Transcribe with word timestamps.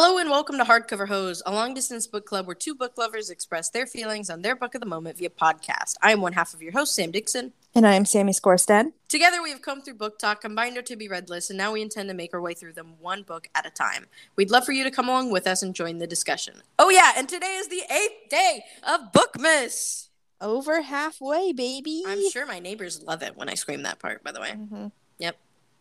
Hello 0.00 0.16
and 0.18 0.30
welcome 0.30 0.56
to 0.58 0.64
Hardcover 0.64 1.08
Hoes, 1.08 1.42
a 1.44 1.52
long 1.52 1.74
distance 1.74 2.06
book 2.06 2.24
club 2.24 2.46
where 2.46 2.54
two 2.54 2.72
book 2.72 2.96
lovers 2.96 3.30
express 3.30 3.68
their 3.68 3.84
feelings 3.84 4.30
on 4.30 4.42
their 4.42 4.54
book 4.54 4.76
of 4.76 4.80
the 4.80 4.86
moment 4.86 5.18
via 5.18 5.28
podcast. 5.28 5.96
I 6.00 6.12
am 6.12 6.20
one 6.20 6.34
half 6.34 6.54
of 6.54 6.62
your 6.62 6.70
host, 6.70 6.94
Sam 6.94 7.10
Dixon. 7.10 7.52
And 7.74 7.84
I 7.84 7.94
am 7.94 8.04
Sammy 8.04 8.30
Scorstead. 8.30 8.92
Together, 9.08 9.42
we 9.42 9.50
have 9.50 9.60
come 9.60 9.82
through 9.82 9.94
Book 9.94 10.20
Talk, 10.20 10.42
combined 10.42 10.76
our 10.76 10.84
to 10.84 10.94
be 10.94 11.08
read 11.08 11.28
lists, 11.28 11.50
and 11.50 11.56
now 11.56 11.72
we 11.72 11.82
intend 11.82 12.08
to 12.10 12.14
make 12.14 12.32
our 12.32 12.40
way 12.40 12.54
through 12.54 12.74
them 12.74 12.94
one 13.00 13.24
book 13.24 13.48
at 13.56 13.66
a 13.66 13.70
time. 13.70 14.06
We'd 14.36 14.52
love 14.52 14.64
for 14.64 14.70
you 14.70 14.84
to 14.84 14.90
come 14.92 15.08
along 15.08 15.32
with 15.32 15.48
us 15.48 15.64
and 15.64 15.74
join 15.74 15.98
the 15.98 16.06
discussion. 16.06 16.62
Oh, 16.78 16.90
yeah, 16.90 17.14
and 17.16 17.28
today 17.28 17.56
is 17.56 17.66
the 17.66 17.82
eighth 17.90 18.28
day 18.30 18.62
of 18.86 19.10
Bookmas. 19.10 20.10
Over 20.40 20.82
halfway, 20.82 21.52
baby. 21.52 22.04
I'm 22.06 22.30
sure 22.30 22.46
my 22.46 22.60
neighbors 22.60 23.02
love 23.02 23.24
it 23.24 23.36
when 23.36 23.48
I 23.48 23.54
scream 23.54 23.82
that 23.82 23.98
part, 23.98 24.22
by 24.22 24.30
the 24.30 24.40
way. 24.40 24.50
Mm-hmm. 24.50 24.86
Yep. 25.18 25.36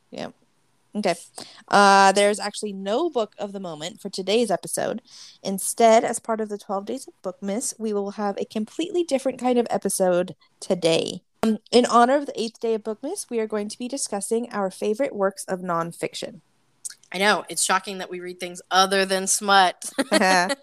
Yep. 0.09 0.33
Okay. 0.95 1.15
Uh, 1.67 2.11
there's 2.11 2.39
actually 2.39 2.73
no 2.73 3.09
book 3.09 3.35
of 3.37 3.51
the 3.51 3.59
moment 3.59 4.01
for 4.01 4.09
today's 4.09 4.49
episode. 4.49 5.01
Instead, 5.43 6.03
as 6.03 6.19
part 6.19 6.41
of 6.41 6.49
the 6.49 6.57
12 6.57 6.85
Days 6.85 7.07
of 7.07 7.13
Bookmas, 7.21 7.73
we 7.77 7.93
will 7.93 8.11
have 8.11 8.37
a 8.37 8.45
completely 8.45 9.03
different 9.03 9.39
kind 9.39 9.59
of 9.59 9.67
episode 9.69 10.35
today. 10.59 11.21
Um, 11.43 11.59
in 11.71 11.85
honor 11.85 12.15
of 12.15 12.25
the 12.25 12.39
eighth 12.39 12.59
day 12.59 12.73
of 12.73 12.83
Bookmas, 12.83 13.29
we 13.29 13.39
are 13.39 13.47
going 13.47 13.69
to 13.69 13.77
be 13.77 13.87
discussing 13.87 14.49
our 14.51 14.71
favorite 14.71 15.15
works 15.15 15.45
of 15.45 15.59
nonfiction. 15.59 16.41
I 17.11 17.19
know. 17.19 17.45
It's 17.47 17.63
shocking 17.63 17.99
that 17.99 18.09
we 18.09 18.19
read 18.19 18.39
things 18.39 18.61
other 18.69 19.05
than 19.05 19.27
smut. 19.27 19.89
Without 19.97 20.57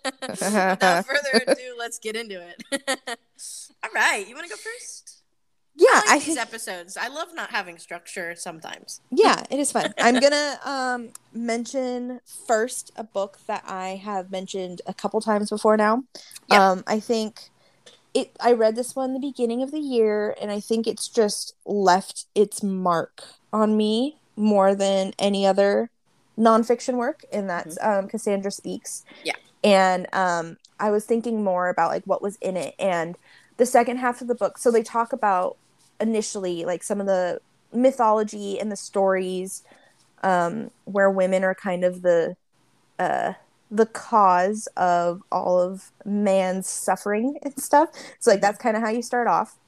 further 1.06 1.42
ado, 1.46 1.74
let's 1.78 1.98
get 1.98 2.16
into 2.16 2.42
it. 2.42 2.62
All 3.82 3.90
right. 3.94 4.26
You 4.28 4.34
want 4.34 4.46
to 4.46 4.50
go 4.50 4.56
first? 4.56 5.13
Yeah, 5.76 5.86
I 5.90 6.14
like 6.14 6.22
I 6.22 6.24
these 6.24 6.36
episodes. 6.36 6.96
I 6.96 7.08
love 7.08 7.28
not 7.34 7.50
having 7.50 7.78
structure 7.78 8.34
sometimes. 8.36 9.00
yeah, 9.10 9.42
it 9.50 9.58
is 9.58 9.72
fun. 9.72 9.92
I'm 9.98 10.20
gonna 10.20 10.58
um 10.64 11.10
mention 11.32 12.20
first 12.46 12.92
a 12.96 13.04
book 13.04 13.38
that 13.46 13.64
I 13.66 13.96
have 13.96 14.30
mentioned 14.30 14.82
a 14.86 14.94
couple 14.94 15.20
times 15.20 15.50
before 15.50 15.76
now. 15.76 16.04
Yeah. 16.48 16.70
Um, 16.70 16.84
I 16.86 17.00
think 17.00 17.50
it. 18.14 18.30
I 18.40 18.52
read 18.52 18.76
this 18.76 18.94
one 18.94 19.14
the 19.14 19.20
beginning 19.20 19.62
of 19.62 19.72
the 19.72 19.80
year, 19.80 20.36
and 20.40 20.50
I 20.50 20.60
think 20.60 20.86
it's 20.86 21.08
just 21.08 21.54
left 21.66 22.26
its 22.34 22.62
mark 22.62 23.24
on 23.52 23.76
me 23.76 24.18
more 24.36 24.74
than 24.74 25.12
any 25.18 25.44
other 25.46 25.90
nonfiction 26.38 26.94
work, 26.94 27.24
and 27.32 27.48
that's 27.50 27.78
um, 27.82 28.08
Cassandra 28.08 28.50
Speaks. 28.50 29.04
Yeah. 29.24 29.34
and 29.62 30.06
um, 30.12 30.56
I 30.78 30.90
was 30.90 31.04
thinking 31.04 31.42
more 31.42 31.68
about 31.68 31.90
like 31.90 32.04
what 32.04 32.22
was 32.22 32.36
in 32.36 32.56
it, 32.56 32.74
and 32.78 33.16
the 33.56 33.66
second 33.66 33.96
half 33.98 34.20
of 34.20 34.28
the 34.28 34.34
book. 34.34 34.58
So 34.58 34.70
they 34.70 34.82
talk 34.82 35.12
about 35.12 35.56
initially 36.00 36.64
like 36.64 36.82
some 36.82 37.00
of 37.00 37.06
the 37.06 37.40
mythology 37.72 38.58
and 38.58 38.70
the 38.70 38.76
stories 38.76 39.62
um, 40.22 40.70
where 40.84 41.10
women 41.10 41.44
are 41.44 41.54
kind 41.54 41.84
of 41.84 42.02
the 42.02 42.36
uh, 42.98 43.34
the 43.70 43.86
cause 43.86 44.68
of 44.76 45.22
all 45.32 45.60
of 45.60 45.90
man's 46.04 46.68
suffering 46.68 47.38
and 47.42 47.58
stuff. 47.60 47.88
So 48.20 48.30
like 48.30 48.40
that's 48.40 48.58
kind 48.58 48.76
of 48.76 48.82
how 48.82 48.90
you 48.90 49.02
start 49.02 49.26
off, 49.26 49.58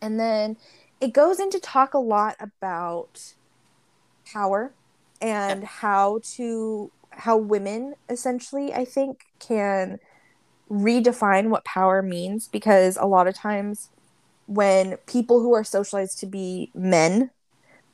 and 0.00 0.18
then 0.18 0.56
it 1.00 1.12
goes 1.12 1.38
into 1.38 1.60
talk 1.60 1.94
a 1.94 1.98
lot 1.98 2.36
about 2.40 3.34
power 4.32 4.72
and 5.20 5.64
how 5.64 6.20
to 6.36 6.90
how 7.10 7.36
women 7.36 7.94
essentially 8.08 8.72
I 8.74 8.84
think 8.84 9.26
can 9.38 10.00
redefine 10.70 11.48
what 11.50 11.64
power 11.64 12.02
means 12.02 12.48
because 12.48 12.96
a 12.96 13.06
lot 13.06 13.28
of 13.28 13.34
times 13.34 13.90
when 14.46 14.96
people 15.06 15.40
who 15.40 15.54
are 15.54 15.64
socialized 15.64 16.18
to 16.18 16.26
be 16.26 16.70
men 16.74 17.30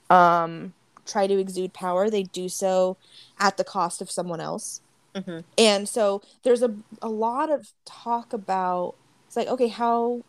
um 0.09 0.73
try 1.07 1.27
to 1.27 1.39
exude 1.39 1.73
power 1.73 2.11
they 2.11 2.23
do 2.23 2.49
so 2.49 2.97
at 3.39 3.57
the 3.57 3.65
cost 3.65 4.01
of 4.01 4.11
someone 4.11 4.41
else. 4.41 4.81
Mhm. 5.15 5.43
and 5.59 5.89
so 5.89 6.23
there's 6.45 6.63
a, 6.63 6.73
a 7.03 7.09
lot 7.09 7.51
of 7.51 7.73
talk 7.85 8.33
about 8.33 8.95
it's 9.27 9.37
like 9.37 9.49
okay 9.49 9.69
how 9.69 10.23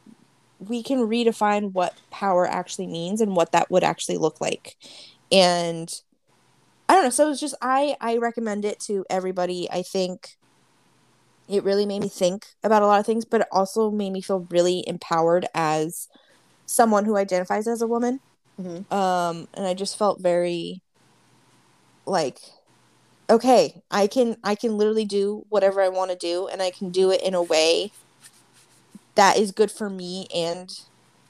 we 0.59 0.83
can 0.83 0.99
redefine 1.07 1.71
what 1.71 1.95
power 2.11 2.47
actually 2.47 2.87
means 2.87 3.19
and 3.21 3.35
what 3.35 3.51
that 3.51 3.69
would 3.71 3.83
actually 3.83 4.17
look 4.17 4.39
like. 4.41 4.75
And 5.31 5.91
i 6.89 6.93
don't 6.93 7.03
know 7.03 7.09
so 7.09 7.29
it's 7.31 7.39
just 7.39 7.55
i 7.61 7.95
i 8.01 8.17
recommend 8.17 8.65
it 8.65 8.79
to 8.81 9.05
everybody. 9.09 9.69
I 9.71 9.81
think 9.81 10.37
it 11.51 11.63
really 11.63 11.85
made 11.85 12.01
me 12.01 12.09
think 12.09 12.45
about 12.63 12.81
a 12.81 12.87
lot 12.87 12.99
of 12.99 13.05
things 13.05 13.25
but 13.25 13.41
it 13.41 13.47
also 13.51 13.91
made 13.91 14.11
me 14.11 14.21
feel 14.21 14.47
really 14.49 14.83
empowered 14.87 15.45
as 15.53 16.07
someone 16.65 17.05
who 17.05 17.17
identifies 17.17 17.67
as 17.67 17.81
a 17.81 17.87
woman 17.87 18.19
Mhm. 18.59 18.91
um 18.91 19.47
and 19.53 19.65
i 19.67 19.73
just 19.73 19.97
felt 19.97 20.21
very 20.21 20.81
like 22.05 22.39
okay 23.29 23.81
i 23.91 24.07
can 24.07 24.37
i 24.43 24.55
can 24.55 24.77
literally 24.77 25.05
do 25.05 25.45
whatever 25.49 25.81
i 25.81 25.89
want 25.89 26.11
to 26.11 26.17
do 26.17 26.47
and 26.47 26.61
i 26.61 26.71
can 26.71 26.89
do 26.89 27.11
it 27.11 27.21
in 27.21 27.33
a 27.33 27.41
way 27.43 27.91
that 29.15 29.37
is 29.37 29.51
good 29.51 29.71
for 29.71 29.89
me 29.89 30.27
and 30.33 30.69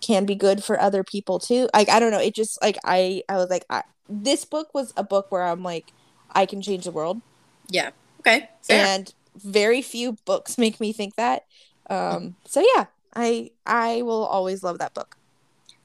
can 0.01 0.25
be 0.25 0.35
good 0.35 0.63
for 0.63 0.79
other 0.79 1.03
people 1.03 1.39
too 1.39 1.69
like 1.73 1.89
i 1.89 1.99
don't 1.99 2.11
know 2.11 2.19
it 2.19 2.33
just 2.33 2.61
like 2.61 2.77
i 2.85 3.21
i 3.29 3.35
was 3.37 3.49
like 3.49 3.65
I, 3.69 3.83
this 4.09 4.45
book 4.45 4.73
was 4.73 4.93
a 4.97 5.03
book 5.03 5.27
where 5.31 5.43
i'm 5.43 5.63
like 5.63 5.91
i 6.31 6.45
can 6.45 6.61
change 6.61 6.85
the 6.85 6.91
world 6.91 7.21
Yeah. 7.69 7.91
Okay. 8.19 8.49
Fair. 8.63 8.85
and 8.85 9.13
very 9.35 9.81
few 9.81 10.17
books 10.25 10.57
make 10.57 10.79
me 10.79 10.91
think 10.91 11.15
that 11.15 11.45
um 11.89 12.35
so 12.45 12.63
yeah 12.75 12.85
i 13.15 13.49
i 13.65 14.01
will 14.01 14.25
always 14.25 14.63
love 14.63 14.79
that 14.79 14.93
book 14.93 15.17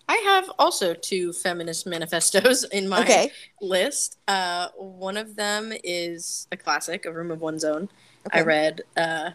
I 0.09 0.17
have 0.19 0.51
also 0.59 0.95
two 0.95 1.33
feminist 1.33 1.85
manifestos 1.85 2.63
in 2.73 2.89
my 2.89 3.01
okay 3.01 3.33
list. 3.61 4.19
Uh, 4.29 4.69
one 4.77 5.17
of 5.17 5.35
them 5.35 5.73
is 5.83 6.47
a 6.53 6.57
classic, 6.57 7.07
A 7.07 7.13
Room 7.13 7.33
of 7.33 7.41
One's 7.41 7.65
Own. 7.65 7.89
I 8.33 8.43
read 8.43 8.83
uh, 8.97 9.31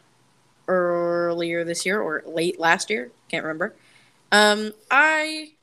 earlier 0.68 1.64
this 1.64 1.86
year 1.86 2.02
or 2.02 2.24
late 2.26 2.60
last 2.60 2.90
year. 2.90 3.12
Can't 3.30 3.44
remember. 3.44 3.76
Um, 4.32 4.74
I 4.90 5.54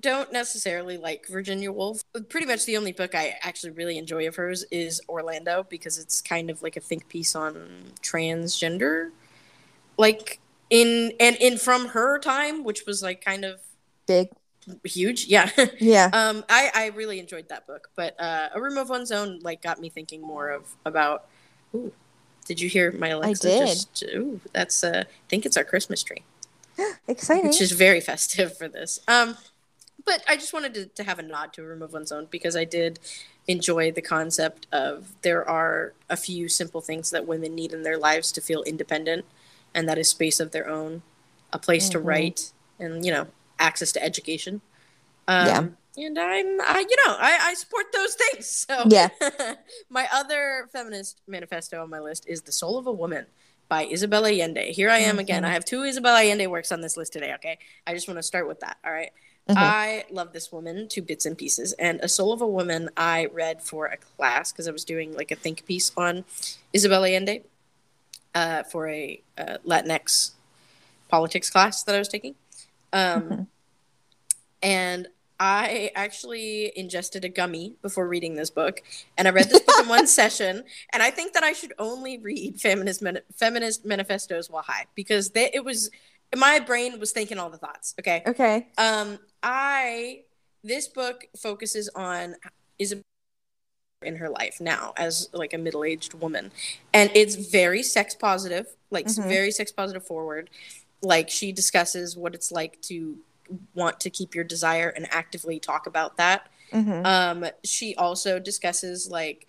don't 0.00 0.32
necessarily 0.32 0.96
like 0.96 1.26
Virginia 1.28 1.72
Woolf. 1.72 2.02
Pretty 2.28 2.46
much 2.46 2.64
the 2.64 2.76
only 2.76 2.92
book 2.92 3.14
I 3.14 3.36
actually 3.42 3.70
really 3.70 3.98
enjoy 3.98 4.26
of 4.26 4.36
hers 4.36 4.64
is 4.70 5.00
Orlando 5.08 5.64
because 5.68 5.98
it's 5.98 6.20
kind 6.20 6.50
of 6.50 6.62
like 6.62 6.76
a 6.76 6.80
think 6.80 7.08
piece 7.08 7.34
on 7.34 7.92
transgender. 8.02 9.10
Like 9.96 10.40
in 10.70 11.12
and 11.20 11.36
in 11.36 11.58
from 11.58 11.88
her 11.88 12.18
time, 12.18 12.64
which 12.64 12.86
was 12.86 13.02
like 13.02 13.24
kind 13.24 13.44
of 13.44 13.60
big 14.06 14.28
huge. 14.84 15.26
Yeah. 15.26 15.50
yeah 15.80 16.10
um 16.12 16.44
I 16.48 16.70
I 16.74 16.86
really 16.88 17.18
enjoyed 17.18 17.48
that 17.48 17.66
book, 17.66 17.90
but 17.96 18.18
uh 18.20 18.48
A 18.54 18.60
Room 18.60 18.78
of 18.78 18.88
One's 18.88 19.12
Own 19.12 19.40
like 19.42 19.62
got 19.62 19.80
me 19.80 19.88
thinking 19.88 20.20
more 20.20 20.50
of 20.50 20.74
about 20.84 21.26
ooh, 21.74 21.92
did 22.44 22.60
you 22.60 22.68
hear 22.68 22.92
my 22.92 23.08
Alexa 23.08 23.48
I 23.48 23.58
did. 23.58 23.66
just 23.66 24.04
ooh, 24.14 24.40
that's 24.52 24.82
uh 24.84 25.04
I 25.06 25.28
think 25.28 25.46
it's 25.46 25.56
our 25.56 25.64
Christmas 25.64 26.02
tree. 26.02 26.24
exciting 27.08 27.46
Which 27.46 27.60
is 27.60 27.72
very 27.72 28.00
festive 28.00 28.56
for 28.56 28.68
this. 28.68 29.00
Um 29.08 29.36
but 30.06 30.22
I 30.28 30.36
just 30.36 30.52
wanted 30.54 30.72
to, 30.74 30.86
to 30.86 31.02
have 31.04 31.18
a 31.18 31.22
nod 31.22 31.52
to 31.54 31.62
A 31.62 31.66
Room 31.66 31.82
of 31.82 31.92
One's 31.92 32.12
Own 32.12 32.28
because 32.30 32.56
I 32.56 32.64
did 32.64 32.98
enjoy 33.48 33.90
the 33.92 34.00
concept 34.02 34.66
of 34.72 35.12
there 35.22 35.46
are 35.48 35.92
a 36.08 36.16
few 36.16 36.48
simple 36.48 36.80
things 36.80 37.10
that 37.10 37.26
women 37.26 37.54
need 37.54 37.72
in 37.72 37.82
their 37.82 37.98
lives 37.98 38.32
to 38.32 38.40
feel 38.40 38.62
independent 38.62 39.24
and 39.74 39.88
that 39.88 39.98
is 39.98 40.08
space 40.08 40.40
of 40.40 40.52
their 40.52 40.68
own, 40.68 41.02
a 41.52 41.58
place 41.58 41.88
to 41.90 41.98
Mhm. 41.98 42.04
write 42.06 42.52
and 42.78 43.04
you 43.04 43.12
know, 43.12 43.26
access 43.58 43.92
to 43.92 44.02
education. 44.02 44.62
Um, 45.28 45.76
And 45.98 46.18
I'm, 46.18 46.60
I, 46.60 46.80
you 46.88 46.96
know, 47.06 47.16
I, 47.18 47.38
I 47.50 47.54
support 47.54 47.86
those 47.92 48.14
things. 48.14 48.46
So 48.48 48.84
Yeah. 48.88 49.08
my 49.88 50.06
other 50.12 50.68
feminist 50.72 51.20
manifesto 51.26 51.82
on 51.82 51.88
my 51.90 52.00
list 52.00 52.24
is 52.28 52.42
"The 52.42 52.52
Soul 52.52 52.76
of 52.78 52.86
a 52.86 52.92
Woman" 52.92 53.26
by 53.68 53.86
Isabella 53.86 54.28
Allende. 54.30 54.72
Here 54.72 54.90
I 54.90 54.98
am 54.98 55.18
again. 55.18 55.42
Mhm. 55.42 55.46
I 55.46 55.52
have 55.52 55.64
two 55.64 55.82
Isabella 55.84 56.20
Allende 56.22 56.46
works 56.48 56.70
on 56.70 56.80
this 56.82 56.96
list 56.98 57.12
today. 57.14 57.32
Okay, 57.36 57.58
I 57.86 57.94
just 57.94 58.06
want 58.08 58.18
to 58.18 58.22
start 58.22 58.46
with 58.46 58.60
that. 58.60 58.76
All 58.84 58.92
right. 58.92 59.10
Mhm. 59.48 59.54
I 59.56 60.04
love 60.10 60.32
this 60.32 60.50
woman 60.50 60.88
to 60.88 61.00
bits 61.00 61.24
and 61.24 61.38
pieces. 61.38 61.72
And 61.74 62.00
A 62.02 62.08
Soul 62.08 62.32
of 62.32 62.40
a 62.40 62.46
Woman, 62.46 62.90
I 62.96 63.26
read 63.26 63.62
for 63.62 63.86
a 63.86 63.96
class 63.96 64.50
because 64.52 64.66
I 64.66 64.72
was 64.72 64.84
doing 64.84 65.14
like 65.14 65.30
a 65.30 65.36
think 65.36 65.64
piece 65.66 65.92
on 65.96 66.24
Isabella 66.74 67.08
Allende 67.08 67.44
uh, 68.34 68.64
for 68.64 68.88
a 68.88 69.20
uh, 69.38 69.58
Latinx 69.64 70.32
politics 71.08 71.48
class 71.48 71.84
that 71.84 71.94
I 71.94 71.98
was 71.98 72.08
taking. 72.08 72.34
Um, 72.92 73.22
Mhm. 73.22 73.46
And 74.62 75.08
I 75.38 75.90
actually 75.94 76.72
ingested 76.76 77.24
a 77.24 77.28
gummy 77.28 77.76
before 77.82 78.08
reading 78.08 78.36
this 78.36 78.48
book, 78.50 78.82
and 79.18 79.28
I 79.28 79.30
read 79.30 79.50
this 79.50 79.60
book 79.60 79.78
in 79.82 79.88
one 79.88 80.06
session. 80.20 80.64
And 80.92 81.02
I 81.02 81.10
think 81.10 81.34
that 81.34 81.42
I 81.44 81.52
should 81.52 81.74
only 81.78 82.18
read 82.18 82.58
feminist 82.60 83.02
feminist 83.34 83.84
manifestos 83.84 84.48
while 84.48 84.62
high 84.62 84.86
because 84.94 85.30
they, 85.30 85.50
it 85.52 85.62
was 85.64 85.90
my 86.34 86.58
brain 86.58 86.98
was 86.98 87.12
thinking 87.12 87.38
all 87.38 87.50
the 87.50 87.58
thoughts. 87.58 87.94
Okay, 88.00 88.22
okay 88.26 88.66
um, 88.78 89.18
I 89.42 90.22
this 90.64 90.88
book 90.88 91.26
focuses 91.40 91.88
on 91.94 92.34
Isabel 92.78 93.02
in 94.02 94.16
her 94.16 94.28
life 94.28 94.60
now 94.60 94.92
as 94.96 95.28
like 95.32 95.52
a 95.54 95.58
middle-aged 95.58 96.14
woman, 96.14 96.50
and 96.92 97.10
it's 97.14 97.34
very 97.34 97.82
sex 97.82 98.14
positive, 98.14 98.66
like 98.90 99.06
Mhm. 99.06 99.28
very 99.28 99.50
sex 99.50 99.72
positive 99.72 100.04
forward. 100.06 100.50
Like 101.02 101.30
she 101.30 101.52
discusses 101.52 102.16
what 102.16 102.34
it's 102.34 102.50
like 102.52 102.80
to 102.82 103.18
want 103.74 104.00
to 104.00 104.10
keep 104.10 104.34
your 104.34 104.44
desire 104.44 104.88
and 104.88 105.06
actively 105.12 105.60
talk 105.60 105.86
about 105.86 106.16
that. 106.16 106.48
hmm 106.72 107.04
Um, 107.06 107.46
she 107.64 107.94
also 107.94 108.38
discusses 108.40 109.08
like 109.10 109.46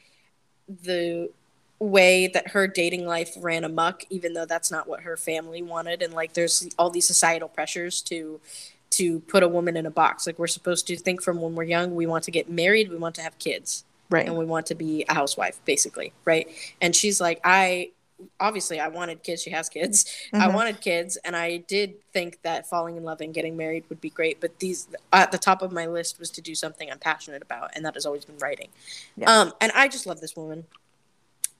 the 0.67 1.31
way 1.79 2.27
that 2.27 2.49
her 2.49 2.67
dating 2.67 3.05
life 3.05 3.35
ran 3.37 3.63
amok 3.63 4.03
even 4.09 4.33
though 4.33 4.45
that's 4.45 4.71
not 4.71 4.87
what 4.87 5.01
her 5.01 5.15
family 5.15 5.61
wanted. 5.61 6.01
And 6.01 6.13
like 6.13 6.33
there's 6.33 6.67
all 6.77 6.89
these 6.89 7.05
societal 7.05 7.47
pressures 7.47 8.01
to 8.03 8.39
to 8.89 9.19
put 9.21 9.43
a 9.43 9.47
woman 9.47 9.77
in 9.77 9.85
a 9.85 9.91
box. 9.91 10.25
Like 10.25 10.39
we're 10.39 10.47
supposed 10.47 10.87
to 10.87 10.97
think 10.97 11.21
from 11.21 11.39
when 11.41 11.55
we're 11.55 11.63
young 11.63 11.95
we 11.95 12.05
want 12.07 12.23
to 12.25 12.31
get 12.31 12.49
married 12.49 12.89
we 12.89 12.97
want 12.97 13.15
to 13.15 13.21
have 13.21 13.37
kids. 13.39 13.83
Right. 14.09 14.25
And 14.25 14.37
we 14.37 14.45
want 14.45 14.67
to 14.67 14.75
be 14.75 15.05
a 15.07 15.13
housewife 15.13 15.59
basically 15.65 16.13
right? 16.25 16.47
And 16.81 16.95
she's 16.95 17.21
like 17.21 17.39
i 17.43 17.91
obviously 18.39 18.79
i 18.79 18.87
wanted 18.87 19.21
kids. 19.21 19.43
She 19.43 19.51
has 19.51 19.69
kids. 19.69 20.05
Mm-hmm. 20.33 20.41
i 20.41 20.47
wanted 20.47 20.81
kids 20.81 21.17
and 21.17 21.35
i 21.35 21.57
did 21.57 21.93
think 22.13 22.41
that 22.41 22.67
falling 22.67 22.97
in 22.97 23.03
love 23.03 23.21
and 23.21 23.31
getting 23.31 23.55
married 23.55 23.83
would 23.89 24.01
be 24.01 24.09
great 24.09 24.41
but 24.41 24.57
these 24.57 24.87
at 25.13 25.31
the 25.31 25.37
top 25.37 25.61
of 25.61 25.71
my 25.71 25.85
list 25.85 26.17
was 26.17 26.31
to 26.31 26.41
do 26.41 26.55
something 26.55 26.89
i'm 26.91 26.97
passionate 26.97 27.43
about 27.43 27.69
and 27.75 27.85
that 27.85 27.93
has 27.93 28.07
always 28.07 28.25
been 28.25 28.37
writing. 28.39 28.69
Yeah. 29.15 29.31
um 29.31 29.53
and 29.61 29.71
i 29.75 29.87
just 29.87 30.07
love 30.07 30.19
this 30.19 30.35
woman 30.35 30.65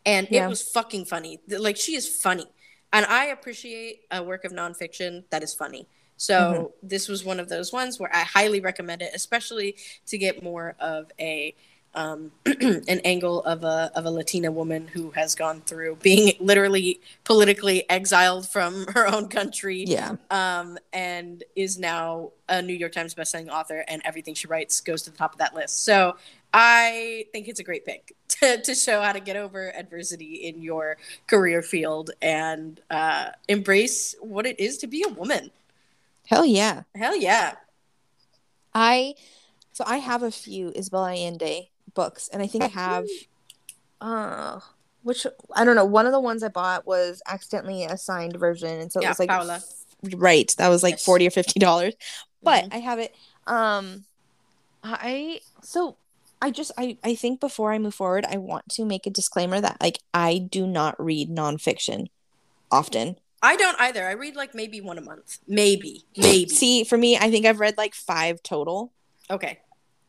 and 0.08 0.28
yeah. 0.32 0.46
it 0.46 0.50
was 0.50 0.62
fucking 0.62 1.06
funny 1.06 1.40
like 1.60 1.78
she 1.78 1.96
is 1.96 2.08
funny 2.08 2.46
and 2.94 3.06
i 3.06 3.26
appreciate 3.26 4.02
a 4.12 4.24
work 4.24 4.46
of 4.46 4.52
nonfiction 4.52 5.24
that 5.30 5.44
is 5.44 5.54
funny 5.54 5.88
so 6.16 6.36
mm-hmm. 6.36 6.88
this 6.88 7.08
was 7.08 7.24
one 7.24 7.40
of 7.40 7.50
those 7.50 7.72
ones 7.72 8.00
where 8.00 8.14
i 8.16 8.22
highly 8.22 8.60
recommend 8.60 9.02
it 9.02 9.12
especially 9.14 9.76
to 10.06 10.18
get 10.18 10.42
more 10.42 10.76
of 10.80 11.12
a 11.20 11.54
um, 11.98 12.32
an 12.46 13.02
angle 13.04 13.42
of 13.44 13.64
a 13.64 13.92
of 13.96 14.06
a 14.06 14.12
Latina 14.12 14.52
woman 14.52 14.88
who 14.88 15.10
has 15.12 15.34
gone 15.34 15.62
through 15.62 15.96
being 15.96 16.34
literally 16.40 17.02
politically 17.24 17.90
exiled 17.90 18.48
from 18.48 18.86
her 18.94 19.08
own 19.08 19.28
country, 19.28 19.84
yeah, 19.86 20.16
um, 20.30 20.78
and 20.94 21.44
is 21.56 21.80
now 21.80 22.32
a 22.48 22.62
New 22.62 22.74
York 22.74 22.92
Times 22.92 23.16
bestselling 23.16 23.50
author, 23.50 23.84
and 23.88 24.02
everything 24.06 24.36
she 24.36 24.48
writes 24.48 24.80
goes 24.80 25.02
to 25.04 25.12
the 25.12 25.18
top 25.18 25.34
of 25.34 25.40
that 25.40 25.56
list. 25.56 25.84
So 25.84 26.18
I 26.54 27.26
think 27.34 27.48
it's 27.48 27.60
a 27.60 27.64
great 27.64 27.86
pick 27.86 28.16
to, 28.42 28.62
to 28.62 28.76
show 28.76 29.02
how 29.02 29.12
to 29.12 29.20
get 29.20 29.36
over 29.36 29.76
adversity 29.76 30.36
in 30.36 30.62
your 30.62 30.98
career 31.28 31.62
field 31.62 32.12
and 32.22 32.82
uh, 32.90 33.30
embrace 33.48 34.16
what 34.20 34.46
it 34.46 34.60
is 34.60 34.78
to 34.80 34.88
be 34.88 35.04
a 35.08 35.12
woman. 35.12 35.52
Hell 36.26 36.46
yeah! 36.46 36.84
Hell 36.96 37.16
yeah! 37.16 37.56
I 38.74 39.16
so 39.72 39.84
I 39.88 39.98
have 39.98 40.24
a 40.24 40.32
few 40.32 40.72
Isabel 40.76 41.06
Allende 41.06 41.70
books, 41.94 42.30
and 42.30 42.42
I 42.42 42.48
think 42.48 42.64
I 42.64 42.68
have, 42.68 43.06
uh, 44.02 44.60
which 45.04 45.26
I 45.56 45.64
don't 45.64 45.76
know. 45.76 45.86
One 45.86 46.06
of 46.06 46.12
the 46.12 46.20
ones 46.20 46.44
I 46.44 46.50
bought 46.50 46.86
was 46.86 47.22
accidentally 47.28 47.86
a 47.86 47.98
signed 47.98 48.36
version, 48.38 48.80
and 48.80 48.92
so 48.92 49.00
it 49.00 49.08
was 49.08 49.20
like 49.20 49.30
Paula. 49.30 49.62
right. 50.16 50.54
That 50.58 50.70
was 50.70 50.84
like 50.84 50.94
yes. 50.94 51.06
forty 51.06 51.28
or 51.28 51.32
fifty 51.32 51.60
dollars, 51.60 51.94
but 52.44 52.66
mm-hmm. 52.66 52.74
I 52.74 52.78
have 52.80 53.00
it. 53.00 53.16
Um, 53.46 54.06
I 54.84 55.42
so 55.62 55.96
I 56.42 56.52
just 56.52 56.72
I 56.78 56.98
I 57.04 57.16
think 57.16 57.40
before 57.40 57.72
I 57.72 57.80
move 57.80 57.96
forward, 57.96 58.26
I 58.30 58.38
want 58.38 58.70
to 58.70 58.86
make 58.86 59.06
a 59.08 59.10
disclaimer 59.10 59.60
that 59.62 59.82
like 59.82 60.00
I 60.14 60.38
do 60.38 60.68
not 60.68 61.04
read 61.04 61.30
nonfiction 61.30 62.08
often. 62.72 63.18
I 63.42 63.56
don't 63.56 63.80
either. 63.80 64.06
I 64.08 64.12
read 64.12 64.36
like 64.36 64.56
maybe 64.56 64.82
one 64.82 64.98
a 64.98 65.02
month. 65.02 65.40
Maybe. 65.48 66.04
Maybe. 66.16 66.50
See, 66.50 66.84
for 66.84 66.98
me, 66.98 67.18
I 67.18 67.30
think 67.30 67.46
I've 67.46 67.60
read 67.60 67.78
like 67.78 67.94
5 67.94 68.42
total. 68.44 68.92
Okay. 69.30 69.60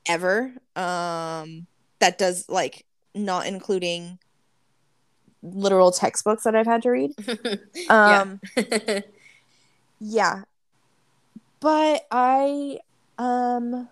Ever. 0.07 0.53
Um 0.77 1.67
that 1.99 2.19
does 2.19 2.49
like 2.49 2.85
not 3.15 3.47
including 3.47 4.19
literal 5.43 5.93
textbooks 5.93 6.45
that 6.45 6.55
I've 6.55 6.67
had 6.67 6.83
to 6.83 6.91
read. 6.91 7.13
um 7.89 8.41
yeah. 8.57 9.01
yeah. 10.01 10.43
But 11.61 12.07
I 12.11 12.79
um 13.19 13.89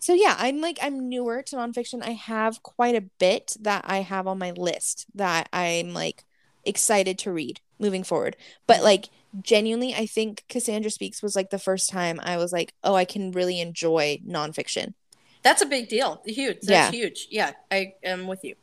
so 0.00 0.14
yeah, 0.14 0.34
I'm 0.38 0.60
like 0.60 0.78
I'm 0.80 1.08
newer 1.08 1.42
to 1.42 1.56
nonfiction. 1.56 2.02
I 2.02 2.12
have 2.12 2.62
quite 2.62 2.96
a 2.96 3.02
bit 3.02 3.56
that 3.60 3.84
I 3.86 3.98
have 3.98 4.26
on 4.26 4.38
my 4.38 4.50
list 4.52 5.06
that 5.14 5.48
I'm 5.52 5.92
like 5.92 6.24
excited 6.64 7.18
to 7.18 7.32
read 7.32 7.60
moving 7.78 8.02
forward. 8.02 8.36
But 8.66 8.82
like 8.82 9.10
genuinely, 9.42 9.94
I 9.94 10.06
think 10.06 10.44
Cassandra 10.48 10.90
Speaks 10.90 11.22
was 11.22 11.36
like 11.36 11.50
the 11.50 11.58
first 11.58 11.90
time 11.90 12.18
I 12.22 12.38
was 12.38 12.50
like, 12.50 12.72
oh, 12.82 12.94
I 12.94 13.04
can 13.04 13.30
really 13.30 13.60
enjoy 13.60 14.20
nonfiction. 14.26 14.94
That's 15.42 15.60
a 15.60 15.66
big 15.66 15.88
deal. 15.88 16.22
Huge. 16.24 16.60
That's 16.62 16.70
yeah. 16.70 16.90
huge. 16.90 17.28
Yeah, 17.30 17.52
I 17.70 17.94
am 18.02 18.26
with 18.26 18.42
you. 18.42 18.54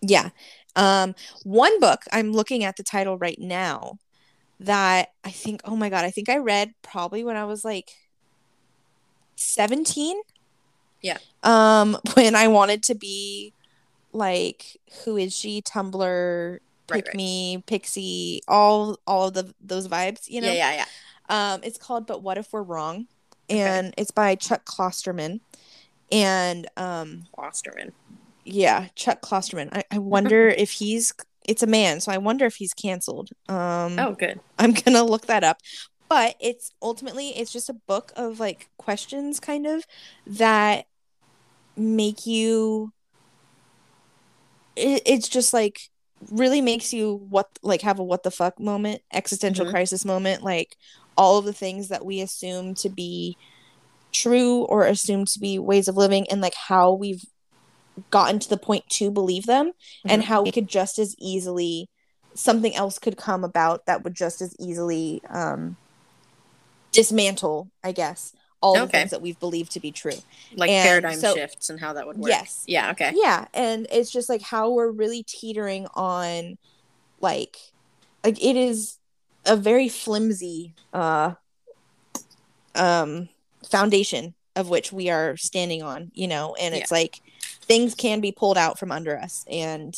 Yeah. 0.00 0.30
Um, 0.76 1.14
one 1.44 1.78
book 1.78 2.02
I'm 2.10 2.32
looking 2.32 2.64
at 2.64 2.76
the 2.76 2.82
title 2.82 3.18
right 3.18 3.38
now 3.38 3.98
that 4.60 5.10
I 5.24 5.30
think, 5.30 5.60
oh 5.64 5.76
my 5.76 5.90
God, 5.90 6.04
I 6.06 6.10
think 6.10 6.30
I 6.30 6.38
read 6.38 6.72
probably 6.82 7.22
when 7.22 7.36
I 7.36 7.44
was 7.44 7.64
like 7.64 7.90
17. 9.36 10.20
Yeah. 11.02 11.18
Um, 11.42 11.98
when 12.14 12.34
I 12.34 12.48
wanted 12.48 12.82
to 12.84 12.94
be 12.94 13.52
like, 14.12 14.78
who 15.04 15.16
is 15.16 15.36
she? 15.36 15.62
Tumblr, 15.62 16.58
Pick 16.88 17.06
right, 17.06 17.14
Me, 17.14 17.62
Pixie, 17.66 18.42
all 18.46 18.98
all 19.06 19.28
of 19.28 19.34
the 19.34 19.54
those 19.60 19.88
vibes, 19.88 20.28
you 20.28 20.40
know? 20.40 20.52
Yeah, 20.52 20.72
yeah, 20.72 20.84
yeah. 21.28 21.54
Um, 21.54 21.60
it's 21.64 21.78
called 21.78 22.06
But 22.06 22.22
What 22.22 22.38
If 22.38 22.52
We're 22.52 22.62
Wrong? 22.62 23.06
And 23.48 23.88
okay. 23.88 23.94
it's 23.98 24.10
by 24.10 24.34
Chuck 24.36 24.64
Klosterman 24.64 25.40
and 26.12 26.68
um 26.76 27.24
Klosterman. 27.36 27.92
Yeah, 28.44 28.86
Chuck 28.94 29.20
Klosterman. 29.22 29.68
I, 29.72 29.84
I 29.90 29.98
wonder 29.98 30.48
if 30.48 30.70
he's 30.72 31.12
it's 31.44 31.62
a 31.62 31.66
man, 31.66 32.00
so 32.00 32.12
I 32.12 32.18
wonder 32.18 32.44
if 32.44 32.56
he's 32.56 32.74
canceled. 32.74 33.30
Um 33.48 33.98
Oh, 33.98 34.14
good. 34.18 34.40
I'm 34.58 34.72
gonna 34.72 35.04
look 35.04 35.26
that 35.26 35.44
up. 35.44 35.60
But 36.08 36.36
it's 36.40 36.72
ultimately 36.80 37.30
it's 37.30 37.52
just 37.52 37.68
a 37.68 37.74
book 37.74 38.12
of 38.16 38.38
like 38.38 38.70
questions 38.78 39.40
kind 39.40 39.66
of 39.66 39.84
that 40.26 40.86
make 41.76 42.26
you 42.26 42.92
it, 44.76 45.02
it's 45.04 45.28
just 45.28 45.52
like 45.52 45.90
really 46.30 46.60
makes 46.60 46.92
you 46.92 47.16
what 47.28 47.48
like 47.62 47.82
have 47.82 47.98
a 47.98 48.04
what 48.04 48.22
the 48.22 48.30
fuck 48.30 48.58
moment, 48.60 49.02
existential 49.12 49.64
mm-hmm. 49.64 49.74
crisis 49.74 50.04
moment, 50.04 50.42
like 50.42 50.76
all 51.16 51.38
of 51.38 51.44
the 51.44 51.52
things 51.52 51.88
that 51.88 52.04
we 52.04 52.20
assume 52.20 52.74
to 52.74 52.88
be 52.88 53.36
true 54.12 54.62
or 54.62 54.84
assume 54.84 55.24
to 55.24 55.38
be 55.38 55.58
ways 55.58 55.88
of 55.88 55.96
living 55.96 56.26
and 56.30 56.40
like 56.40 56.54
how 56.54 56.92
we've 56.92 57.24
gotten 58.10 58.38
to 58.38 58.48
the 58.48 58.56
point 58.56 58.88
to 58.88 59.10
believe 59.10 59.46
them 59.46 59.68
mm-hmm. 59.68 60.10
and 60.10 60.24
how 60.24 60.42
we 60.42 60.52
could 60.52 60.68
just 60.68 60.98
as 60.98 61.14
easily 61.18 61.88
something 62.34 62.74
else 62.76 62.98
could 62.98 63.16
come 63.16 63.44
about 63.44 63.86
that 63.86 64.04
would 64.04 64.14
just 64.14 64.40
as 64.42 64.54
easily 64.58 65.22
um 65.30 65.76
dismantle 66.96 67.70
i 67.84 67.92
guess 67.92 68.34
all 68.62 68.72
okay. 68.72 68.86
the 68.86 68.88
things 68.88 69.10
that 69.10 69.20
we've 69.22 69.38
believed 69.38 69.72
to 69.72 69.80
be 69.80 69.92
true 69.92 70.12
like 70.54 70.70
and 70.70 70.86
paradigm 70.86 71.18
so, 71.18 71.34
shifts 71.34 71.70
and 71.70 71.78
how 71.78 71.92
that 71.92 72.06
would 72.06 72.16
work 72.16 72.28
yes 72.28 72.64
yeah 72.66 72.90
okay 72.90 73.12
yeah 73.14 73.46
and 73.54 73.86
it's 73.90 74.10
just 74.10 74.28
like 74.28 74.42
how 74.42 74.70
we're 74.70 74.90
really 74.90 75.22
teetering 75.22 75.86
on 75.94 76.56
like 77.20 77.56
like 78.24 78.42
it 78.42 78.56
is 78.56 78.98
a 79.44 79.56
very 79.56 79.88
flimsy 79.88 80.74
uh 80.92 81.32
um 82.74 83.28
foundation 83.68 84.34
of 84.56 84.70
which 84.70 84.90
we 84.90 85.10
are 85.10 85.36
standing 85.36 85.82
on, 85.82 86.10
you 86.14 86.26
know, 86.26 86.56
and 86.58 86.74
it's 86.74 86.90
yeah. 86.90 86.98
like 86.98 87.20
things 87.62 87.94
can 87.94 88.20
be 88.20 88.32
pulled 88.32 88.58
out 88.58 88.78
from 88.78 88.90
under 88.90 89.16
us 89.16 89.44
and 89.50 89.94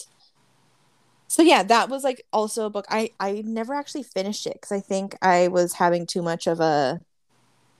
so 1.28 1.42
yeah, 1.42 1.62
that 1.62 1.90
was 1.90 2.02
like 2.02 2.25
also 2.32 2.66
a 2.66 2.70
book. 2.70 2.87
I 2.88 3.11
I 3.20 3.42
never 3.44 3.75
actually 3.75 4.02
finished 4.02 4.47
it 4.47 4.61
cuz 4.62 4.73
I 4.73 4.80
think 4.80 5.14
I 5.23 5.49
was 5.49 5.75
having 5.75 6.06
too 6.06 6.23
much 6.23 6.47
of 6.47 6.58
a 6.58 7.00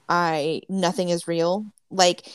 I 0.09 0.61
nothing 0.69 1.09
is 1.09 1.27
real. 1.27 1.67
Like 1.91 2.27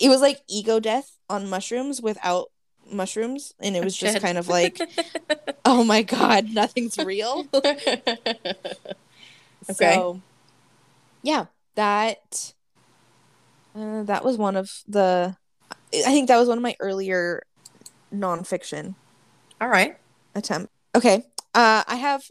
it 0.00 0.08
was 0.08 0.22
like 0.22 0.40
ego 0.48 0.80
death 0.80 1.12
on 1.28 1.48
mushrooms 1.48 2.00
without 2.00 2.50
mushrooms 2.90 3.54
and 3.60 3.76
it 3.76 3.84
was 3.84 3.96
just 3.96 4.20
kind 4.20 4.38
of 4.38 4.48
like 4.48 4.80
oh 5.66 5.84
my 5.84 6.02
god, 6.02 6.50
nothing's 6.50 6.96
real. 6.98 7.46
okay. 7.54 8.96
So 9.72 10.20
yeah, 11.22 11.46
that 11.74 12.54
uh, 13.74 14.02
that 14.04 14.24
was 14.24 14.36
one 14.36 14.56
of 14.56 14.70
the. 14.88 15.36
I 15.94 16.02
think 16.02 16.28
that 16.28 16.38
was 16.38 16.48
one 16.48 16.56
of 16.56 16.62
my 16.62 16.76
earlier 16.80 17.42
nonfiction. 18.12 18.94
All 19.60 19.68
right. 19.68 19.96
Attempt. 20.34 20.72
Okay. 20.94 21.24
Uh, 21.54 21.82
I 21.86 21.96
have 21.96 22.22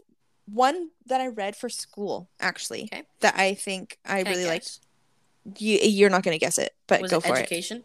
one 0.46 0.90
that 1.06 1.20
I 1.20 1.28
read 1.28 1.56
for 1.56 1.68
school 1.68 2.28
actually 2.40 2.84
okay. 2.92 3.04
that 3.20 3.38
I 3.38 3.54
think 3.54 3.98
I 4.04 4.22
Can 4.22 4.32
really 4.32 4.46
liked. 4.46 4.80
You 5.58 5.78
you're 5.78 6.10
not 6.10 6.22
gonna 6.22 6.38
guess 6.38 6.58
it, 6.58 6.72
but 6.86 7.02
was 7.02 7.10
go 7.10 7.18
it 7.18 7.24
for 7.24 7.36
education? 7.36 7.78
it. 7.78 7.80
Education. 7.80 7.84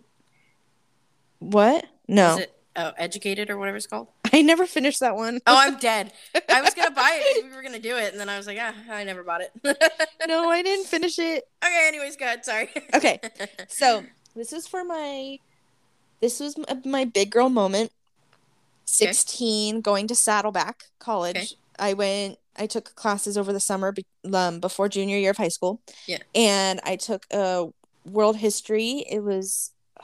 What? 1.40 1.86
No. 2.08 2.38
It, 2.38 2.54
oh, 2.76 2.92
educated 2.98 3.50
or 3.50 3.58
whatever 3.58 3.78
it's 3.78 3.88
called. 3.88 4.08
I 4.34 4.42
never 4.42 4.66
finished 4.66 5.00
that 5.00 5.16
one. 5.16 5.40
oh, 5.48 5.58
I'm 5.58 5.78
dead. 5.80 6.14
I 6.50 6.62
was 6.62 6.74
gonna 6.74 6.92
buy 6.92 7.20
it 7.20 7.46
we 7.46 7.56
were 7.56 7.64
gonna 7.64 7.80
do 7.80 7.98
it, 7.98 8.12
and 8.12 8.20
then 8.20 8.30
I 8.30 8.38
was 8.38 8.48
like, 8.48 8.60
ah, 8.62 8.74
I 8.92 9.04
never 9.04 9.24
bought 9.24 9.42
it. 9.42 9.52
no, 10.28 10.50
I 10.50 10.62
didn't 10.62 10.88
finish 10.88 11.18
it. 11.20 11.48
Okay. 11.64 11.86
Anyways, 11.88 12.16
go 12.16 12.26
ahead. 12.26 12.46
Sorry. 12.46 12.70
okay. 12.94 13.20
So 13.68 14.04
this 14.36 14.52
was 14.52 14.68
for 14.68 14.84
my. 14.84 15.40
This 16.20 16.40
was 16.40 16.56
my 16.84 17.06
big 17.06 17.30
girl 17.30 17.50
moment. 17.50 17.92
Sixteen, 18.88 19.75
okay. 19.75 19.82
going 19.82 20.08
to 20.08 20.15
Saddleback 20.15 20.86
College. 20.98 21.36
Okay. 21.36 21.48
I 21.77 21.94
went. 21.94 22.39
I 22.56 22.65
took 22.65 22.96
classes 22.96 23.38
over 23.38 23.53
the 23.53 23.60
summer 23.60 23.91
be, 23.91 24.06
um, 24.34 24.60
before 24.60 24.89
junior 24.89 25.17
year 25.17 25.29
of 25.32 25.38
high 25.38 25.50
school. 25.50 25.79
Yeah. 26.08 26.17
And 26.34 26.79
I 26.84 26.96
took 26.96 27.27
a 27.32 27.38
uh, 27.38 27.65
world 28.06 28.38
history. 28.38 29.06
It 29.10 29.24
was 29.24 29.72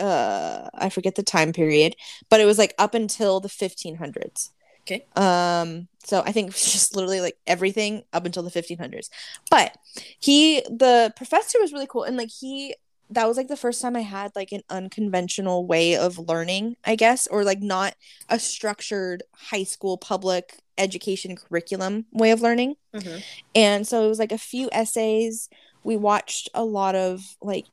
uh 0.00 0.68
I 0.74 0.88
forget 0.88 1.16
the 1.16 1.22
time 1.22 1.52
period, 1.52 1.96
but 2.30 2.40
it 2.40 2.46
was 2.46 2.58
like 2.58 2.74
up 2.78 2.94
until 2.94 3.40
the 3.40 3.48
1500s. 3.48 4.50
Okay. 4.82 5.04
Um 5.16 5.88
so 6.04 6.22
I 6.24 6.32
think 6.32 6.52
just 6.54 6.94
literally 6.96 7.20
like 7.20 7.36
everything 7.46 8.04
up 8.12 8.24
until 8.24 8.42
the 8.42 8.50
1500s. 8.50 9.10
But 9.50 9.76
he 10.18 10.62
the 10.62 11.12
professor 11.16 11.58
was 11.60 11.72
really 11.72 11.86
cool 11.88 12.04
and 12.04 12.16
like 12.16 12.30
he 12.30 12.74
that 13.10 13.28
was 13.28 13.36
like 13.36 13.48
the 13.48 13.56
first 13.56 13.82
time 13.82 13.96
I 13.96 14.00
had 14.00 14.32
like 14.34 14.52
an 14.52 14.62
unconventional 14.70 15.66
way 15.66 15.96
of 15.96 16.18
learning, 16.18 16.76
I 16.84 16.96
guess, 16.96 17.26
or 17.26 17.44
like 17.44 17.60
not 17.60 17.94
a 18.28 18.38
structured 18.38 19.22
high 19.34 19.64
school 19.64 19.98
public 19.98 20.58
education 20.78 21.36
curriculum 21.36 22.06
way 22.12 22.30
of 22.30 22.40
learning. 22.40 22.76
Mm-hmm. 22.94 23.18
And 23.54 23.86
so 23.86 24.04
it 24.04 24.08
was 24.08 24.18
like 24.18 24.32
a 24.32 24.38
few 24.38 24.68
essays. 24.72 25.48
We 25.84 25.96
watched 25.96 26.48
a 26.54 26.64
lot 26.64 26.94
of 26.94 27.22
like 27.42 27.66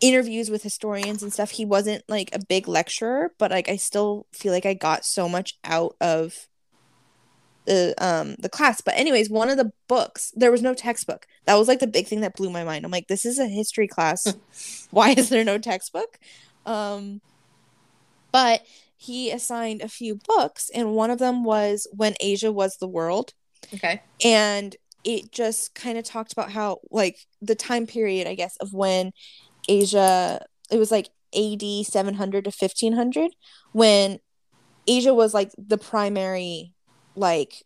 interviews 0.00 0.50
with 0.50 0.62
historians 0.62 1.22
and 1.22 1.32
stuff. 1.32 1.50
He 1.50 1.64
wasn't 1.64 2.04
like 2.08 2.30
a 2.32 2.44
big 2.44 2.68
lecturer, 2.68 3.32
but 3.38 3.50
like 3.50 3.68
I 3.68 3.76
still 3.76 4.26
feel 4.32 4.52
like 4.52 4.66
I 4.66 4.74
got 4.74 5.04
so 5.04 5.28
much 5.28 5.58
out 5.64 5.96
of 6.00 6.48
the 7.66 7.94
um 7.98 8.36
the 8.38 8.48
class. 8.48 8.80
But 8.80 8.94
anyways, 8.96 9.28
one 9.28 9.50
of 9.50 9.56
the 9.56 9.72
books, 9.88 10.32
there 10.34 10.50
was 10.50 10.62
no 10.62 10.74
textbook. 10.74 11.26
That 11.44 11.54
was 11.54 11.68
like 11.68 11.80
the 11.80 11.86
big 11.86 12.06
thing 12.06 12.20
that 12.22 12.36
blew 12.36 12.50
my 12.50 12.64
mind. 12.64 12.84
I'm 12.84 12.90
like, 12.90 13.08
this 13.08 13.24
is 13.24 13.38
a 13.38 13.46
history 13.46 13.88
class. 13.88 14.26
Why 14.90 15.10
is 15.10 15.28
there 15.28 15.44
no 15.44 15.58
textbook? 15.58 16.18
Um 16.64 17.20
but 18.32 18.62
he 18.96 19.30
assigned 19.30 19.82
a 19.82 19.88
few 19.88 20.18
books 20.26 20.70
and 20.74 20.94
one 20.94 21.10
of 21.10 21.18
them 21.18 21.44
was 21.44 21.86
When 21.92 22.14
Asia 22.20 22.50
Was 22.50 22.78
the 22.78 22.88
World. 22.88 23.32
Okay. 23.74 24.02
And 24.24 24.74
it 25.04 25.30
just 25.30 25.74
kind 25.74 25.96
of 25.98 26.04
talked 26.04 26.32
about 26.32 26.50
how 26.50 26.80
like 26.90 27.18
the 27.40 27.54
time 27.54 27.86
period, 27.86 28.26
I 28.26 28.34
guess, 28.34 28.56
of 28.56 28.72
when 28.72 29.12
Asia 29.68 30.44
it 30.70 30.78
was 30.78 30.90
like 30.90 31.08
AD 31.34 31.62
700 31.86 32.44
to 32.44 32.50
1500 32.50 33.32
when 33.72 34.18
Asia 34.86 35.12
was 35.12 35.34
like 35.34 35.52
the 35.58 35.78
primary 35.78 36.72
like 37.16 37.64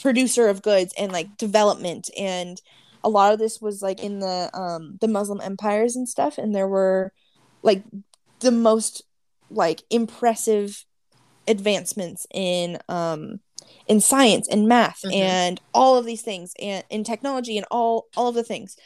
producer 0.00 0.48
of 0.48 0.62
goods 0.62 0.92
and 0.98 1.12
like 1.12 1.36
development. 1.36 2.10
And 2.18 2.60
a 3.02 3.08
lot 3.08 3.32
of 3.32 3.38
this 3.38 3.60
was 3.60 3.80
like 3.82 4.00
in 4.00 4.18
the 4.20 4.50
um 4.54 4.98
the 5.00 5.08
muslim 5.08 5.40
empires 5.40 5.96
and 5.96 6.08
stuff. 6.08 6.38
And 6.38 6.54
there 6.54 6.68
were 6.68 7.12
like 7.62 7.84
the 8.40 8.50
most 8.52 9.02
like 9.50 9.82
impressive 9.90 10.84
advancements 11.46 12.26
in 12.32 12.78
um 12.88 13.40
in 13.86 14.00
science 14.00 14.46
and 14.48 14.68
math 14.68 15.00
Mhm. 15.04 15.12
and 15.12 15.60
all 15.72 15.96
of 15.96 16.04
these 16.04 16.22
things 16.22 16.52
and 16.60 16.84
in 16.90 17.04
technology 17.04 17.56
and 17.56 17.66
all 17.70 18.06
all 18.16 18.28
of 18.28 18.34
the 18.34 18.44
things. 18.44 18.76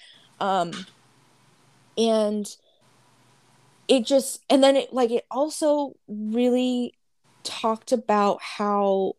Um 0.40 0.86
and 1.96 2.46
it 3.88 4.06
just 4.06 4.40
and 4.48 4.62
then 4.62 4.76
it 4.76 4.92
like 4.92 5.10
it 5.10 5.24
also 5.30 5.94
really 6.08 6.94
talked 7.44 7.92
about 7.92 8.40
how 8.40 9.14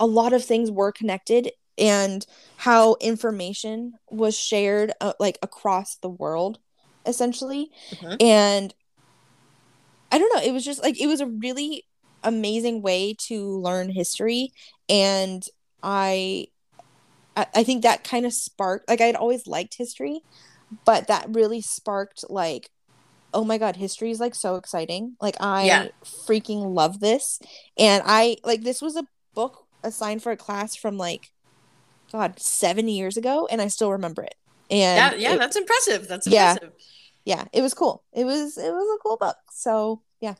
a 0.00 0.06
lot 0.06 0.34
of 0.34 0.44
things 0.44 0.72
were 0.72 0.92
connected 0.92 1.52
and 1.78 2.26
how 2.58 2.96
information 3.00 3.94
was 4.10 4.38
shared 4.38 4.92
uh, 5.00 5.14
like 5.20 5.38
across 5.42 5.98
the 5.98 6.10
world 6.10 6.60
essentially 7.06 7.70
Mhm. 7.92 8.16
and 8.20 8.74
i 10.12 10.18
don't 10.18 10.34
know 10.34 10.42
it 10.42 10.52
was 10.52 10.64
just 10.64 10.82
like 10.82 11.00
it 11.00 11.06
was 11.06 11.20
a 11.20 11.26
really 11.26 11.86
amazing 12.22 12.82
way 12.82 13.14
to 13.18 13.58
learn 13.60 13.90
history 13.90 14.52
and 14.88 15.44
i 15.82 16.46
i, 17.36 17.46
I 17.54 17.64
think 17.64 17.82
that 17.82 18.04
kind 18.04 18.26
of 18.26 18.32
sparked 18.32 18.88
like 18.88 19.00
i'd 19.00 19.16
always 19.16 19.46
liked 19.46 19.76
history 19.78 20.20
but 20.84 21.08
that 21.08 21.26
really 21.30 21.62
sparked 21.62 22.24
like 22.30 22.70
oh 23.34 23.44
my 23.44 23.58
god 23.58 23.76
history 23.76 24.10
is 24.10 24.20
like 24.20 24.34
so 24.34 24.56
exciting 24.56 25.16
like 25.20 25.36
i 25.40 25.66
Yeah. 25.66 25.88
freaking 26.28 26.74
love 26.74 27.00
this 27.00 27.40
and 27.78 28.02
i 28.06 28.36
like 28.44 28.62
this 28.62 28.82
was 28.82 28.96
a 28.96 29.04
book 29.34 29.66
assigned 29.82 30.22
for 30.22 30.32
a 30.32 30.36
class 30.36 30.74
from 30.76 30.96
like 30.98 31.30
god 32.12 32.38
seven 32.40 32.88
years 32.88 33.16
ago 33.16 33.46
and 33.50 33.60
i 33.62 33.68
still 33.68 33.92
remember 33.92 34.22
it 34.22 34.34
Yeah, 34.68 35.10
and 35.12 35.20
yeah, 35.20 35.34
it- 35.34 35.38
that's 35.38 35.56
impressive. 35.56 36.08
That's 36.08 36.26
Yeah. 36.26 36.52
impressive. 36.52 36.72
yeah 37.24 37.44
it 37.52 37.62
was 37.62 37.74
cool 37.74 38.02
it 38.12 38.24
was 38.24 38.56
it 38.58 38.72
was 38.72 38.98
a 38.98 39.02
cool 39.02 39.16
book 39.16 39.36
so 39.52 40.00
yeah 40.20 40.34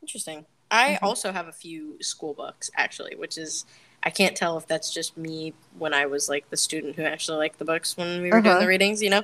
Interesting. 0.00 0.46
I 0.70 0.94
Mhm. 0.94 0.98
also 1.02 1.32
have 1.32 1.46
a 1.48 1.52
few 1.52 1.96
school 2.02 2.34
books 2.34 2.70
actually, 2.76 3.14
which 3.14 3.38
is 3.38 3.64
I 4.02 4.10
can't 4.10 4.36
tell 4.36 4.56
if 4.58 4.66
that's 4.66 4.92
just 4.92 5.16
me 5.16 5.54
when 5.78 5.94
I 5.94 6.06
was 6.06 6.28
like 6.28 6.50
the 6.50 6.56
student 6.56 6.96
who 6.96 7.02
actually 7.04 7.38
liked 7.38 7.60
the 7.60 7.64
books 7.64 7.96
when 7.96 8.20
we 8.20 8.30
were 8.32 8.40
doing 8.40 8.46
Uh-huh. 8.56 8.60
the 8.60 8.66
readings, 8.66 9.00
you 9.00 9.10
know. 9.10 9.22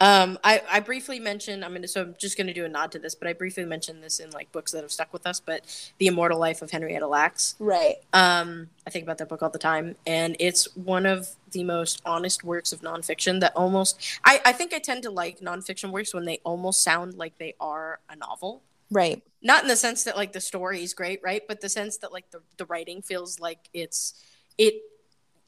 Um, 0.00 0.38
I, 0.44 0.62
I 0.70 0.80
briefly 0.80 1.18
mentioned 1.18 1.64
I'm 1.64 1.72
gonna 1.72 1.88
so 1.88 2.02
I'm 2.02 2.14
just 2.18 2.38
gonna 2.38 2.54
do 2.54 2.64
a 2.64 2.68
nod 2.68 2.92
to 2.92 2.98
this, 2.98 3.14
but 3.14 3.26
I 3.26 3.32
briefly 3.32 3.64
mentioned 3.64 4.02
this 4.02 4.20
in 4.20 4.30
like 4.30 4.52
books 4.52 4.72
that 4.72 4.82
have 4.82 4.92
stuck 4.92 5.12
with 5.12 5.26
us. 5.26 5.40
But 5.40 5.64
the 5.98 6.06
Immortal 6.06 6.38
Life 6.38 6.62
of 6.62 6.70
Henrietta 6.70 7.06
Lacks. 7.06 7.56
right 7.58 7.96
Um, 8.12 8.68
I 8.86 8.90
think 8.90 9.02
about 9.02 9.18
that 9.18 9.28
book 9.28 9.42
all 9.42 9.50
the 9.50 9.58
time, 9.58 9.96
and 10.06 10.36
it's 10.38 10.74
one 10.76 11.04
of 11.04 11.28
the 11.50 11.64
most 11.64 12.00
honest 12.04 12.44
works 12.44 12.72
of 12.72 12.80
nonfiction 12.80 13.40
that 13.40 13.52
almost 13.56 14.00
I, 14.24 14.40
I 14.44 14.52
think 14.52 14.72
I 14.72 14.78
tend 14.78 15.02
to 15.04 15.10
like 15.10 15.40
nonfiction 15.40 15.90
works 15.90 16.14
when 16.14 16.24
they 16.24 16.40
almost 16.44 16.82
sound 16.82 17.14
like 17.14 17.38
they 17.38 17.54
are 17.60 18.00
a 18.08 18.16
novel 18.16 18.62
right 18.90 19.22
not 19.42 19.62
in 19.62 19.68
the 19.68 19.76
sense 19.76 20.04
that 20.04 20.16
like 20.16 20.32
the 20.32 20.40
story 20.40 20.82
is 20.82 20.94
great 20.94 21.20
right 21.22 21.42
but 21.46 21.60
the 21.60 21.68
sense 21.68 21.98
that 21.98 22.12
like 22.12 22.30
the, 22.30 22.40
the 22.56 22.66
writing 22.66 23.02
feels 23.02 23.40
like 23.40 23.68
it's 23.72 24.14
it 24.56 24.74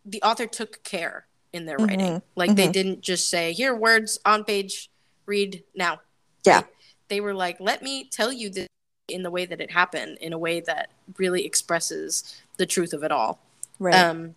the 0.05 0.23
author 0.23 0.47
took 0.47 0.83
care 0.85 1.27
in 1.53 1.67
their 1.67 1.79
writing 1.79 1.99
Mhm, 2.17 2.23
like 2.37 2.55
they 2.57 2.69
mhm. 2.69 2.73
didn't 2.73 3.01
just 3.01 3.29
say 3.29 3.53
here 3.53 3.75
words 3.75 4.19
on 4.25 4.45
page 4.45 4.89
read 5.27 5.63
now 5.75 6.01
Yeah. 6.45 6.57
Right? 6.57 6.67
they 7.09 7.21
were 7.21 7.35
like 7.35 7.59
let 7.61 7.83
me 7.83 8.05
tell 8.05 8.33
you 8.33 8.51
this 8.51 8.67
in 9.09 9.23
the 9.25 9.31
way 9.31 9.45
that 9.47 9.61
it 9.61 9.71
happened 9.73 10.19
in 10.21 10.33
a 10.33 10.39
way 10.39 10.61
that 10.61 10.91
really 11.19 11.45
expresses 11.45 12.41
the 12.57 12.67
truth 12.67 12.93
of 12.93 13.03
it 13.03 13.11
all 13.11 13.41
right 13.81 13.95
um, 13.95 14.35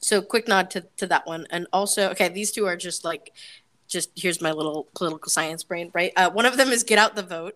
so 0.00 0.20
quick 0.20 0.46
nod 0.46 0.70
to, 0.70 0.82
to 0.98 1.06
that 1.06 1.26
one, 1.26 1.46
and 1.50 1.66
also 1.72 2.10
okay, 2.10 2.28
these 2.28 2.52
two 2.52 2.66
are 2.66 2.76
just 2.76 3.06
like, 3.06 3.32
just 3.88 4.10
here's 4.14 4.42
my 4.42 4.52
little 4.52 4.86
political 4.94 5.30
science 5.30 5.64
brain, 5.64 5.90
right? 5.94 6.12
Uh, 6.14 6.28
one 6.30 6.44
of 6.44 6.58
them 6.58 6.68
is 6.68 6.82
Get 6.84 6.98
Out 6.98 7.16
the 7.16 7.22
Vote 7.22 7.54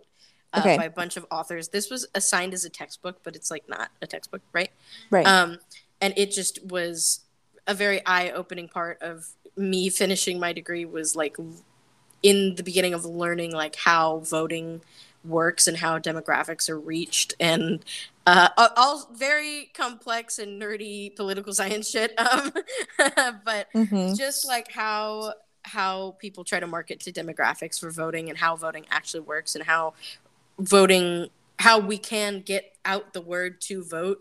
uh, 0.54 0.60
Okay. 0.60 0.78
by 0.78 0.84
a 0.86 0.90
bunch 0.90 1.18
of 1.18 1.26
authors. 1.30 1.68
This 1.68 1.90
was 1.90 2.06
assigned 2.14 2.54
as 2.54 2.64
a 2.64 2.70
textbook, 2.70 3.20
but 3.22 3.36
it's 3.36 3.50
like 3.50 3.68
not 3.68 3.90
a 4.00 4.06
textbook, 4.06 4.40
right? 4.54 4.70
right 5.10 5.26
Um, 5.26 5.58
and 6.00 6.14
it 6.16 6.30
just 6.30 6.64
was 6.64 7.20
a 7.68 7.74
very 7.74 8.04
eye 8.04 8.30
opening 8.30 8.66
part 8.68 9.00
of 9.02 9.28
me 9.56 9.88
finishing 9.90 10.40
my 10.40 10.52
degree 10.52 10.84
was 10.84 11.14
like 11.14 11.36
in 12.22 12.54
the 12.56 12.62
beginning 12.64 12.94
of 12.94 13.04
learning 13.04 13.52
like 13.52 13.76
how 13.76 14.18
voting 14.20 14.80
works 15.24 15.66
and 15.68 15.76
how 15.76 15.98
demographics 15.98 16.68
are 16.68 16.78
reached 16.80 17.34
and 17.38 17.84
uh, 18.26 18.48
all- 18.76 19.08
very 19.14 19.70
complex 19.74 20.38
and 20.38 20.60
nerdy 20.60 21.14
political 21.14 21.52
science 21.60 21.88
shit 21.90 22.18
um, 22.18 22.52
but 23.44 23.68
Mhm. 23.74 24.16
just 24.16 24.46
like 24.46 24.72
how 24.72 25.34
how 25.64 26.16
people 26.18 26.44
try 26.44 26.58
to 26.58 26.66
market 26.66 27.00
to 27.00 27.12
demographics 27.12 27.78
for 27.78 27.90
voting 27.90 28.28
and 28.30 28.38
how 28.38 28.56
voting 28.56 28.86
actually 28.90 29.20
works 29.20 29.54
and 29.54 29.64
how 29.64 29.92
voting 30.58 31.28
how 31.58 31.78
we 31.78 31.98
can 31.98 32.40
get 32.40 32.74
out 32.84 33.12
the 33.12 33.20
word 33.20 33.60
to 33.60 33.84
vote 33.84 34.18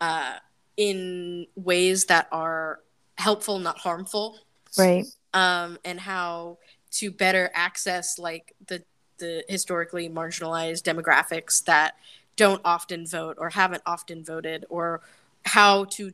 uh, 0.00 0.34
in 0.76 1.46
ways 1.54 2.06
that 2.06 2.26
are 2.32 2.80
helpful 3.18 3.58
not 3.58 3.78
harmful. 3.78 4.38
Right. 4.78 5.06
Um, 5.34 5.78
and 5.84 6.00
how 6.00 6.58
to 6.92 7.10
better 7.10 7.50
access 7.52 8.18
like 8.18 8.54
the 8.66 8.82
the 9.18 9.44
historically 9.48 10.08
marginalized 10.08 10.82
demographics 10.82 11.64
that 11.64 11.96
don't 12.36 12.62
often 12.64 13.04
vote 13.04 13.36
or 13.38 13.50
haven't 13.50 13.82
often 13.84 14.24
voted 14.24 14.64
or 14.68 15.00
how 15.44 15.84
to 15.84 16.12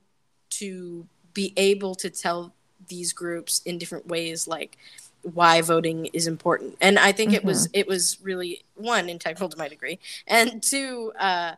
to 0.49 1.06
be 1.34 1.52
able 1.56 1.94
to 1.94 2.08
tell 2.08 2.54
these 2.88 3.12
groups 3.12 3.61
in 3.66 3.76
different 3.78 4.06
ways 4.06 4.49
like 4.49 4.78
why 5.23 5.61
voting 5.61 6.06
is 6.06 6.26
important. 6.26 6.76
And 6.80 6.99
i 6.99 7.12
think 7.12 7.32
it 7.32 7.44
was 7.44 7.68
it 7.73 7.87
was 7.87 8.18
really 8.23 8.64
one 8.75 9.08
integral 9.08 9.49
to 9.49 9.56
my 9.58 9.68
degree 9.68 9.99
and 10.26 10.62
two 10.62 11.12
uh 11.18 11.54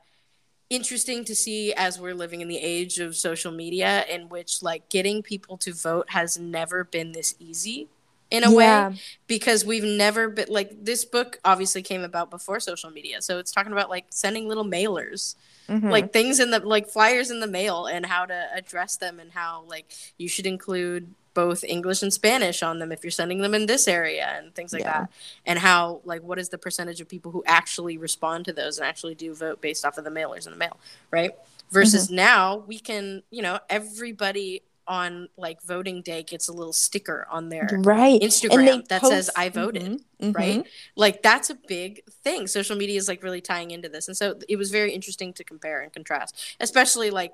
interesting 0.68 1.24
to 1.24 1.34
see 1.34 1.72
as 1.74 2.00
we're 2.00 2.14
living 2.14 2.40
in 2.40 2.48
the 2.48 2.58
age 2.58 2.98
of 2.98 3.16
social 3.16 3.52
media 3.52 4.04
in 4.08 4.28
which 4.28 4.62
like 4.62 4.88
getting 4.88 5.22
people 5.22 5.56
to 5.58 5.72
vote 5.72 6.10
has 6.10 6.38
never 6.38 6.84
been 6.84 7.12
this 7.12 7.34
easy 7.38 7.88
in 8.28 8.42
a 8.42 8.50
yeah 8.50 8.88
way 8.88 9.00
because 9.28 9.64
we've 9.64 9.84
never 9.84 10.28
been 10.28 10.48
like 10.48 10.84
this 10.84 11.04
book 11.04 11.38
obviously 11.44 11.80
came 11.80 12.02
about 12.02 12.28
before 12.28 12.58
social 12.58 12.90
media 12.90 13.22
so 13.22 13.38
it's 13.38 13.52
talking 13.52 13.70
about 13.70 13.88
like 13.88 14.06
sending 14.10 14.48
little 14.48 14.64
mailers 14.64 15.36
Mhm. 15.68 15.90
like 15.90 16.12
things 16.12 16.38
in 16.38 16.50
the 16.52 16.60
like 16.60 16.88
flyers 16.88 17.30
in 17.30 17.40
the 17.40 17.46
mail 17.48 17.86
and 17.86 18.06
how 18.06 18.24
to 18.24 18.48
address 18.54 18.96
them 18.96 19.18
and 19.18 19.32
how 19.32 19.64
like 19.68 19.92
you 20.16 20.28
should 20.28 20.46
include 20.46 21.12
both 21.42 21.62
english 21.76 22.02
and 22.02 22.12
spanish 22.20 22.62
on 22.62 22.78
them 22.80 22.90
if 22.90 23.04
you're 23.04 23.10
sending 23.20 23.40
them 23.44 23.54
in 23.54 23.66
this 23.66 23.86
area 23.86 24.26
and 24.36 24.54
things 24.54 24.72
like 24.72 24.82
Yeah. 24.82 25.00
that 25.00 25.10
and 25.44 25.58
how 25.58 26.00
like 26.04 26.22
what 26.22 26.38
is 26.42 26.48
the 26.48 26.58
percentage 26.66 27.00
of 27.02 27.08
people 27.08 27.30
who 27.32 27.42
actually 27.46 27.96
respond 28.08 28.46
to 28.46 28.52
those 28.60 28.78
and 28.78 28.86
actually 28.86 29.14
do 29.14 29.34
vote 29.34 29.60
based 29.60 29.84
off 29.84 29.98
of 29.98 30.04
the 30.04 30.10
mailers 30.10 30.46
in 30.46 30.52
the 30.52 30.58
mail 30.58 30.76
right 31.10 31.32
versus 31.70 32.06
Mm-hmm. 32.06 32.16
now 32.16 32.56
we 32.70 32.78
can 32.78 33.22
you 33.30 33.42
know 33.42 33.58
everybody 33.68 34.62
on 34.88 35.28
like 35.36 35.60
voting 35.62 36.00
day 36.00 36.22
gets 36.22 36.46
a 36.48 36.52
little 36.52 36.72
sticker 36.72 37.26
on 37.28 37.48
their 37.48 37.68
right 37.82 38.20
Instagram 38.22 38.86
that 38.86 39.00
post, 39.02 39.12
says 39.12 39.30
I 39.36 39.48
voted, 39.48 39.82
mm-hmm, 40.22 40.30
right? 40.30 40.58
mm-hmm. 40.60 40.68
Like 40.94 41.16
that's 41.24 41.50
a 41.50 41.56
big 41.66 42.04
thing. 42.24 42.46
Social 42.46 42.76
media 42.76 42.96
is 42.96 43.08
like 43.08 43.20
really 43.26 43.40
tying 43.40 43.72
into 43.72 43.88
this. 43.88 44.06
And 44.06 44.16
so 44.16 44.38
it 44.48 44.54
was 44.62 44.70
very 44.70 44.92
interesting 44.92 45.32
to 45.38 45.42
compare 45.42 45.80
and 45.80 45.92
contrast, 45.92 46.30
especially 46.60 47.10
like 47.10 47.32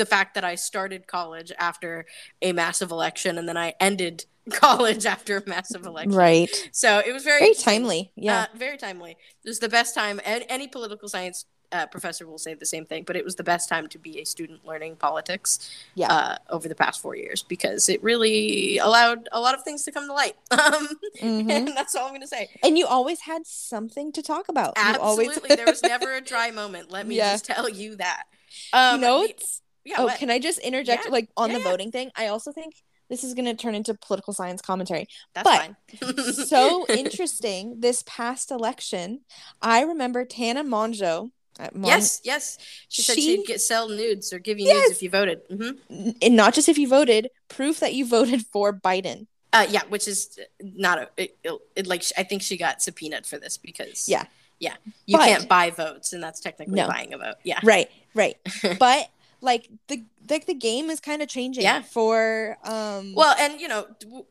the 0.00 0.06
fact 0.06 0.34
that 0.34 0.44
I 0.44 0.54
started 0.54 1.06
college 1.06 1.52
after 1.58 2.06
a 2.40 2.52
massive 2.52 2.90
election 2.90 3.36
and 3.36 3.46
then 3.46 3.58
I 3.58 3.74
ended 3.78 4.24
college 4.50 5.04
after 5.04 5.36
a 5.36 5.46
massive 5.46 5.84
election. 5.84 6.12
Right. 6.12 6.70
So 6.72 7.02
it 7.06 7.12
was 7.12 7.22
very 7.22 7.40
very 7.40 7.54
timely. 7.54 8.10
Yeah. 8.16 8.46
Uh, 8.52 8.56
very 8.56 8.78
timely. 8.78 9.12
It 9.12 9.48
was 9.48 9.58
the 9.58 9.68
best 9.68 9.94
time. 9.94 10.18
And 10.24 10.46
any 10.48 10.68
political 10.68 11.06
science 11.06 11.44
uh, 11.72 11.86
professor 11.86 12.26
will 12.26 12.38
say 12.38 12.54
the 12.54 12.66
same 12.66 12.84
thing, 12.84 13.04
but 13.06 13.14
it 13.14 13.24
was 13.24 13.36
the 13.36 13.44
best 13.44 13.68
time 13.68 13.88
to 13.88 13.98
be 13.98 14.18
a 14.20 14.24
student 14.24 14.64
learning 14.64 14.96
politics 14.96 15.70
yeah. 15.94 16.12
uh, 16.12 16.36
over 16.48 16.66
the 16.66 16.74
past 16.74 17.00
four 17.00 17.14
years 17.14 17.42
because 17.42 17.88
it 17.88 18.02
really 18.02 18.78
allowed 18.78 19.28
a 19.32 19.40
lot 19.40 19.54
of 19.54 19.62
things 19.62 19.84
to 19.84 19.92
come 19.92 20.06
to 20.06 20.12
light. 20.12 20.36
Um, 20.60 20.88
mm-hmm. 21.18 21.50
And 21.50 21.68
that's 21.68 21.94
all 21.94 22.04
I'm 22.04 22.10
going 22.10 22.20
to 22.20 22.26
say. 22.26 22.48
And 22.62 22.76
you 22.76 22.86
always 22.86 23.20
had 23.20 23.46
something 23.46 24.12
to 24.12 24.22
talk 24.22 24.48
about. 24.48 24.74
Absolutely. 24.76 25.26
Always... 25.26 25.56
there 25.56 25.66
was 25.66 25.82
never 25.82 26.14
a 26.14 26.20
dry 26.20 26.50
moment. 26.50 26.90
Let 26.90 27.06
me 27.06 27.16
yeah. 27.18 27.32
just 27.32 27.46
tell 27.46 27.68
you 27.68 27.96
that. 27.96 28.24
Um, 28.72 29.02
it's. 29.02 29.62
Yeah, 29.84 29.96
oh, 29.98 30.04
what? 30.06 30.18
can 30.18 30.30
I 30.30 30.38
just 30.38 30.58
interject, 30.58 31.04
Yeah. 31.06 31.10
like 31.10 31.28
on 31.36 31.50
Yeah, 31.50 31.58
the 31.58 31.64
yeah. 31.64 31.70
voting 31.70 31.90
thing? 31.90 32.10
I 32.16 32.26
also 32.28 32.52
think 32.52 32.74
this 33.08 33.24
is 33.24 33.34
going 33.34 33.46
to 33.46 33.54
turn 33.54 33.74
into 33.74 33.94
political 33.94 34.32
science 34.32 34.60
commentary. 34.62 35.06
That's 35.34 35.44
but- 35.48 35.58
fine. 35.58 36.24
so 36.46 36.86
interesting. 36.88 37.80
This 37.80 38.04
past 38.06 38.50
election, 38.50 39.20
I 39.62 39.82
remember 39.82 40.24
Tana 40.24 40.62
Mongeau. 40.64 41.30
uh, 41.58 41.68
Mon- 41.74 41.88
yes, 41.88 42.20
yes. 42.24 42.58
She, 42.88 43.02
said 43.02 43.14
She- 43.16 43.22
she'd 43.22 43.46
get 43.46 43.60
sell 43.60 43.88
nudes 43.88 44.32
or 44.32 44.38
give 44.38 44.58
you 44.58 44.66
Yes. 44.66 44.88
nudes 44.88 44.96
if 44.98 45.02
you 45.02 45.10
voted. 45.10 45.40
hmm 45.48 46.10
and 46.22 46.36
not 46.36 46.54
just 46.54 46.68
if 46.68 46.78
you 46.78 46.88
voted, 46.88 47.28
proof 47.48 47.80
that 47.80 47.94
you 47.94 48.06
voted 48.06 48.46
for 48.46 48.72
Biden. 48.72 49.26
Uh, 49.52 49.66
yeah, 49.68 49.82
which 49.88 50.06
is 50.06 50.38
not 50.60 50.98
a 50.98 51.08
it, 51.16 51.36
it- 51.74 51.86
like 51.88 52.04
I 52.16 52.22
think 52.22 52.42
she 52.42 52.56
got 52.56 52.80
subpoenaed 52.80 53.26
for 53.26 53.36
this 53.38 53.56
because 53.58 54.08
Yeah. 54.08 54.24
yeah, 54.60 54.74
you 55.06 55.16
But- 55.18 55.26
can't 55.26 55.48
buy 55.48 55.70
votes, 55.70 56.12
and 56.12 56.22
that's 56.22 56.38
technically 56.40 56.76
No. 56.76 56.86
buying 56.86 57.12
a 57.12 57.18
vote. 57.18 57.34
Yeah, 57.42 57.58
Right, 57.64 57.90
right. 58.14 58.36
but 58.78 59.10
like 59.40 59.68
the 59.88 60.04
like 60.28 60.46
the 60.46 60.54
game 60.54 60.90
is 60.90 61.00
kind 61.00 61.22
of 61.22 61.28
changing 61.28 61.64
Yeah. 61.64 61.82
for 61.82 62.56
um 62.64 63.14
Well, 63.14 63.34
and 63.38 63.60
you 63.60 63.68
know, 63.68 63.86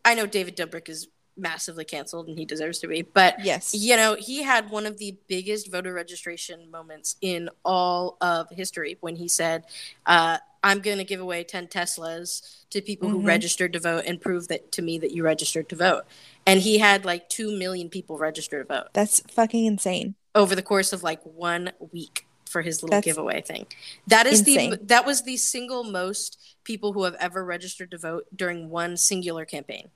I 0.05 0.13
know 0.15 0.25
David 0.25 0.55
Dobrik 0.55 0.89
is 0.89 1.07
massively 1.37 1.85
canceled, 1.85 2.27
and 2.27 2.37
he 2.37 2.43
deserves 2.45 2.79
to 2.79 2.87
be, 2.87 3.01
but 3.01 3.43
yes. 3.45 3.73
you 3.73 3.95
know, 3.95 4.15
he 4.15 4.43
had 4.43 4.69
one 4.69 4.85
of 4.85 4.97
the 4.97 5.15
biggest 5.27 5.71
voter 5.71 5.93
registration 5.93 6.69
moments 6.69 7.15
in 7.21 7.49
all 7.63 8.17
of 8.19 8.49
history 8.49 8.97
when 8.99 9.15
he 9.15 9.27
said, 9.29 9.63
uh, 10.05 10.37
"I'm 10.63 10.81
going 10.81 10.97
to 10.97 11.05
give 11.05 11.21
away 11.21 11.45
10 11.45 11.67
Teslas 11.67 12.65
to 12.71 12.81
people 12.81 13.07
who 13.07 13.21
Mhm. 13.21 13.25
registered 13.27 13.71
to 13.73 13.79
vote 13.79 14.03
and 14.05 14.19
prove 14.19 14.49
that 14.49 14.71
to 14.73 14.81
me 14.81 14.97
that 14.99 15.11
you 15.11 15.23
registered 15.23 15.69
to 15.69 15.75
vote." 15.77 16.03
And 16.45 16.59
he 16.61 16.79
had 16.79 17.05
like 17.05 17.29
2 17.29 17.57
million 17.57 17.89
people 17.89 18.17
register 18.17 18.59
to 18.63 18.65
vote 18.67 18.87
That's 18.93 19.21
fucking 19.31 19.65
insane. 19.65 20.15
over 20.35 20.55
the 20.55 20.61
course 20.63 20.91
of 20.91 21.03
like 21.03 21.21
1 21.23 21.71
week 21.93 22.25
for 22.49 22.61
his 22.61 22.81
little 22.81 22.95
That's 22.97 23.05
giveaway 23.05 23.41
thing. 23.41 23.67
That 24.07 24.25
is 24.25 24.39
insane. 24.39 24.71
the 24.71 24.77
that 24.85 25.05
was 25.05 25.23
the 25.23 25.37
single 25.37 25.83
most 25.83 26.37
people 26.63 26.93
who 26.93 27.03
have 27.03 27.15
ever 27.15 27.45
registered 27.45 27.91
to 27.91 27.97
vote 27.97 28.25
during 28.35 28.69
one 28.69 28.97
singular 28.97 29.45
campaign. 29.45 29.89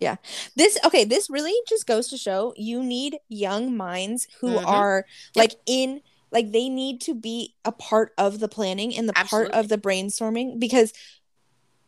Yeah. 0.00 0.16
This 0.56 0.78
okay, 0.84 1.04
this 1.04 1.28
really 1.28 1.54
just 1.68 1.86
goes 1.86 2.08
to 2.08 2.16
show 2.16 2.54
you 2.56 2.82
need 2.82 3.18
young 3.28 3.76
minds 3.76 4.28
who 4.40 4.58
Mhm. 4.58 4.66
are 4.66 5.06
like 5.36 5.56
in 5.66 6.02
like 6.30 6.52
they 6.52 6.68
need 6.68 7.00
to 7.02 7.14
be 7.14 7.54
a 7.64 7.72
part 7.72 8.12
of 8.18 8.38
the 8.38 8.48
planning 8.48 8.94
and 8.96 9.08
the 9.08 9.12
part 9.14 9.50
of 9.52 9.68
the 9.68 9.78
brainstorming 9.78 10.58
because 10.60 10.92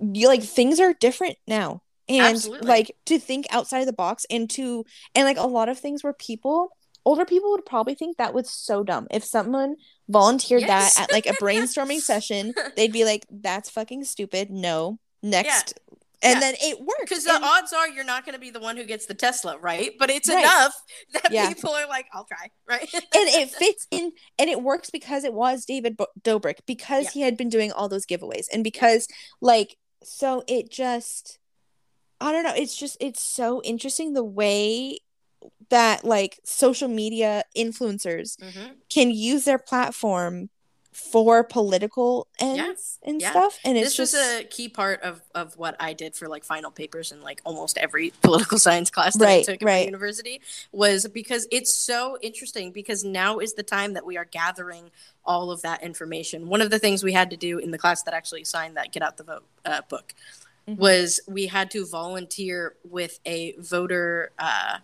you 0.00 0.28
like 0.28 0.42
things 0.42 0.80
are 0.80 0.94
different 0.94 1.36
now. 1.46 1.82
And 2.08 2.34
Absolutely. 2.34 2.66
like 2.66 2.96
to 3.06 3.18
think 3.20 3.46
outside 3.50 3.80
of 3.80 3.86
the 3.86 3.92
box 3.92 4.26
and 4.28 4.50
to 4.50 4.84
and 5.14 5.24
like 5.24 5.36
a 5.38 5.46
lot 5.46 5.68
of 5.68 5.78
things 5.78 6.02
where 6.02 6.12
people 6.12 6.70
older 7.04 7.24
people 7.24 7.50
would 7.52 7.64
probably 7.66 7.94
think 7.94 8.16
that 8.18 8.34
was 8.34 8.50
so 8.50 8.82
dumb. 8.84 9.06
If 9.10 9.24
someone 9.24 9.76
volunteered 10.08 10.62
Yes. 10.62 10.96
that 10.96 11.04
at 11.04 11.12
like 11.12 11.26
a 11.26 11.32
brainstorming 11.34 12.00
session, 12.10 12.54
they'd 12.76 12.92
be 12.92 13.04
like, 13.04 13.26
That's 13.30 13.70
fucking 13.70 14.04
stupid. 14.04 14.50
No. 14.50 14.98
Next. 15.22 15.78
And 16.22 16.34
Yeah. 16.34 16.40
then 16.40 16.54
it 16.60 16.78
worked. 16.80 17.00
Because 17.00 17.24
the 17.24 17.34
And- 17.34 17.44
odds 17.44 17.72
are 17.72 17.88
you're 17.88 18.04
not 18.04 18.24
going 18.26 18.34
to 18.34 18.38
be 18.40 18.50
the 18.50 18.60
one 18.60 18.76
who 18.76 18.84
gets 18.84 19.06
the 19.06 19.14
Tesla, 19.14 19.56
right? 19.58 19.92
But 19.98 20.10
it's 20.10 20.28
Right. 20.28 20.40
enough 20.40 20.74
that 21.14 21.32
Yeah. 21.32 21.48
people 21.48 21.70
are 21.70 21.86
like, 21.88 22.06
I'll 22.12 22.26
try, 22.26 22.50
right? 22.68 22.88
and 22.92 23.02
it 23.14 23.50
fits 23.50 23.86
in 23.90 24.12
and 24.38 24.50
it 24.50 24.62
works 24.62 24.90
because 24.90 25.24
it 25.24 25.32
was 25.32 25.64
David 25.64 25.96
Bo- 25.96 26.08
Dobrik 26.22 26.58
because 26.66 27.04
Yeah. 27.06 27.10
he 27.12 27.20
had 27.22 27.36
been 27.38 27.48
doing 27.48 27.72
all 27.72 27.88
those 27.88 28.04
giveaways 28.06 28.46
and 28.52 28.62
because 28.62 29.08
like 29.40 29.76
so 30.04 30.42
it 30.46 30.70
just 30.70 31.38
I 32.20 32.32
don't 32.32 32.44
know 32.44 32.54
it's 32.54 32.76
just 32.76 32.98
it's 33.00 33.22
so 33.22 33.62
interesting 33.62 34.12
the 34.12 34.24
way 34.24 34.98
that 35.70 36.04
like 36.04 36.40
social 36.44 36.88
media 36.88 37.44
influencers 37.56 38.36
Mhm. 38.38 38.72
can 38.88 39.10
use 39.10 39.44
their 39.44 39.58
platform 39.58 40.50
for 40.92 41.44
political 41.44 42.26
ends 42.40 42.98
and 43.04 43.20
yeah. 43.20 43.30
stuff 43.30 43.58
and 43.64 43.78
it's 43.78 43.90
This 43.90 43.96
just 43.96 44.12
was 44.14 44.40
a 44.40 44.44
key 44.44 44.68
part 44.68 45.00
of, 45.02 45.22
of 45.36 45.56
what 45.56 45.76
I 45.78 45.92
did 45.92 46.16
for 46.16 46.26
like 46.28 46.44
final 46.44 46.72
papers 46.72 47.12
and 47.12 47.22
like 47.22 47.40
almost 47.44 47.78
every 47.78 48.12
political 48.22 48.58
science 48.58 48.90
class 48.90 49.16
that 49.18 49.28
I 49.28 49.42
took 49.42 49.62
at 49.62 49.66
right. 49.66 49.84
university 49.86 50.40
was 50.72 51.06
because 51.06 51.46
it's 51.52 51.72
so 51.72 52.18
interesting 52.22 52.72
because 52.72 53.04
now 53.04 53.38
is 53.38 53.54
the 53.54 53.62
time 53.62 53.94
that 53.94 54.04
we 54.04 54.16
are 54.18 54.24
gathering 54.24 54.90
all 55.24 55.52
of 55.52 55.62
that 55.62 55.82
information. 55.84 56.48
One 56.48 56.60
of 56.60 56.70
the 56.70 56.78
things 56.80 57.04
we 57.04 57.12
had 57.12 57.30
to 57.30 57.36
do 57.36 57.58
in 57.58 57.70
the 57.70 57.78
class 57.78 58.02
that 58.02 58.12
actually 58.12 58.42
signed 58.42 58.76
that 58.76 58.90
Get 58.92 59.02
Out 59.04 59.16
the 59.16 59.24
Vote 59.24 59.44
uh, 59.64 59.82
book 59.88 60.12
Mhm. 60.68 60.76
was 60.76 61.20
we 61.28 61.46
had 61.46 61.70
to 61.70 61.86
volunteer 61.86 62.74
with 62.84 63.20
a 63.24 63.52
voter 63.58 64.32
uh, 64.40 64.78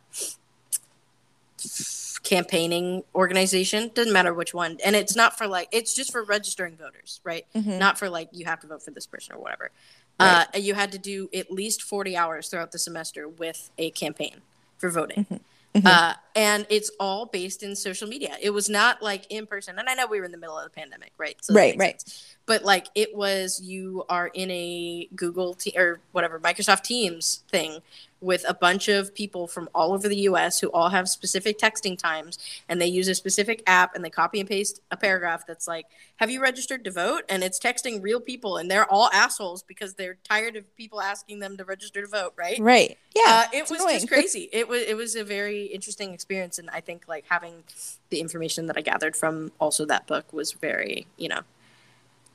campaigning 2.23 3.03
organization 3.15 3.91
doesn't 3.95 4.13
matter 4.13 4.35
which 4.35 4.53
one 4.53 4.79
and 4.85 4.97
it's 4.97 5.15
not 5.15 5.39
for 5.39 5.47
like 5.47 5.69
it's 5.71 5.95
just 5.95 6.11
for 6.11 6.25
registering 6.25 6.77
voters 6.77 7.21
right 7.25 7.47
Mhm. 7.55 7.79
not 7.79 7.99
for 7.99 8.09
like 8.11 8.29
you 8.33 8.45
have 8.47 8.61
to 8.61 8.67
vote 8.67 8.83
for 8.83 8.91
this 8.91 9.07
person 9.07 9.35
or 9.35 9.39
whatever 9.39 9.71
Right. 10.19 10.47
uh, 10.55 10.59
you 10.59 10.75
had 10.75 10.91
to 10.93 10.99
do 10.99 11.29
at 11.35 11.51
least 11.53 11.83
40 11.83 12.17
hours 12.17 12.49
throughout 12.49 12.73
the 12.73 12.79
semester 12.79 13.29
with 13.29 13.71
a 13.79 13.91
campaign 13.91 14.41
for 14.79 14.91
voting 14.91 15.27
Mhm. 15.75 15.87
Uh, 15.87 16.15
and 16.37 16.67
it's 16.69 16.91
all 17.01 17.27
based 17.27 17.63
in 17.63 17.75
social 17.75 18.07
media. 18.07 18.37
It 18.41 18.51
was 18.51 18.69
not 18.69 19.03
like 19.03 19.27
in 19.31 19.47
person. 19.47 19.79
And 19.79 19.89
i 19.89 19.95
know 19.95 20.07
we 20.07 20.19
were 20.21 20.27
in 20.27 20.33
the 20.33 20.39
middle 20.39 20.57
of 20.59 20.65
the 20.65 20.71
pandemic 20.71 21.13
right? 21.19 21.37
That 21.49 21.55
Right, 21.55 21.77
right. 21.79 22.01
sense. 22.01 22.37
but 22.47 22.63
like 22.65 22.87
it 22.95 23.17
was 23.17 23.61
you 23.61 24.05
are 24.09 24.29
in 24.29 24.51
a 24.51 25.09
google 25.17 25.55
te- 25.55 25.75
or 25.77 26.01
whatever 26.13 26.39
microsoft 26.39 26.83
teams 26.85 27.43
thing 27.51 27.81
with 28.23 28.47
a 28.49 28.55
bunch 28.55 28.89
of 28.89 29.15
people 29.15 29.47
from 29.47 29.69
all 29.75 29.93
over 29.93 30.09
the 30.09 30.17
us 30.17 30.59
who 30.61 30.69
all 30.69 30.89
have 30.89 31.07
specific 31.09 31.59
texting 31.59 31.99
times 31.99 32.39
and 32.69 32.81
they 32.81 32.87
use 32.87 33.09
a 33.09 33.15
specific 33.15 33.63
app 33.67 33.95
and 33.95 34.03
they 34.05 34.09
copy 34.11 34.41
and 34.41 34.49
paste 34.49 34.81
a 34.91 34.97
paragraph 34.97 35.47
that's 35.47 35.69
like 35.69 35.87
have 36.17 36.31
you 36.31 36.41
registered 36.41 36.83
to 36.83 36.91
vote? 36.91 37.25
And 37.29 37.45
it's 37.45 37.59
texting 37.59 38.03
real 38.03 38.21
people 38.21 38.57
and 38.57 38.71
they're 38.71 38.91
all 38.91 39.11
assholes 39.13 39.63
because 39.63 39.93
they're 39.95 40.17
tired 40.25 40.57
of 40.57 40.65
people 40.75 40.99
asking 41.03 41.41
them 41.41 41.59
to 41.59 41.65
register 41.65 42.01
to 42.01 42.09
vote 42.09 42.33
right? 42.37 42.59
Right. 42.59 42.97
Yeah 43.15 43.45
uh, 43.45 43.45
it 43.53 43.69
was 43.71 43.81
annoying. 43.83 43.97
just 43.97 44.09
crazy. 44.09 44.49
It 44.51 44.67
was 44.67 44.81
it 44.83 44.97
was 44.97 45.15
a 45.15 45.23
very 45.25 45.65
interesting 45.65 46.15
experience 46.15 46.26
and 46.31 46.69
i 46.73 46.81
think 46.81 47.05
like 47.09 47.25
having 47.29 47.63
the 48.11 48.21
information 48.21 48.67
that 48.67 48.77
i 48.77 48.81
gathered 48.81 49.15
from 49.17 49.53
also 49.61 49.85
that 49.85 50.07
book 50.07 50.33
was 50.33 50.53
very 50.53 51.07
you 51.17 51.29
know 51.29 51.41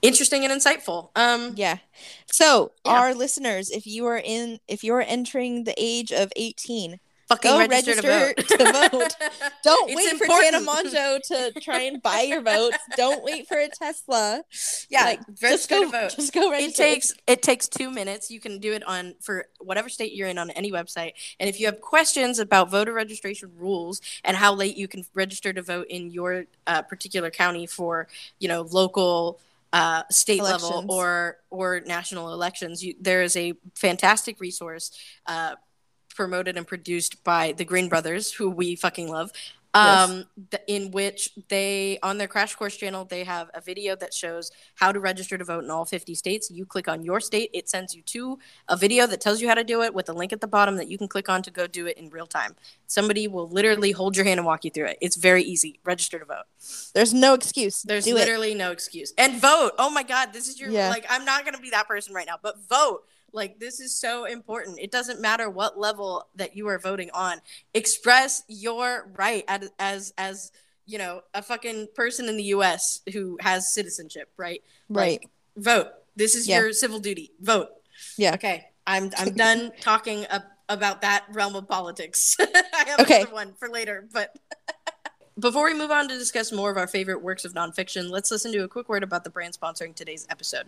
interesting 0.01 0.43
and 0.45 0.53
insightful 0.53 1.09
um 1.15 1.53
Yeah. 1.55 1.77
So, 2.31 2.71
Yeah. 2.85 2.91
our 2.93 3.13
listeners, 3.13 3.69
if 3.69 3.85
you 3.85 4.05
are 4.07 4.17
in 4.23 4.59
if 4.67 4.83
you 4.83 4.93
are 4.95 5.01
entering 5.01 5.63
the 5.65 5.75
age 5.77 6.11
of 6.11 6.31
18, 6.35 6.99
fucking 7.31 7.51
Go 7.51 7.59
register, 7.67 8.07
register 8.07 8.57
to 8.57 8.63
vote, 8.65 8.69
to 8.69 8.89
vote. 8.91 9.15
don't 9.63 9.89
It's 9.89 9.95
wait 9.97 10.11
important. 10.11 10.45
for 10.45 10.51
Tana 10.51 10.65
Mongeau 10.65 11.19
to 11.53 11.59
try 11.61 11.81
and 11.81 12.01
buy 12.01 12.21
your 12.21 12.41
votes. 12.41 12.77
Don't 12.97 13.23
wait 13.23 13.47
for 13.47 13.57
a 13.57 13.69
Tesla. 13.69 14.43
yeah 14.89 15.03
Like, 15.05 15.21
just 15.39 15.69
go 15.69 15.89
vote 15.91 16.13
just 16.15 16.33
go 16.33 16.51
register. 16.51 16.83
it 16.83 16.85
takes 16.85 17.13
it 17.27 17.41
takes 17.41 17.67
two 17.67 17.89
minutes 17.91 18.29
you 18.31 18.39
can 18.39 18.59
do 18.59 18.73
it 18.73 18.83
on 18.87 19.15
for 19.21 19.45
whatever 19.59 19.89
state 19.89 20.13
you're 20.13 20.27
in 20.27 20.37
on 20.37 20.49
any 20.51 20.71
website 20.71 21.13
and 21.39 21.49
if 21.49 21.59
you 21.59 21.65
have 21.65 21.81
questions 21.81 22.39
about 22.39 22.69
voter 22.71 22.93
registration 22.93 23.51
rules 23.57 24.01
and 24.23 24.37
how 24.37 24.53
late 24.53 24.75
you 24.77 24.87
can 24.87 25.03
register 25.13 25.53
to 25.53 25.61
vote 25.61 25.87
in 25.89 26.11
your 26.11 26.45
uh, 26.67 26.81
particular 26.81 27.29
county 27.29 27.65
for 27.67 28.07
you 28.39 28.47
know 28.47 28.61
local 28.61 29.39
uh, 29.73 30.03
state 30.09 30.43
level 30.43 30.85
or 30.89 31.37
or 31.49 31.79
national 31.85 32.33
elections 32.33 32.83
you, 32.83 32.93
there 32.99 33.21
is 33.23 33.37
a 33.37 33.53
fantastic 33.75 34.39
resource 34.41 34.91
uh, 35.27 35.55
promoted 36.21 36.55
and 36.55 36.67
produced 36.67 37.23
by 37.23 37.51
the 37.53 37.65
green 37.65 37.89
brothers 37.89 38.31
who 38.31 38.47
we 38.47 38.75
fucking 38.75 39.09
love 39.09 39.31
um, 39.73 40.25
th- 40.51 40.61
in 40.67 40.91
which 40.91 41.29
they 41.47 41.97
on 42.03 42.17
their 42.19 42.27
Crash 42.27 42.53
Course 42.55 42.75
channel 42.75 43.05
they 43.05 43.23
have 43.23 43.49
a 43.55 43.61
video 43.61 43.95
that 43.95 44.13
shows 44.13 44.51
how 44.75 44.91
to 44.91 44.99
register 44.99 45.35
to 45.37 45.43
vote 45.45 45.63
in 45.63 45.71
all 45.71 45.85
50 45.85 46.13
states. 46.13 46.51
You 46.51 46.65
click 46.65 46.87
on 46.89 47.03
your 47.03 47.19
state, 47.21 47.49
it 47.53 47.69
sends 47.69 47.95
you 47.95 48.01
to 48.03 48.37
a 48.67 48.75
video 48.77 49.07
that 49.07 49.19
tells 49.21 49.41
you 49.41 49.47
how 49.47 49.55
to 49.55 49.63
do 49.63 49.81
it 49.81 49.93
with 49.95 50.09
a 50.09 50.13
link 50.13 50.31
at 50.33 50.41
the 50.41 50.47
bottom 50.47 50.75
that 50.75 50.89
you 50.89 50.97
can 50.97 51.07
click 51.07 51.27
on 51.29 51.41
to 51.43 51.49
go 51.51 51.65
do 51.67 51.87
it 51.87 51.97
in 51.97 52.09
real 52.09 52.27
time. 52.27 52.55
Somebody 52.85 53.27
will 53.29 53.47
literally 53.49 53.91
hold 53.91 54.15
your 54.17 54.25
hand 54.25 54.39
and 54.39 54.45
walk 54.45 54.65
you 54.65 54.71
through 54.71 54.87
it. 54.87 54.97
It's 55.01 55.15
very 55.15 55.41
easy. 55.41 55.79
Register 55.85 56.19
to 56.19 56.25
vote. 56.25 56.43
There's 56.93 57.13
no 57.13 57.33
excuse. 57.33 57.81
There's 57.81 58.03
Do 58.05 58.11
it. 58.11 58.19
literally 58.19 58.53
no 58.53 58.71
excuse. 58.71 59.13
And 59.17 59.39
vote. 59.41 59.71
Oh 59.79 59.89
my 59.89 60.03
god, 60.03 60.33
this 60.33 60.49
is 60.49 60.59
your 60.59 60.69
Yeah. 60.69 60.89
like 60.89 61.05
I'm 61.09 61.23
not 61.25 61.43
going 61.45 61.55
to 61.55 61.61
be 61.61 61.69
that 61.71 61.87
person 61.87 62.13
right 62.13 62.27
now, 62.27 62.35
but 62.43 62.57
vote. 62.69 63.05
Like 63.33 63.59
this 63.59 63.79
is 63.79 63.95
so 63.95 64.25
important. 64.25 64.79
It 64.79 64.91
doesn't 64.91 65.21
matter 65.21 65.49
what 65.49 65.79
level 65.79 66.27
that 66.35 66.55
you 66.55 66.67
are 66.67 66.79
voting 66.79 67.09
on. 67.13 67.37
Express 67.73 68.43
your 68.47 69.11
right 69.17 69.43
as 69.47 69.69
as, 69.79 70.13
as 70.17 70.51
you 70.85 70.97
know, 70.97 71.21
a 71.33 71.41
fucking 71.41 71.87
person 71.95 72.27
in 72.27 72.35
the 72.37 72.43
US 72.55 73.01
who 73.13 73.37
has 73.41 73.73
citizenship, 73.73 74.29
right? 74.37 74.61
Right. 74.89 75.21
Like, 75.21 75.29
vote. 75.57 75.87
This 76.15 76.35
is 76.35 76.47
Yeah. 76.47 76.59
your 76.59 76.73
civil 76.73 76.99
duty. 76.99 77.31
Vote. 77.39 77.69
Yeah. 78.17 78.33
Okay. 78.33 78.67
I'm 78.85 79.11
I'm 79.17 79.33
done 79.35 79.71
talking 79.79 80.25
ab- 80.25 80.41
about 80.67 81.01
that 81.01 81.25
realm 81.31 81.55
of 81.55 81.67
politics. 81.67 82.35
I 82.39 82.83
have 82.87 82.99
Okay. 83.01 83.21
another 83.21 83.33
one 83.33 83.53
for 83.53 83.69
later, 83.69 84.07
but 84.11 84.35
before 85.39 85.65
we 85.65 85.73
move 85.73 85.91
on 85.91 86.07
to 86.09 86.17
discuss 86.17 86.51
more 86.51 86.69
of 86.71 86.77
our 86.77 86.87
favorite 86.87 87.21
works 87.21 87.45
of 87.45 87.53
nonfiction, 87.53 88.09
let's 88.09 88.29
listen 88.31 88.51
to 88.51 88.63
a 88.63 88.67
quick 88.67 88.89
word 88.89 89.03
about 89.03 89.23
the 89.23 89.29
brand 89.29 89.57
sponsoring 89.57 89.95
today's 89.95 90.27
episode. 90.29 90.67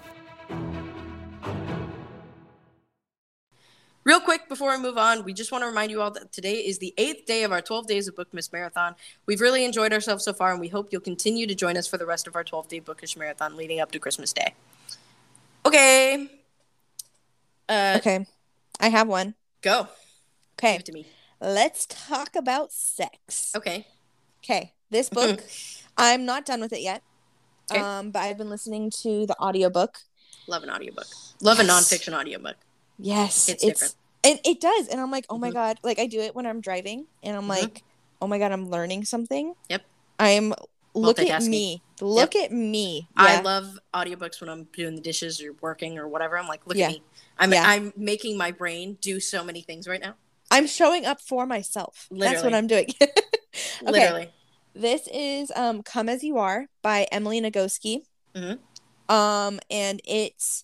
Before 4.51 4.75
we 4.75 4.83
move 4.83 4.97
on, 4.97 5.23
we 5.23 5.31
just 5.33 5.49
want 5.53 5.61
to 5.61 5.65
remind 5.65 5.91
you 5.91 6.01
all 6.01 6.11
that 6.11 6.33
today 6.33 6.55
is 6.55 6.77
the 6.77 6.93
eighth 6.97 7.25
day 7.25 7.43
of 7.43 7.53
our 7.53 7.61
12 7.61 7.87
Days 7.87 8.09
of 8.09 8.15
Bookmas 8.15 8.51
Marathon. 8.51 8.95
We've 9.25 9.39
really 9.39 9.63
enjoyed 9.63 9.93
ourselves 9.93 10.25
so 10.25 10.33
far, 10.33 10.51
and 10.51 10.59
we 10.59 10.67
hope 10.67 10.89
you'll 10.91 10.99
continue 10.99 11.47
to 11.47 11.55
join 11.55 11.77
us 11.77 11.87
for 11.87 11.97
the 11.97 12.05
rest 12.05 12.27
of 12.27 12.35
our 12.35 12.43
12 12.43 12.67
day 12.67 12.79
bookish 12.79 13.15
marathon 13.15 13.55
leading 13.55 13.79
up 13.79 13.91
to 13.93 13.99
Christmas 13.99 14.33
Day. 14.33 14.53
Okay. 15.65 16.29
Uh, 17.69 17.93
Okay. 17.97 18.25
I 18.81 18.89
have 18.89 19.07
one. 19.07 19.35
Go. 19.61 19.87
Okay. 20.59 20.73
Give 20.73 20.81
it 20.81 20.85
to 20.87 20.91
me. 20.91 21.05
Let's 21.39 21.85
talk 21.85 22.35
about 22.35 22.73
sex. 22.73 23.53
Okay. 23.55 23.87
Okay. 24.43 24.73
This 24.89 25.07
book, 25.09 25.41
I'm 25.97 26.25
not 26.25 26.45
done 26.45 26.59
with 26.59 26.73
it 26.73 26.81
yet. 26.81 27.03
Okay. 27.71 27.79
Um, 27.79 28.11
but 28.11 28.19
I've 28.19 28.37
been 28.37 28.49
listening 28.49 28.91
to 29.03 29.25
the 29.25 29.39
audiobook. 29.39 29.99
Love 30.47 30.63
an 30.63 30.69
audiobook. 30.69 31.07
Love 31.41 31.59
a 31.59 31.63
Yes. 31.63 31.71
nonfiction 31.71 32.19
audiobook. 32.19 32.57
Yes. 32.99 33.47
It's 33.47 33.63
It's, 33.63 33.79
different. 33.79 33.95
And 34.23 34.39
it 34.45 34.61
does. 34.61 34.87
And 34.87 34.99
I'm 35.01 35.11
like, 35.11 35.25
oh 35.29 35.37
my 35.37 35.49
Mhm. 35.49 35.53
God. 35.53 35.79
Like 35.83 35.99
I 35.99 36.07
do 36.07 36.19
it 36.19 36.35
when 36.35 36.45
I'm 36.45 36.61
driving 36.61 37.07
and 37.23 37.35
I'm 37.35 37.45
Mhm. 37.45 37.49
like, 37.49 37.83
oh 38.21 38.27
my 38.27 38.37
God, 38.39 38.51
I'm 38.51 38.69
learning 38.69 39.05
something. 39.05 39.53
Yep. 39.69 39.85
I'm 40.19 40.53
look 40.93 41.19
at 41.19 41.41
me. 41.43 41.83
Look 42.01 42.35
at 42.35 42.51
me. 42.51 43.07
I 43.15 43.41
love 43.41 43.79
audiobooks 43.93 44.41
when 44.41 44.49
I'm 44.49 44.65
doing 44.65 44.95
the 44.95 45.01
dishes 45.01 45.41
or 45.41 45.53
working 45.61 45.97
or 45.97 46.07
whatever. 46.07 46.37
I'm 46.37 46.47
like, 46.47 46.65
look 46.65 46.77
Yeah. 46.77 46.87
at 46.87 46.91
me. 46.93 47.03
I'm 47.37 47.51
Yeah. 47.53 47.63
I'm 47.65 47.93
making 47.95 48.37
my 48.37 48.51
brain 48.51 48.97
do 49.01 49.19
so 49.19 49.43
many 49.43 49.61
things 49.61 49.87
right 49.87 50.01
now. 50.01 50.15
I'm 50.49 50.67
showing 50.67 51.05
up 51.05 51.21
for 51.21 51.45
myself. 51.45 52.07
That's 52.11 52.43
what 52.43 52.53
I'm 52.53 52.67
doing. 52.67 52.89
Okay. 53.83 53.91
Literally. 53.91 54.29
This 54.73 55.07
is 55.11 55.51
um 55.55 55.83
Come 55.83 56.07
As 56.07 56.23
You 56.23 56.37
Are 56.37 56.67
by 56.81 57.07
Emily 57.11 57.41
Nagoski. 57.41 58.03
Mhm. 58.35 58.59
Um 59.09 59.59
and 59.69 60.01
it's 60.05 60.63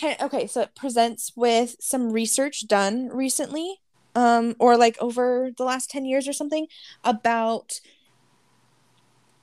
kind 0.00 0.16
okay, 0.20 0.46
so 0.46 0.62
it 0.62 0.74
presents 0.74 1.32
with 1.36 1.76
some 1.80 2.10
research 2.12 2.66
done 2.66 3.08
recently 3.08 3.76
um 4.14 4.56
or 4.58 4.76
like 4.76 4.96
over 5.00 5.50
the 5.56 5.64
last 5.64 5.88
10 5.90 6.04
years 6.04 6.26
or 6.26 6.32
something 6.32 6.66
about 7.04 7.80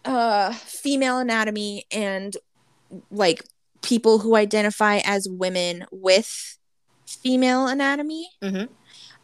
uh 0.06 0.52
female 0.54 1.20
anatomy 1.20 1.86
and 1.92 2.38
like 3.12 3.44
people 3.82 4.20
who 4.20 4.36
identify 4.36 5.00
as 5.06 5.28
women 5.30 5.86
with 5.92 6.58
female 7.06 7.68
anatomy. 7.68 8.28
Mhm. 8.44 8.70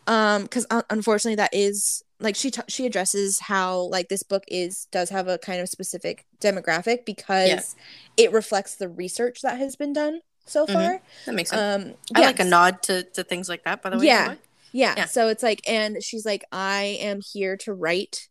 um 0.08 0.44
because 0.44 0.66
unfortunately 0.90 1.36
that 1.36 1.54
is 1.54 2.04
like 2.20 2.36
she 2.36 2.52
t- 2.52 2.62
she 2.70 2.86
addresses 2.86 3.40
how 3.40 3.82
like 3.90 4.08
this 4.10 4.24
book 4.24 4.44
is 4.48 4.88
does 4.92 5.10
have 5.10 5.28
a 5.28 5.38
kind 5.38 5.60
of 5.62 5.68
specific 5.70 6.26
demographic 6.42 7.06
because 7.06 7.48
it 8.18 8.32
reflects 8.32 8.76
the 8.76 8.88
research 8.90 9.42
that 9.42 9.58
has 9.58 9.76
been 9.76 9.94
done 9.94 10.20
so 10.46 10.66
Mhm. 10.66 10.74
far 10.74 11.02
That 11.26 11.36
makes 11.36 11.50
sense. 11.50 11.90
um 11.90 11.96
I 12.16 12.22
like 12.22 12.40
a 12.40 12.44
nod 12.44 12.82
to, 12.84 13.04
to 13.04 13.24
things 13.24 13.48
like 13.50 13.64
that, 13.64 13.82
by 13.82 13.90
the 13.92 13.98
way. 13.98 14.06
Yeah. 14.08 14.36
yeah, 14.72 14.94
Yeah. 14.98 15.06
so 15.06 15.28
it's 15.30 15.44
like 15.44 15.62
and 15.68 16.04
she's 16.04 16.26
like 16.26 16.44
i 16.52 16.98
am 17.02 17.22
here 17.22 17.56
to 17.58 17.74
write 17.74 18.28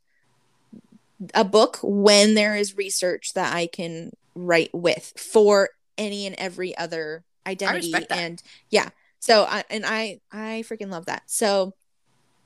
a 1.35 1.45
book 1.45 1.79
when 1.83 2.35
there 2.35 2.57
is 2.57 2.77
research 2.77 3.33
that 3.35 3.55
i 3.55 3.67
can 3.67 4.11
write 4.35 4.71
with 4.75 5.13
for 5.17 5.71
any 5.97 6.27
and 6.27 6.35
every 6.37 6.77
other 6.77 7.23
identity 7.47 7.93
and 8.11 8.43
yeah 8.71 8.89
so 9.21 9.45
i 9.45 9.63
and 9.71 9.85
i 9.87 10.19
i 10.33 10.65
freaking 10.69 10.91
love 10.91 11.07
that 11.07 11.23
so 11.27 11.75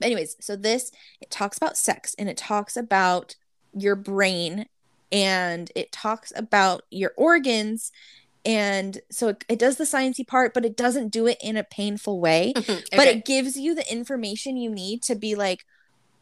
anyways 0.02 0.37
so 0.40 0.57
this 0.57 0.90
it 1.22 1.31
talks 1.31 1.57
about 1.57 1.76
sex 1.76 2.14
and 2.18 2.29
it 2.29 2.37
talks 2.37 2.76
about 2.76 3.35
your 3.72 3.96
brain 3.96 4.66
and 5.11 5.70
it 5.74 5.90
talks 5.92 6.33
about 6.37 6.83
your 6.90 7.12
organs 7.16 7.92
and 8.47 9.01
so 9.13 9.29
it, 9.31 9.45
it 9.51 9.61
does 9.61 9.77
the 9.79 9.85
sciencey 9.85 10.27
part 10.27 10.55
but 10.55 10.67
it 10.67 10.79
doesn't 10.79 11.11
do 11.13 11.27
it 11.29 11.39
in 11.43 11.59
a 11.59 11.65
painful 11.65 12.21
way 12.21 12.55
but 12.97 13.09
Okay. 13.09 13.09
it 13.09 13.27
gives 13.27 13.57
you 13.59 13.75
the 13.75 13.93
information 13.93 14.57
you 14.57 14.71
need 14.71 15.03
to 15.03 15.17
be 15.17 15.37
like 15.37 15.65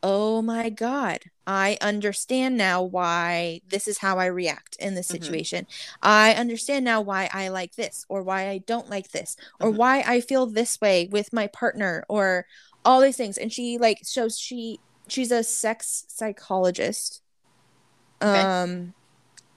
oh 0.03 0.43
my 0.43 0.69
god 0.71 1.21
i 1.47 1.79
understand 1.81 2.57
now 2.57 2.83
why 2.83 3.61
this 3.69 3.89
is 3.89 3.99
how 3.99 4.19
i 4.19 4.27
react 4.27 4.77
in 4.79 4.95
this 4.95 5.09
Mhm. 5.09 5.11
situation 5.11 5.67
i 6.03 6.33
understand 6.35 6.85
now 6.85 7.01
why 7.01 7.29
i 7.33 7.49
like 7.49 7.75
this 7.77 8.05
or 8.09 8.23
why 8.23 8.49
i 8.49 8.59
don't 8.67 8.91
like 8.91 9.11
this 9.11 9.37
or 9.61 9.71
Mhm. 9.71 9.77
why 9.77 10.03
i 10.07 10.21
feel 10.21 10.47
this 10.47 10.81
way 10.81 11.09
with 11.11 11.33
my 11.33 11.47
partner 11.49 12.05
or 12.09 12.47
all 12.85 13.01
these 13.01 13.17
things 13.17 13.39
and 13.39 13.53
she 13.53 13.79
like 13.79 13.99
shows 14.07 14.39
she 14.39 14.81
she's 15.09 15.31
a 15.33 15.43
sex 15.45 16.05
psychologist 16.09 17.23
Okay. 18.27 18.51
um 18.51 18.95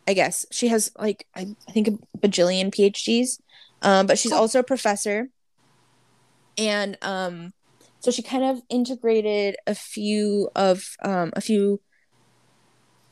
i 0.07 0.13
guess. 0.13 0.45
She 0.51 0.69
has 0.69 0.91
like 0.97 1.27
i, 1.35 1.47
I 1.67 1.71
think 1.71 1.87
a 1.89 2.17
bajillion 2.19 2.73
phds 2.73 3.39
um 3.81 4.07
but 4.07 4.17
she's 4.17 4.31
Cool. 4.31 4.41
also 4.41 4.59
a 4.59 4.63
professor. 4.63 5.29
And 6.57 6.97
um 7.01 7.53
so 7.99 8.11
she 8.11 8.21
kind 8.21 8.43
of 8.43 8.61
integrated 8.69 9.57
a 9.67 9.75
few 9.75 10.49
of 10.55 10.95
um 11.03 11.31
a 11.35 11.41
few 11.41 11.81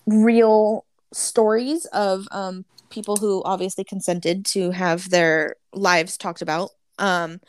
real 0.07 0.85
stories 1.13 1.85
of 1.87 2.27
um 2.31 2.65
people 2.89 3.17
who 3.17 3.43
obviously 3.43 3.83
consented 3.83 4.45
to 4.45 4.71
have 4.71 5.09
their 5.09 5.55
lives 5.73 6.17
talked 6.17 6.41
about. 6.41 6.69
Um 6.97 7.39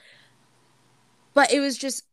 but 1.35 1.53
it 1.53 1.61
was 1.61 1.77
just 1.79 2.05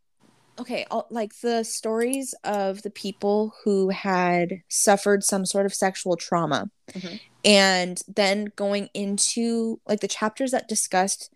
okay 0.60 0.86
all, 0.91 1.08
like 1.10 1.32
the 1.41 1.63
stories 1.63 2.36
of 2.43 2.82
the 2.84 2.89
people 2.91 3.54
who 3.63 3.89
had 3.89 4.62
suffered 4.69 5.24
some 5.24 5.46
sort 5.46 5.65
of 5.65 5.74
sexual 5.74 6.15
trauma 6.15 6.69
Mhm. 6.91 7.19
and 7.46 8.02
then 8.08 8.46
going 8.56 8.89
into 8.93 9.80
like 9.88 10.00
the 10.02 10.08
chapters 10.08 10.52
that 10.52 10.67
discussed 10.67 11.30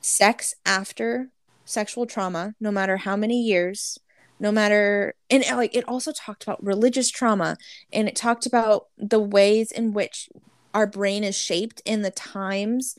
sex 0.00 0.54
after 0.66 1.28
sexual 1.64 2.06
trauma 2.06 2.54
no 2.60 2.70
matter 2.70 2.96
how 2.98 3.16
many 3.16 3.40
years 3.40 3.98
no 4.40 4.50
matter 4.50 5.14
and 5.30 5.44
like 5.56 5.74
it 5.76 5.86
also 5.88 6.12
talked 6.12 6.42
about 6.42 6.62
religious 6.64 7.10
trauma 7.10 7.56
and 7.92 8.08
it 8.08 8.16
talked 8.16 8.46
about 8.46 8.88
the 8.98 9.20
ways 9.20 9.70
in 9.70 9.92
which 9.92 10.28
our 10.74 10.86
brain 10.86 11.22
is 11.24 11.36
shaped 11.36 11.80
in 11.84 12.02
the 12.02 12.10
times 12.10 12.96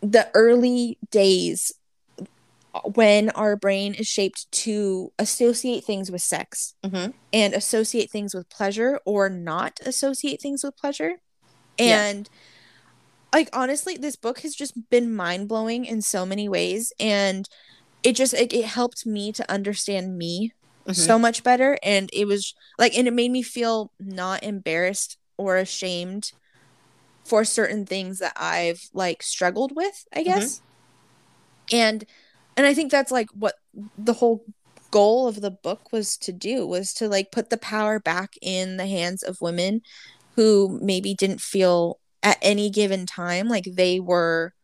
the 0.00 0.28
early 0.34 0.98
days 1.10 1.72
when 2.84 3.30
our 3.30 3.56
brain 3.56 3.94
is 3.94 4.06
shaped 4.06 4.50
to 4.50 5.12
associate 5.18 5.84
things 5.84 6.10
with 6.10 6.22
sex 6.22 6.74
Mhm. 6.84 7.14
and 7.32 7.54
associate 7.54 8.10
things 8.10 8.34
with 8.34 8.48
pleasure 8.48 9.00
or 9.04 9.28
not 9.28 9.78
associate 9.84 10.40
things 10.40 10.62
with 10.64 10.76
pleasure 10.76 11.20
Yeah. 11.78 12.06
and 12.08 12.30
like 13.32 13.48
honestly 13.52 13.96
this 13.96 14.16
book 14.16 14.40
has 14.40 14.54
just 14.54 14.74
been 14.88 15.14
mind-blowing 15.14 15.84
in 15.84 16.00
so 16.00 16.24
many 16.24 16.48
ways 16.48 16.92
and 16.98 17.48
it 18.02 18.12
just 18.14 18.32
it, 18.34 18.52
it 18.52 18.64
helped 18.64 19.04
me 19.04 19.32
to 19.32 19.50
understand 19.50 20.16
me 20.16 20.52
Mhm. 20.86 20.94
so 20.94 21.18
much 21.18 21.42
better 21.42 21.78
and 21.82 22.08
it 22.12 22.26
was 22.26 22.54
like 22.78 22.96
and 22.96 23.06
it 23.08 23.12
made 23.12 23.30
me 23.30 23.42
feel 23.42 23.90
not 23.98 24.42
embarrassed 24.42 25.18
or 25.36 25.56
ashamed 25.56 26.32
for 27.24 27.44
certain 27.44 27.84
things 27.84 28.20
that 28.20 28.32
I've 28.36 28.88
like 28.94 29.20
struggled 29.22 29.74
with, 29.74 30.06
I 30.14 30.22
guess. 30.22 30.62
And 31.72 32.06
and 32.56 32.66
I 32.66 32.74
think 32.74 32.90
that's 32.90 33.12
like 33.12 33.28
what 33.32 33.54
the 33.98 34.14
whole 34.14 34.44
goal 34.90 35.28
of 35.28 35.40
the 35.40 35.50
book 35.50 35.92
was 35.92 36.16
to 36.16 36.32
do 36.32 36.66
was 36.66 36.94
to 36.94 37.08
like 37.08 37.30
put 37.32 37.50
the 37.50 37.56
power 37.56 38.00
back 38.00 38.34
in 38.40 38.76
the 38.76 38.86
hands 38.86 39.22
of 39.22 39.40
women 39.40 39.82
who 40.36 40.78
maybe 40.82 41.14
didn't 41.14 41.40
feel 41.40 41.98
at 42.22 42.38
any 42.40 42.70
given 42.70 43.06
time 43.06 43.48
like 43.48 43.64
they 43.64 44.00
were 44.00 44.54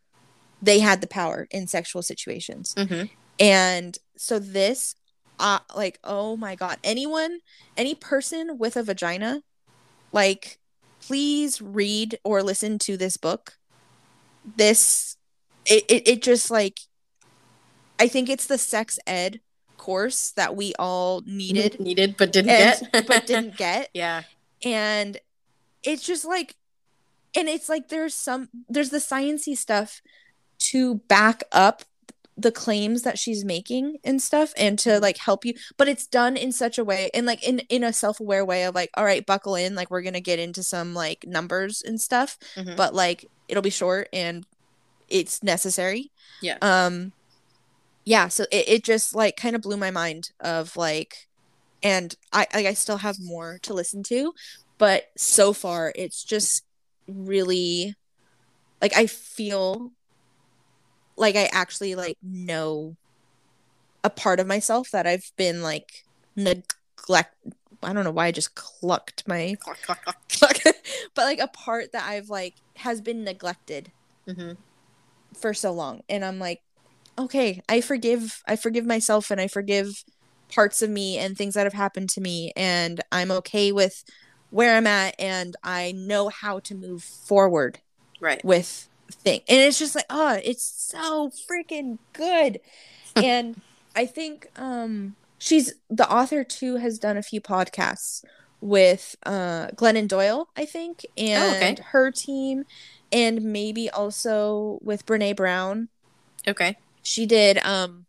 they 0.60 0.78
had 0.78 1.00
the 1.00 1.06
power 1.08 1.48
in 1.50 1.66
sexual 1.66 2.02
situations. 2.02 2.74
Mhm. 2.76 3.10
And 3.38 3.98
so 4.16 4.38
this 4.38 4.94
uh 5.38 5.58
like 5.74 5.98
oh 6.04 6.36
my 6.36 6.54
god, 6.54 6.78
anyone 6.84 7.40
any 7.76 7.94
person 7.94 8.58
with 8.58 8.76
a 8.76 8.82
vagina 8.82 9.42
like 10.12 10.58
please 11.00 11.60
read 11.60 12.18
or 12.24 12.42
listen 12.42 12.78
to 12.78 12.96
this 12.96 13.16
book. 13.16 13.54
This 14.56 15.16
it 15.66 15.84
it, 15.88 16.08
it 16.08 16.22
just 16.22 16.50
like 16.50 16.78
I 18.02 18.08
think 18.08 18.28
it's 18.28 18.46
the 18.46 18.58
sex 18.58 18.98
ed 19.06 19.40
course 19.76 20.30
that 20.32 20.54
we 20.56 20.72
all 20.78 21.22
needed 21.26 21.80
needed 21.80 22.16
but 22.16 22.32
didn't 22.32 22.50
and, 22.50 22.88
get. 22.92 23.06
but 23.06 23.26
didn't 23.30 23.56
get. 23.56 23.88
Yeah. 23.94 24.22
And 24.64 25.18
it's 25.82 26.04
just 26.06 26.24
like 26.24 26.56
and 27.34 27.48
it's 27.48 27.68
like 27.68 27.88
there's 27.88 28.14
some 28.14 28.48
there's 28.68 28.90
the 28.90 28.98
sciency 28.98 29.56
stuff 29.56 30.00
to 30.70 30.96
back 31.08 31.42
up 31.52 31.82
the 32.36 32.52
claims 32.52 33.02
that 33.02 33.18
she's 33.18 33.44
making 33.44 33.98
and 34.04 34.22
stuff 34.22 34.52
and 34.56 34.78
to 34.78 34.98
like 35.00 35.18
help 35.18 35.44
you 35.44 35.52
but 35.76 35.86
it's 35.88 36.06
done 36.06 36.36
in 36.36 36.50
such 36.50 36.78
a 36.78 36.84
way 36.84 37.10
and 37.12 37.26
like 37.26 37.42
in 37.46 37.58
in 37.68 37.84
a 37.84 37.92
self-aware 37.92 38.44
way 38.44 38.64
of 38.64 38.74
like 38.74 38.90
all 38.96 39.04
right 39.04 39.26
buckle 39.26 39.54
in 39.54 39.74
like 39.74 39.90
we're 39.90 40.00
gonna 40.02 40.20
get 40.20 40.38
into 40.38 40.62
some 40.62 40.94
like 40.94 41.26
numbers 41.26 41.82
and 41.82 42.00
stuff 42.00 42.38
Mhm. 42.56 42.74
but 42.76 42.94
like 42.94 43.26
it'll 43.48 43.62
be 43.62 43.70
short 43.70 44.08
and 44.12 44.46
it's 45.08 45.42
necessary. 45.42 46.10
Yeah. 46.40 46.56
Um 46.62 47.12
yeah 48.04 48.28
so 48.28 48.44
it, 48.50 48.68
it 48.68 48.84
just 48.84 49.14
like 49.14 49.36
kind 49.36 49.54
of 49.54 49.62
blew 49.62 49.76
my 49.76 49.90
mind 49.90 50.30
of 50.40 50.76
like 50.76 51.28
and 51.82 52.14
i 52.32 52.46
i 52.54 52.72
still 52.74 52.98
have 52.98 53.16
more 53.20 53.58
to 53.62 53.74
listen 53.74 54.02
to 54.02 54.32
but 54.78 55.04
so 55.16 55.52
far 55.52 55.92
it's 55.94 56.24
just 56.24 56.64
really 57.08 57.94
like 58.80 58.96
i 58.96 59.06
feel 59.06 59.92
like 61.16 61.36
i 61.36 61.48
actually 61.52 61.94
like 61.94 62.16
know 62.22 62.96
a 64.04 64.10
part 64.10 64.40
of 64.40 64.46
myself 64.46 64.90
that 64.90 65.06
i've 65.06 65.30
been 65.36 65.62
like 65.62 66.04
neglect 66.34 67.34
i 67.82 67.92
don't 67.92 68.04
know 68.04 68.10
why 68.10 68.26
i 68.26 68.32
just 68.32 68.54
clucked 68.54 69.26
my 69.28 69.54
Cluck, 69.60 69.80
cluck, 69.82 70.02
cluck. 70.04 70.16
cluck 70.62 70.74
but 71.14 71.24
like 71.24 71.38
a 71.40 71.48
part 71.48 71.92
that 71.92 72.04
i've 72.08 72.28
like 72.30 72.54
has 72.76 73.00
been 73.00 73.22
neglected 73.24 73.92
Mhm. 74.28 74.56
for 75.34 75.52
so 75.52 75.72
long 75.72 76.02
and 76.08 76.24
i'm 76.24 76.38
like 76.38 76.60
okay 77.22 77.62
i 77.68 77.80
forgive 77.80 78.42
i 78.46 78.56
forgive 78.56 78.84
myself 78.86 79.30
and 79.30 79.40
i 79.40 79.46
forgive 79.48 80.04
parts 80.54 80.82
of 80.82 80.90
me 80.90 81.16
and 81.18 81.36
things 81.36 81.54
that 81.54 81.64
have 81.64 81.72
happened 81.72 82.08
to 82.08 82.20
me 82.20 82.52
and 82.56 83.00
i'm 83.10 83.30
okay 83.30 83.72
with 83.72 84.04
where 84.50 84.76
i'm 84.76 84.86
at 84.86 85.14
and 85.18 85.56
i 85.64 85.92
know 85.92 86.28
how 86.28 86.58
to 86.58 86.74
move 86.74 87.02
forward 87.02 87.78
right. 88.20 88.44
with 88.44 88.88
thing 89.10 89.40
and 89.48 89.60
it's 89.60 89.78
just 89.78 89.94
like 89.94 90.06
oh 90.10 90.40
it's 90.42 90.64
so 90.64 91.30
freaking 91.50 91.98
good. 92.12 92.60
And 93.14 93.60
i 93.94 94.06
think 94.06 94.46
um 94.56 95.16
she's 95.38 95.74
the 95.90 96.10
author 96.10 96.44
too 96.44 96.76
has 96.76 96.98
done 96.98 97.18
a 97.18 97.22
few 97.22 97.42
podcasts 97.42 98.24
with 98.62 99.16
uh 99.26 99.66
glennon 99.74 100.08
doyle 100.08 100.48
i 100.56 100.64
think 100.64 101.04
and 101.18 101.42
Oh, 101.42 101.56
okay. 101.56 101.76
her 101.90 102.10
team 102.10 102.64
and 103.10 103.42
maybe 103.42 103.90
also 103.90 104.78
with 104.82 105.04
brene 105.04 105.36
brown. 105.36 105.88
Okay 106.48 106.76
she 107.02 107.26
did 107.26 107.58
um 107.58 108.06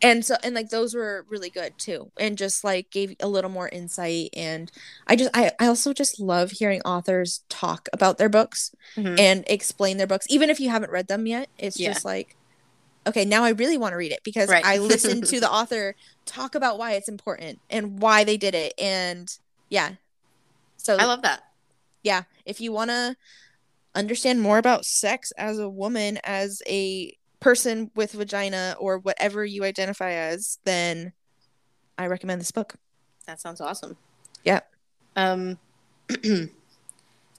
and 0.00 0.24
so 0.24 0.36
and 0.44 0.54
like 0.54 0.68
those 0.70 0.94
were 0.94 1.26
really 1.28 1.50
good 1.50 1.72
too 1.76 2.10
and 2.18 2.38
just 2.38 2.62
like 2.62 2.90
gave 2.90 3.14
a 3.20 3.26
little 3.28 3.50
more 3.50 3.68
insight 3.68 4.30
and 4.36 4.70
i 5.08 5.16
just 5.16 5.30
i, 5.34 5.50
I 5.58 5.66
also 5.66 5.92
just 5.92 6.20
love 6.20 6.52
hearing 6.52 6.80
authors 6.82 7.42
talk 7.48 7.88
about 7.92 8.16
their 8.18 8.28
books 8.28 8.72
Mhm. 8.96 9.18
and 9.18 9.44
explain 9.48 9.96
their 9.96 10.06
books 10.06 10.26
even 10.28 10.50
if 10.50 10.60
you 10.60 10.70
haven't 10.70 10.92
read 10.92 11.08
them 11.08 11.26
yet 11.26 11.48
it's 11.58 11.78
Yeah. 11.78 11.92
just 11.92 12.04
like 12.04 12.36
okay 13.06 13.24
now 13.24 13.42
i 13.42 13.50
really 13.50 13.76
want 13.78 13.92
to 13.92 13.96
read 13.96 14.12
it 14.12 14.20
because 14.22 14.48
Right. 14.48 14.64
i 14.64 14.78
listened 14.78 15.26
to 15.26 15.40
the 15.44 15.50
author 15.50 15.96
talk 16.26 16.54
about 16.54 16.78
why 16.78 16.92
it's 16.92 17.08
important 17.08 17.58
and 17.68 18.00
why 18.00 18.22
they 18.22 18.36
did 18.36 18.54
it 18.54 18.74
and 18.78 19.28
yeah 19.68 19.92
so 20.76 20.96
i 20.96 21.04
love 21.06 21.22
that 21.22 21.42
yeah 22.04 22.22
if 22.46 22.60
you 22.60 22.70
want 22.70 22.90
to 22.90 23.16
understand 23.94 24.40
more 24.40 24.58
about 24.58 24.84
sex 24.84 25.32
as 25.36 25.58
a 25.58 25.68
woman 25.68 26.20
as 26.22 26.62
a 26.68 27.17
person 27.40 27.90
with 27.94 28.12
vagina 28.12 28.74
or 28.80 28.98
whatever 28.98 29.44
you 29.44 29.64
identify 29.64 30.10
as 30.12 30.58
then 30.64 31.12
i 31.96 32.06
recommend 32.06 32.40
this 32.40 32.50
book. 32.50 32.74
That 33.26 33.40
sounds 33.40 33.60
awesome. 33.60 33.96
Yeah. 34.44 34.60
um 35.16 35.58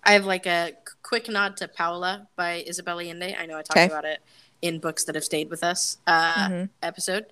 i 0.03 0.13
have 0.13 0.25
like 0.25 0.45
a 0.45 0.73
quick 1.03 1.27
nod 1.29 1.57
to 1.57 1.67
Paula 1.67 2.27
by 2.35 2.63
isabel 2.67 2.99
allende. 2.99 3.35
I 3.37 3.45
know 3.45 3.55
i 3.57 3.61
talked 3.61 3.71
Okay. 3.71 3.85
about 3.85 4.05
it 4.05 4.19
in 4.61 4.79
books 4.79 5.03
that 5.05 5.15
have 5.15 5.23
stayed 5.23 5.49
with 5.49 5.63
us 5.63 5.97
uh 6.07 6.47
Mhm. 6.49 6.69
episode. 6.81 7.25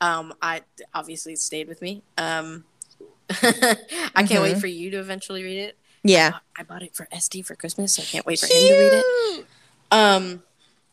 Um 0.00 0.34
i 0.42 0.62
obviously 0.94 1.36
stayed 1.36 1.68
with 1.68 1.80
me. 1.82 2.02
Um 2.18 2.64
i 3.30 4.24
can't 4.26 4.42
wait 4.42 4.56
Mhm. 4.56 4.60
for 4.60 4.66
you 4.66 4.90
to 4.90 4.98
eventually 4.98 5.42
read 5.42 5.58
it. 5.58 5.76
Yeah. 6.02 6.38
I 6.56 6.62
bought 6.64 6.82
it 6.82 6.94
for 6.96 7.06
sd 7.12 7.44
for 7.46 7.54
christmas. 7.54 7.94
So 7.94 8.02
i 8.02 8.06
can't 8.06 8.26
wait 8.26 8.40
for 8.40 8.46
him 8.46 8.52
to 8.52 8.72
read 8.74 8.92
it. 8.92 9.46
Um 9.90 10.42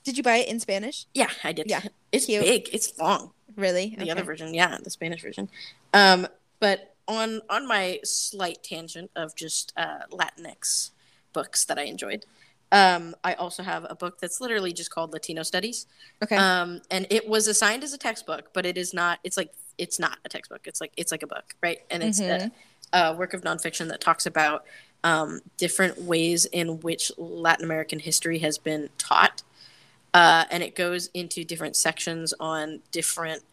did 0.07 0.15
you 0.17 0.23
buy 0.23 0.37
it 0.37 0.47
in 0.47 0.57
spanish? 0.59 1.05
Yeah 1.13 1.29
i 1.43 1.51
did. 1.51 1.67
Yeah. 1.69 1.81
it's 2.13 2.25
Cute. 2.27 2.43
big. 2.45 2.69
It's 2.71 2.97
long 2.97 3.31
really? 3.57 3.93
the 3.97 4.03
Okay. 4.03 4.11
other 4.11 4.23
version. 4.23 4.53
Yeah 4.53 4.77
the 4.81 4.89
spanish 4.89 5.21
version. 5.21 5.49
Um 5.93 6.27
but 6.61 6.95
on 7.09 7.41
on 7.49 7.67
my 7.67 7.99
slight 8.05 8.63
tangent 8.63 9.11
of 9.17 9.35
just 9.35 9.73
uh 9.75 9.99
latinx 10.11 10.91
books 11.33 11.65
that 11.65 11.77
i 11.77 11.83
enjoyed 11.83 12.25
um 12.71 13.15
i 13.25 13.33
also 13.33 13.63
have 13.63 13.85
a 13.89 13.95
book 13.95 14.19
that's 14.21 14.39
literally 14.39 14.71
just 14.71 14.89
called 14.91 15.11
latino 15.11 15.43
studies. 15.43 15.87
Okay. 16.23 16.37
Um 16.37 16.81
and 16.89 17.05
it 17.09 17.27
was 17.27 17.47
assigned 17.49 17.83
as 17.83 17.91
a 17.93 17.97
textbook 17.97 18.53
but 18.53 18.65
it 18.65 18.77
is 18.77 18.93
not 18.93 19.19
it's 19.25 19.35
like 19.35 19.51
it's 19.77 19.99
not 19.99 20.17
a 20.25 20.29
textbook. 20.29 20.61
It's 20.65 20.79
like 20.79 20.93
it's 20.95 21.11
like 21.11 21.21
a 21.23 21.27
book 21.27 21.53
right? 21.61 21.79
And 21.91 22.01
it's 22.01 22.21
Mhm. 22.21 22.51
a, 22.93 22.97
a 22.99 23.13
work 23.13 23.33
of 23.33 23.41
nonfiction 23.41 23.89
that 23.89 23.99
talks 23.99 24.25
about 24.25 24.63
um, 25.03 25.41
different 25.57 26.01
ways 26.01 26.45
in 26.45 26.79
which 26.79 27.11
latin 27.17 27.63
american 27.63 27.99
history 27.99 28.39
has 28.39 28.57
been 28.57 28.89
taught 28.97 29.43
uh, 30.13 30.45
and 30.49 30.63
it 30.63 30.75
goes 30.75 31.09
into 31.13 31.43
different 31.43 31.75
sections 31.75 32.33
on 32.39 32.79
different 32.91 33.43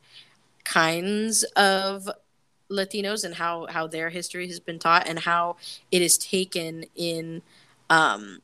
kinds 0.64 1.42
of 1.56 2.08
Latinos 2.70 3.24
and 3.24 3.34
how 3.34 3.66
how 3.66 3.86
their 3.86 4.08
history 4.10 4.46
has 4.48 4.58
been 4.60 4.78
taught 4.78 5.06
and 5.08 5.20
how 5.20 5.56
it 5.90 6.00
is 6.02 6.16
taken 6.16 6.86
in 6.96 7.42
um, 7.90 8.40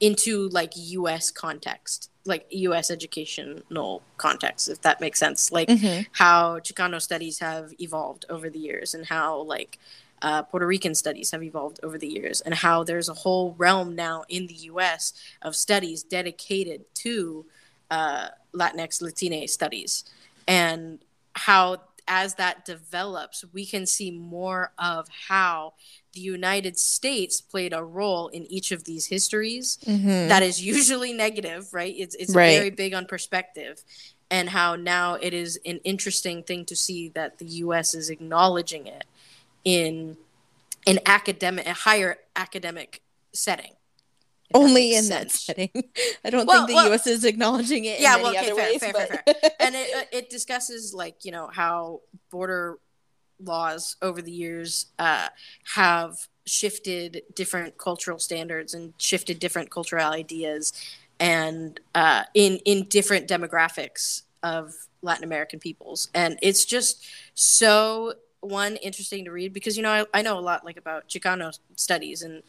into 0.00 0.48
like 0.48 0.72
U.S. 0.76 1.30
context, 1.30 2.10
like 2.24 2.46
U.S. 2.50 2.90
educational 2.90 4.02
context, 4.16 4.68
if 4.68 4.80
that 4.82 5.00
makes 5.00 5.18
sense. 5.18 5.52
Like 5.52 5.68
Mhm. 5.68 6.06
how 6.12 6.58
Chicano 6.60 7.00
studies 7.00 7.38
have 7.38 7.72
evolved 7.78 8.24
over 8.28 8.50
the 8.50 8.58
years, 8.58 8.94
and 8.94 9.06
how 9.06 9.42
like 9.42 9.78
uh, 10.22 10.42
Puerto 10.42 10.66
Rican 10.66 10.94
studies 10.94 11.30
have 11.30 11.42
evolved 11.42 11.80
over 11.82 11.96
the 11.98 12.08
years, 12.08 12.40
and 12.40 12.54
how 12.54 12.84
there's 12.84 13.08
a 13.08 13.14
whole 13.14 13.54
realm 13.58 13.94
now 13.94 14.24
in 14.28 14.46
the 14.46 14.54
U.S. 14.72 15.12
of 15.42 15.56
studies 15.56 16.02
dedicated 16.02 16.84
to 16.96 17.46
uh, 17.90 18.28
Latinx 18.54 19.00
Latine 19.02 19.48
studies, 19.48 20.04
and 20.46 21.00
how 21.34 21.78
as 22.08 22.34
that 22.34 22.64
develops, 22.64 23.44
we 23.52 23.64
can 23.64 23.86
see 23.86 24.10
more 24.10 24.72
of 24.78 25.06
how 25.28 25.74
the 26.12 26.18
United 26.20 26.76
States 26.76 27.40
played 27.40 27.72
a 27.72 27.84
role 27.84 28.26
in 28.28 28.44
each 28.46 28.72
of 28.72 28.82
these 28.82 29.06
histories 29.06 29.78
Mhm. 29.86 30.26
that 30.28 30.42
is 30.42 30.60
usually 30.60 31.12
negative, 31.12 31.72
right? 31.72 31.94
It's 31.96 32.16
it's 32.16 32.34
Right. 32.34 32.56
very 32.58 32.70
big 32.70 32.94
on 32.94 33.06
perspective, 33.06 33.84
and 34.28 34.48
how 34.50 34.74
now 34.76 35.14
it 35.14 35.32
is 35.32 35.58
an 35.64 35.78
interesting 35.84 36.42
thing 36.42 36.64
to 36.66 36.74
see 36.74 37.08
that 37.10 37.38
the 37.38 37.46
U.S. 37.64 37.94
is 37.94 38.10
acknowledging 38.10 38.86
it 38.88 39.04
in 39.64 40.16
an 40.86 40.98
academic, 41.06 41.66
a 41.66 41.72
higher 41.74 42.16
academic 42.36 43.02
setting. 43.32 43.72
only 44.54 44.94
in 44.96 45.08
that 45.08 45.30
setting. 45.30 45.70
I 46.24 46.30
don't 46.30 46.46
Well, 46.46 46.66
think 46.66 46.68
the 46.70 46.74
well- 46.74 46.92
us 46.92 47.06
is 47.06 47.24
acknowledging 47.24 47.84
it 47.84 48.00
Yeah, 48.00 48.16
in 48.16 48.22
well, 48.22 48.34
any 48.34 48.38
okay, 48.38 48.50
other 48.50 48.60
fair, 48.60 48.70
ways 48.72 48.80
fair, 48.80 48.92
but... 48.92 49.08
fair, 49.08 49.50
and 49.60 49.74
it 49.76 49.94
uh, 49.96 50.04
it 50.12 50.30
discusses 50.30 50.92
like 50.94 51.24
you 51.24 51.30
know 51.32 51.48
how 51.52 52.00
border 52.30 52.78
laws 53.42 53.96
over 54.02 54.20
the 54.20 54.32
years 54.32 54.86
uh, 54.98 55.28
have 55.76 56.16
shifted 56.46 57.22
different 57.34 57.78
cultural 57.78 58.18
standards 58.18 58.74
and 58.74 58.92
shifted 58.98 59.38
different 59.38 59.70
cultural 59.70 60.04
ideas 60.12 60.72
and 61.20 61.78
uh, 61.94 62.24
in 62.34 62.56
in 62.64 62.84
different 62.88 63.28
demographics 63.28 64.22
of 64.42 64.74
Latin 65.02 65.22
American 65.24 65.60
peoples, 65.60 66.08
and 66.14 66.38
it's 66.42 66.64
just 66.64 67.04
so 67.34 68.14
one 68.40 68.76
interesting 68.76 69.24
to 69.26 69.30
read 69.30 69.52
because 69.52 69.76
you 69.76 69.82
know 69.82 69.90
I, 69.90 70.18
I 70.18 70.22
know 70.22 70.38
a 70.38 70.40
lot 70.40 70.64
like 70.64 70.76
about 70.76 71.08
Chicano 71.08 71.56
studies 71.76 72.22
and 72.22 72.42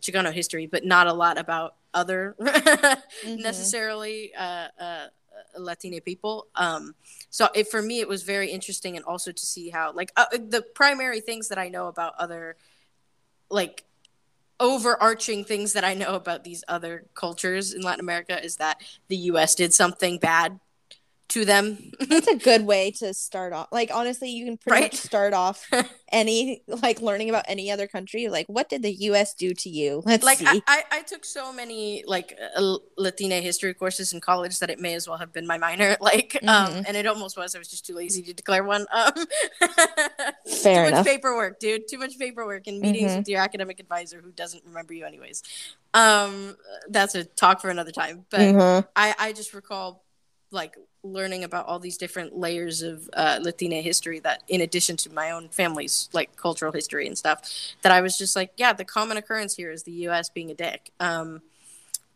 Chicano 0.00 0.32
history, 0.32 0.66
but 0.66 0.84
not 0.84 1.06
a 1.06 1.12
lot 1.12 1.38
about 1.38 1.74
other 1.94 2.36
mm-hmm. 2.40 3.36
necessarily 3.36 4.32
uh, 4.34 4.68
uh, 4.78 5.06
Latina 5.56 6.00
people. 6.00 6.46
Um, 6.54 6.94
so 7.30 7.48
it, 7.54 7.68
for 7.68 7.82
me, 7.82 8.00
it 8.00 8.08
was 8.08 8.22
very 8.22 8.50
interesting, 8.50 8.96
and 8.96 9.04
also 9.04 9.32
to 9.32 9.46
see 9.46 9.70
how 9.70 9.92
like 9.92 10.12
uh, 10.16 10.26
the 10.32 10.62
primary 10.74 11.20
things 11.20 11.48
that 11.48 11.58
I 11.58 11.68
know 11.68 11.88
about 11.88 12.14
other 12.18 12.56
like 13.50 13.84
overarching 14.60 15.44
things 15.44 15.72
that 15.74 15.84
I 15.84 15.94
know 15.94 16.14
about 16.14 16.44
these 16.44 16.64
other 16.68 17.04
cultures 17.14 17.72
in 17.72 17.82
Latin 17.82 18.00
America 18.00 18.42
is 18.42 18.56
that 18.56 18.82
the 19.06 19.16
US 19.16 19.54
did 19.54 19.72
something 19.72 20.18
bad 20.18 20.58
to 21.28 21.44
them. 21.44 21.92
That's 22.00 22.26
a 22.26 22.36
good 22.36 22.64
way 22.64 22.90
to 22.92 23.12
start 23.12 23.52
off. 23.52 23.68
Like 23.70 23.90
honestly, 23.92 24.30
you 24.30 24.46
can 24.46 24.56
pretty 24.56 24.82
right? 24.82 24.92
much 24.92 25.00
start 25.00 25.34
off 25.34 25.66
any 26.12 26.62
like 26.66 27.00
learning 27.00 27.28
about 27.28 27.44
any 27.48 27.70
other 27.70 27.86
country. 27.86 28.28
Like, 28.28 28.46
what 28.46 28.68
did 28.68 28.82
the 28.82 28.92
U.S. 28.92 29.34
do 29.34 29.52
to 29.52 29.68
you? 29.68 30.02
Let's 30.06 30.24
like 30.24 30.38
see. 30.38 30.46
I, 30.46 30.60
I, 30.66 30.82
I 30.92 31.02
took 31.02 31.24
so 31.24 31.52
many 31.52 32.02
like 32.06 32.38
uh, 32.56 32.76
Latina 32.96 33.36
history 33.36 33.74
courses 33.74 34.12
in 34.12 34.20
college 34.20 34.58
that 34.60 34.70
it 34.70 34.80
may 34.80 34.94
as 34.94 35.06
well 35.06 35.18
have 35.18 35.32
been 35.32 35.46
my 35.46 35.58
minor. 35.58 35.96
Like, 36.08 36.38
um, 36.42 36.48
mm-hmm. 36.48 36.78
um, 36.78 36.84
and 36.86 36.96
it 36.96 37.06
almost 37.06 37.36
was. 37.36 37.54
I 37.54 37.58
was 37.58 37.68
just 37.68 37.84
too 37.84 37.94
lazy 37.94 38.22
to 38.22 38.32
declare 38.32 38.64
one. 38.64 38.86
Um, 38.90 39.12
Fair 40.62 40.84
too 40.84 40.88
enough. 40.88 40.92
much 40.92 41.06
paperwork, 41.06 41.60
dude. 41.60 41.86
Too 41.86 41.98
much 41.98 42.18
paperwork 42.18 42.66
and 42.66 42.80
meetings 42.80 43.10
mm-hmm. 43.10 43.18
with 43.18 43.28
your 43.28 43.40
academic 43.40 43.78
advisor 43.78 44.22
who 44.22 44.30
doesn't 44.30 44.64
remember 44.64 44.94
you 44.94 45.04
anyways. 45.04 45.42
Um, 45.92 46.56
that's 46.88 47.14
a 47.14 47.24
talk 47.24 47.60
for 47.60 47.68
another 47.68 47.92
time. 47.92 48.24
But 48.30 48.40
mm-hmm. 48.40 48.86
I, 48.96 49.14
I 49.18 49.32
just 49.32 49.52
recall 49.52 50.02
like 50.50 50.76
learning 51.02 51.44
about 51.44 51.66
all 51.66 51.78
these 51.78 51.96
different 51.96 52.36
layers 52.36 52.82
of 52.82 53.08
uh, 53.12 53.38
Latina 53.40 53.76
history 53.76 54.18
that, 54.20 54.42
in 54.48 54.60
addition 54.60 54.96
to 54.98 55.12
my 55.12 55.30
own 55.30 55.48
family's 55.48 56.08
like 56.12 56.36
cultural 56.36 56.72
history 56.72 57.06
and 57.06 57.16
stuff, 57.16 57.40
that 57.82 57.92
I 57.92 58.00
was 58.00 58.18
just 58.18 58.34
like, 58.34 58.52
yeah, 58.56 58.72
the 58.72 58.84
common 58.84 59.16
occurrence 59.16 59.54
here 59.54 59.70
is 59.70 59.84
the 59.84 59.92
U.S. 59.92 60.28
being 60.28 60.50
a 60.50 60.54
dick. 60.54 60.90
Um, 61.00 61.42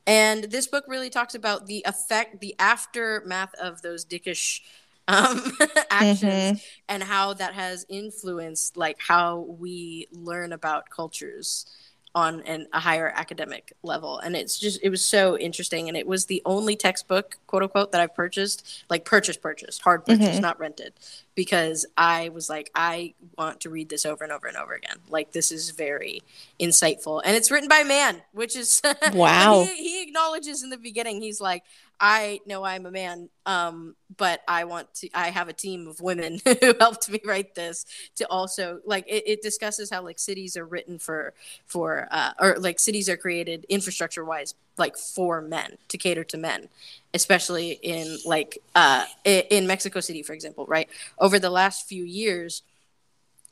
and 0.07 0.45
this 0.45 0.67
book 0.67 0.85
really 0.89 1.11
talks 1.11 1.35
about 1.35 1.67
the 1.67 1.85
effect, 1.87 2.41
the 2.41 2.57
aftermath 2.59 3.55
of 3.55 3.83
those 3.83 4.05
dickish 4.05 4.61
um, 5.09 5.53
actions, 5.91 6.23
mm-hmm. 6.23 6.57
and 6.89 7.03
how 7.03 7.35
that 7.35 7.55
has 7.55 7.87
influenced 7.89 8.77
like 8.77 8.99
how 9.01 9.41
we 9.59 10.09
learn 10.13 10.53
about 10.53 10.91
cultures 10.91 11.67
on 12.15 12.43
an, 12.43 12.67
a 12.73 12.81
higher 12.81 13.09
academic 13.15 13.73
level. 13.83 14.19
And 14.19 14.37
it's 14.37 14.59
just 14.59 14.81
it 14.83 14.91
was 14.91 15.05
so 15.05 15.39
interesting. 15.39 15.89
And 15.89 15.97
it 15.97 16.07
was 16.07 16.27
the 16.27 16.43
only 16.45 16.77
textbook 16.77 17.39
quote 17.47 17.63
unquote 17.63 17.93
that 17.93 18.01
i 18.01 18.07
purchased 18.07 18.85
like 18.91 19.05
purchase 19.05 19.37
purchased 19.37 19.83
hard 19.83 20.05
purchase 20.05 20.29
mm-hmm. 20.29 20.41
not 20.41 20.59
rented. 20.59 20.93
Because 21.35 21.87
i 21.97 22.29
was 22.31 22.51
like 22.51 22.71
i 22.75 23.15
want 23.39 23.61
to 23.61 23.71
read 23.71 23.89
this 23.89 24.05
over 24.05 24.25
and 24.25 24.33
over 24.33 24.47
and 24.47 24.57
over 24.57 24.75
again. 24.75 24.97
Like 25.09 25.33
this 25.33 25.51
is 25.51 25.71
very 25.71 26.23
insightful. 26.61 27.23
And 27.25 27.37
it's 27.37 27.51
written 27.51 27.69
by 27.69 27.79
a 27.79 27.85
man 27.85 28.23
which 28.33 28.57
is 28.57 28.83
wow. 29.13 29.63
He, 29.63 29.77
he 29.77 30.03
acknowledges 30.03 30.63
in 30.63 30.71
the 30.71 30.79
beginning 30.79 31.23
he's 31.23 31.41
like 31.41 31.65
I 32.05 32.41
know 32.47 32.65
I'm 32.65 32.85
a 32.85 32.91
man, 32.91 33.29
um, 33.47 33.95
but 34.17 34.41
I 34.49 34.65
want 34.65 34.93
to. 34.95 35.09
I 35.15 35.31
have 35.31 35.49
a 35.49 35.53
team 35.53 35.87
of 35.87 36.01
women 36.01 36.41
who 36.45 36.75
helped 36.81 37.09
me 37.09 37.21
write 37.25 37.55
this 37.55 37.87
to 38.17 38.29
also 38.29 38.81
like 38.85 39.07
it, 39.07 39.23
it 39.25 39.43
discusses 39.43 39.89
how 39.89 40.03
like 40.03 40.19
cities 40.19 40.57
are 40.57 40.65
written 40.67 40.99
for 40.99 41.33
for 41.65 42.09
uh, 42.11 42.33
or 42.41 42.57
like 42.59 42.81
cities 42.81 43.09
are 43.09 43.17
created 43.17 43.65
infrastructure 43.69 44.25
wise 44.25 44.55
like 44.77 44.97
for 44.97 45.41
men 45.41 45.79
to 45.87 45.97
cater 45.97 46.25
to 46.25 46.37
men, 46.37 46.69
especially 47.15 47.79
in 47.83 48.19
like 48.27 48.59
uh, 48.75 49.05
in 49.25 49.69
Mexico 49.69 50.01
City, 50.01 50.25
for 50.25 50.33
example. 50.33 50.67
Right 50.67 50.89
over 51.21 51.39
the 51.39 51.51
last 51.51 51.89
few 51.89 52.03
years, 52.03 52.63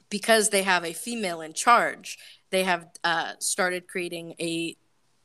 because 0.09 0.51
they 0.51 0.65
have 0.65 0.85
a 0.85 0.93
female 0.93 1.41
in 1.41 1.53
charge, 1.53 2.19
they 2.51 2.65
have 2.65 2.89
uh, 3.05 3.35
started 3.39 3.87
creating 3.87 4.35
a 4.41 4.75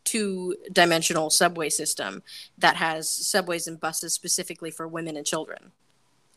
two 0.06 0.56
dimensional 0.72 1.30
subway 1.30 1.70
system 1.70 2.24
that 2.58 2.78
has 2.78 3.10
subways 3.10 3.68
and 3.68 3.80
buses 3.80 4.14
specifically 4.14 4.72
for 4.72 4.88
women 4.88 5.18
and 5.18 5.26
children. 5.26 5.72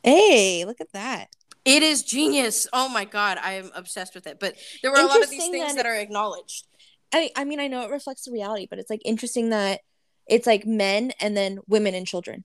Hey, 0.02 0.64
look 0.64 0.81
at 0.81 0.92
that. 0.92 1.28
It 1.64 1.83
is 1.83 2.02
genius. 2.02 2.66
Oh 2.72 2.88
my 2.88 3.04
god, 3.04 3.38
I 3.42 3.52
am 3.52 3.70
obsessed 3.74 4.14
with 4.14 4.26
it. 4.26 4.40
But 4.40 4.57
there 4.83 4.90
were 4.90 4.98
a 4.98 5.04
lot 5.04 5.22
of 5.22 5.31
these 5.31 5.48
things 5.48 5.74
that, 5.74 5.76
that 5.76 5.87
are 5.87 5.96
acknowledged. 5.96 6.66
I 7.12 7.31
I 7.37 7.44
mean 7.44 7.61
I 7.61 7.68
know 7.68 7.83
it 7.83 7.90
reflects 7.90 8.24
the 8.24 8.33
reality, 8.33 8.66
but 8.68 8.78
it's 8.78 8.90
like 8.90 9.02
interesting 9.04 9.50
that 9.50 9.81
it's 10.26 10.46
like 10.46 10.66
men 10.66 11.12
and 11.20 11.37
then 11.37 11.59
women 11.68 11.94
and 11.94 12.07
children. 12.07 12.44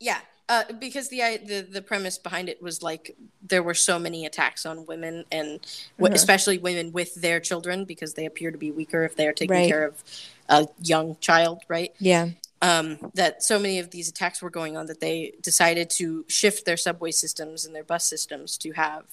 Yeah. 0.00 0.18
Uh, 0.48 0.62
because 0.78 1.08
the, 1.08 1.18
the 1.44 1.66
the 1.68 1.82
premise 1.82 2.18
behind 2.18 2.48
it 2.48 2.62
was 2.62 2.80
like 2.80 3.16
there 3.42 3.64
were 3.64 3.74
so 3.74 3.98
many 3.98 4.26
attacks 4.26 4.64
on 4.64 4.86
women 4.86 5.24
and 5.32 5.48
w- 5.48 5.58
mm-hmm. 5.98 6.12
especially 6.12 6.56
women 6.56 6.92
with 6.92 7.12
their 7.16 7.40
children 7.40 7.84
because 7.84 8.14
they 8.14 8.26
appear 8.26 8.52
to 8.52 8.58
be 8.58 8.70
weaker 8.70 9.02
if 9.02 9.16
they 9.16 9.26
are 9.26 9.32
taking 9.32 9.56
right. 9.56 9.68
care 9.68 9.84
of 9.84 10.04
a 10.48 10.68
young 10.80 11.16
child, 11.20 11.62
right? 11.66 11.92
Yeah. 11.98 12.28
Um, 12.62 13.10
that 13.14 13.42
so 13.42 13.58
many 13.58 13.80
of 13.80 13.90
these 13.90 14.08
attacks 14.08 14.40
were 14.40 14.50
going 14.50 14.76
on 14.76 14.86
that 14.86 15.00
they 15.00 15.34
decided 15.42 15.90
to 15.90 16.24
shift 16.28 16.64
their 16.64 16.76
subway 16.76 17.10
systems 17.10 17.66
and 17.66 17.74
their 17.74 17.84
bus 17.84 18.04
systems 18.04 18.56
to 18.58 18.70
have 18.72 19.04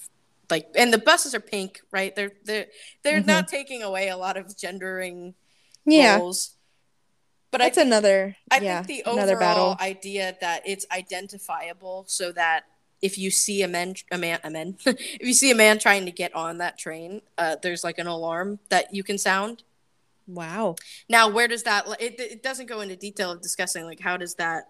like 0.52 0.70
and 0.76 0.94
the 0.94 1.00
buses 1.00 1.34
are 1.34 1.40
pink, 1.40 1.82
right? 1.92 2.16
They're 2.16 2.34
they're 2.44 2.68
they're 3.02 3.20
mm-hmm. 3.20 3.28
not 3.28 3.48
taking 3.48 3.82
away 3.82 4.10
a 4.10 4.18
lot 4.18 4.38
of 4.38 4.56
gendering 4.56 5.34
yeah. 5.86 6.18
roles. 6.18 6.52
But 7.54 7.60
that's 7.62 7.78
I 7.78 7.82
think, 7.82 7.88
another 7.88 8.36
I 8.52 8.60
yeah, 8.60 8.84
think 8.84 9.06
the 9.06 9.10
overall 9.10 9.40
battle. 9.40 9.78
idea 9.80 10.36
that 10.42 10.64
it's 10.66 10.86
identifiable 10.92 12.04
so 12.08 12.34
that 12.34 12.66
if 13.02 13.18
you 13.18 13.32
see 13.32 13.62
a 13.62 13.68
man 13.70 13.96
a 14.12 14.18
man 14.18 14.40
a 14.44 14.50
man 14.50 14.76
if 14.86 15.26
you 15.26 15.34
see 15.34 15.52
a 15.52 15.56
man 15.56 15.80
trying 15.80 16.06
to 16.06 16.12
get 16.12 16.36
on 16.36 16.58
that 16.58 16.78
train, 16.78 17.22
uh, 17.38 17.56
there's 17.62 17.84
like 17.86 17.98
an 17.98 18.08
alarm 18.08 18.60
that 18.70 18.94
you 18.94 19.04
can 19.04 19.18
sound 19.18 19.64
Wow. 20.28 20.76
Now, 21.10 21.30
where 21.30 21.48
does 21.48 21.64
that? 21.64 21.86
It, 22.00 22.20
it 22.20 22.44
doesn't 22.44 22.68
go 22.68 22.82
into 22.82 22.96
detail 22.96 23.32
of 23.32 23.42
discussing 23.42 23.86
like 23.86 24.00
how 24.00 24.18
does 24.18 24.36
that 24.36 24.66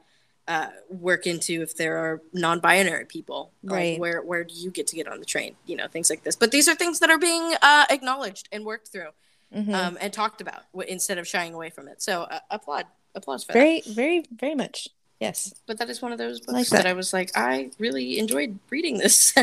uh, 0.47 0.67
work 0.89 1.27
into 1.27 1.61
if 1.61 1.75
there 1.75 1.97
are 1.97 2.21
non-binary 2.33 3.05
people, 3.05 3.51
right? 3.63 3.93
Like 3.93 4.01
where 4.01 4.21
where 4.21 4.43
do 4.43 4.53
you 4.53 4.71
get 4.71 4.87
to 4.87 4.95
get 4.95 5.07
on 5.07 5.19
the 5.19 5.25
train? 5.25 5.55
You 5.65 5.75
know, 5.75 5.87
things 5.87 6.09
like 6.09 6.23
this. 6.23 6.35
But 6.35 6.51
these 6.51 6.67
are 6.67 6.75
things 6.75 6.99
that 6.99 7.09
are 7.09 7.19
being 7.19 7.53
uh, 7.61 7.85
acknowledged 7.89 8.49
and 8.51 8.65
worked 8.65 8.89
through, 8.89 9.09
mm-hmm. 9.53 9.73
um, 9.73 9.97
and 10.01 10.11
talked 10.11 10.41
about 10.41 10.63
w- 10.73 10.91
instead 10.91 11.17
of 11.17 11.27
shying 11.27 11.53
away 11.53 11.69
from 11.69 11.87
it. 11.87 12.01
So 12.01 12.23
uh, 12.23 12.39
applaud, 12.49 12.85
applause 13.15 13.43
for 13.43 13.53
very, 13.53 13.81
that. 13.81 13.93
Very, 13.93 14.19
very, 14.19 14.25
very 14.31 14.55
much. 14.55 14.87
Yes. 15.19 15.53
But 15.67 15.77
that 15.79 15.89
is 15.89 16.01
one 16.01 16.11
of 16.11 16.17
those 16.17 16.39
books 16.41 16.53
like 16.53 16.67
that. 16.67 16.83
that 16.83 16.85
I 16.87 16.93
was 16.93 17.13
like, 17.13 17.31
I 17.35 17.71
really 17.79 18.19
enjoyed 18.19 18.59
reading 18.69 18.97
this. 18.97 19.33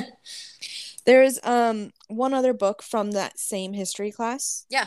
There's 1.07 1.39
um 1.43 1.93
one 2.09 2.35
other 2.35 2.53
book 2.53 2.83
from 2.83 3.13
that 3.13 3.39
same 3.39 3.73
history 3.73 4.11
class. 4.11 4.67
Yeah. 4.69 4.87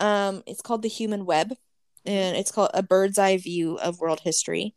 Um, 0.00 0.42
it's 0.46 0.60
called 0.60 0.82
The 0.82 0.88
Human 0.88 1.24
Web, 1.24 1.54
and 2.04 2.36
it's 2.36 2.50
called 2.50 2.70
A 2.74 2.82
Bird's 2.82 3.18
Eye 3.18 3.36
View 3.36 3.78
of 3.78 4.00
World 4.00 4.20
History. 4.20 4.74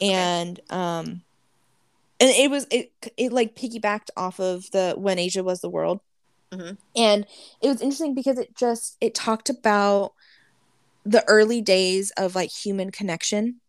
And 0.00 0.60
um, 0.70 1.22
and 2.20 2.30
it 2.30 2.50
was 2.50 2.66
it 2.70 2.92
it 3.16 3.32
like 3.32 3.56
piggybacked 3.56 4.10
off 4.16 4.38
of 4.38 4.70
the 4.70 4.94
When 4.96 5.18
Asia 5.18 5.42
Was 5.42 5.60
the 5.60 5.70
World. 5.70 6.00
Mm-hmm. 6.52 6.74
And 6.96 7.26
it 7.62 7.68
was 7.68 7.80
interesting 7.80 8.14
because 8.14 8.38
it 8.38 8.54
just 8.54 8.96
it 9.00 9.14
talked 9.14 9.48
about 9.48 10.12
the 11.04 11.24
early 11.26 11.60
days 11.60 12.12
of 12.16 12.34
like 12.34 12.50
human 12.50 12.90
connection 12.90 13.60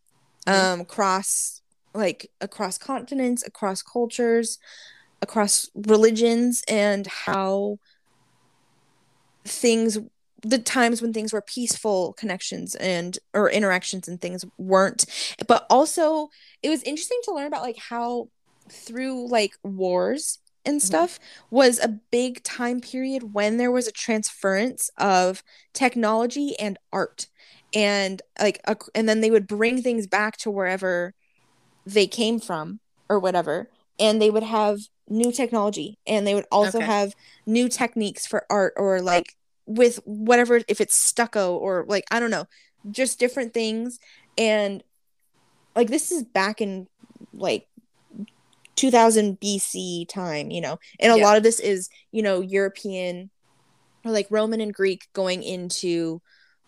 mm-hmm. 0.46 0.74
um 0.74 0.82
across 0.82 1.62
like 1.93 2.30
across 2.41 2.78
continents, 2.78 3.46
across 3.46 3.82
cultures, 3.82 4.60
across 5.22 5.69
religions 5.74 6.63
and 6.67 7.08
how 7.08 7.80
things 9.46 9.98
the 10.41 10.60
times 10.60 11.02
when 11.02 11.13
things 11.13 11.32
were 11.32 11.41
peaceful 11.41 12.13
connections 12.13 12.76
and 12.76 13.17
or 13.34 13.50
interactions 13.50 14.08
and 14.10 14.19
things 14.19 14.43
weren't 14.58 15.06
but 15.48 15.65
also 15.69 16.30
it 16.62 16.69
was 16.69 16.84
interesting 16.84 17.19
to 17.24 17.34
learn 17.34 17.48
about 17.48 17.62
like 17.62 17.78
how 17.78 18.28
through 18.69 19.28
like 19.30 19.54
wars 19.63 20.39
and 20.65 20.78
mm-hmm. 20.78 20.86
stuff 20.86 21.19
mm-hmm. 21.19 21.56
was 21.56 21.80
a 21.80 21.99
big 22.12 22.43
time 22.43 22.80
period 22.80 23.34
when 23.34 23.58
there 23.58 23.71
was 23.71 23.88
a 23.88 23.91
transference 23.91 24.89
of 24.97 25.43
technology 25.73 26.58
and 26.60 26.78
art 26.91 27.28
and 27.73 28.21
like 28.39 28.62
a, 28.65 28.78
and 28.93 29.10
then 29.10 29.21
they 29.21 29.32
would 29.32 29.47
bring 29.47 29.82
things 29.82 30.08
back 30.08 30.38
to 30.38 30.52
wherever 30.52 31.13
they 31.86 32.08
came 32.08 32.39
from 32.39 32.80
or 33.10 33.19
whatever 33.19 33.69
and 33.99 34.21
they 34.21 34.30
would 34.30 34.43
have 34.43 34.80
new 35.10 35.32
technology 35.32 35.97
and 36.08 36.26
they 36.26 36.34
would 36.34 36.45
also 36.52 36.78
okay. 36.78 36.88
have 36.88 37.13
new 37.45 37.67
techniques 37.67 38.26
for 38.26 38.45
art 38.49 38.73
or 38.78 39.02
like 39.02 39.36
with 39.65 39.99
whatever 40.06 40.62
if 40.67 40.80
it's 40.80 40.95
stucco 40.95 41.56
or 41.56 41.86
like 41.88 42.06
I 42.12 42.19
don't 42.19 42.32
know, 42.32 42.45
just 42.89 43.19
different 43.19 43.54
things 43.54 43.99
and 44.38 44.84
like 45.76 45.89
this 45.89 46.12
is 46.12 46.23
back 46.23 46.62
in 46.62 46.88
like 47.34 47.67
2000 48.75 49.39
BC 49.39 50.08
time, 50.08 50.52
you 50.52 50.62
know. 50.62 50.79
And 51.00 51.12
a 51.12 51.17
yeah. 51.17 51.23
lot 51.23 51.37
of 51.37 51.43
this 51.43 51.60
is, 51.60 51.89
you 52.12 52.21
know, 52.21 52.41
European 52.41 53.29
or 54.06 54.12
like 54.12 54.27
Roman 54.29 54.62
and 54.62 54.73
Greek 54.73 55.08
going 55.13 55.43
into 55.43 56.21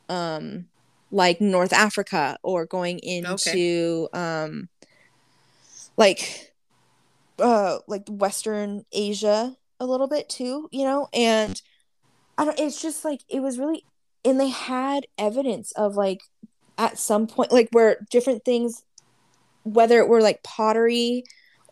um 0.10 0.66
like 1.12 1.42
North 1.42 1.74
Africa 1.74 2.38
or 2.44 2.66
going 2.66 3.00
into 3.00 4.08
okay. 4.14 4.42
um 4.44 4.70
like 5.98 6.54
uh 7.40 7.80
like 7.88 8.04
Western 8.08 8.86
Asia 8.92 9.56
a 9.80 9.86
little 9.86 10.08
bit 10.08 10.30
too, 10.30 10.70
you 10.72 10.84
know, 10.84 11.08
and 11.14 11.62
I 12.38 12.46
don't 12.46 12.60
it's 12.60 12.82
just 12.82 13.04
like 13.04 13.22
it 13.30 13.42
was 13.42 13.58
really 13.58 13.86
and 14.24 14.40
they 14.40 14.50
had 14.50 15.08
evidence 15.18 15.72
of 15.74 15.96
like 15.96 16.22
at 16.78 16.98
some 16.98 17.28
point 17.28 17.52
like 17.52 17.70
where 17.72 17.98
different 18.10 18.44
things 18.44 18.84
whether 19.64 20.00
it 20.00 20.08
were 20.08 20.22
like 20.22 20.44
pottery 20.44 21.24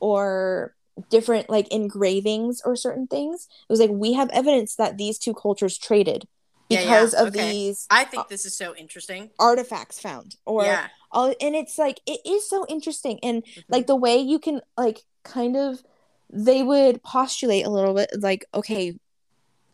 or 0.03 0.75
different 1.09 1.49
like 1.49 1.71
engravings 1.71 2.61
or 2.65 2.75
certain 2.75 3.07
things 3.07 3.47
it 3.61 3.71
was 3.71 3.79
like 3.79 3.89
we 3.89 4.11
have 4.11 4.29
evidence 4.31 4.75
that 4.75 4.97
these 4.97 5.17
two 5.17 5.33
cultures 5.33 5.77
traded 5.77 6.27
because 6.69 7.13
yeah, 7.13 7.19
yeah. 7.19 7.27
of 7.27 7.27
okay. 7.29 7.51
these 7.51 7.87
i 7.89 8.03
think 8.03 8.27
this 8.27 8.45
is 8.45 8.55
so 8.55 8.75
interesting 8.75 9.29
artifacts 9.39 10.01
found 10.01 10.35
or 10.45 10.65
yeah. 10.65 10.87
all 11.13 11.33
and 11.39 11.55
it's 11.55 11.77
like 11.77 12.01
it 12.05 12.19
is 12.25 12.47
so 12.49 12.65
interesting 12.67 13.17
and 13.23 13.45
mm-hmm. 13.45 13.61
like 13.69 13.87
the 13.87 13.95
way 13.95 14.17
you 14.17 14.39
can 14.39 14.59
like 14.77 14.99
kind 15.23 15.55
of 15.55 15.81
they 16.29 16.61
would 16.61 17.01
postulate 17.01 17.65
a 17.65 17.69
little 17.69 17.93
bit 17.93 18.09
like 18.19 18.45
okay 18.53 18.93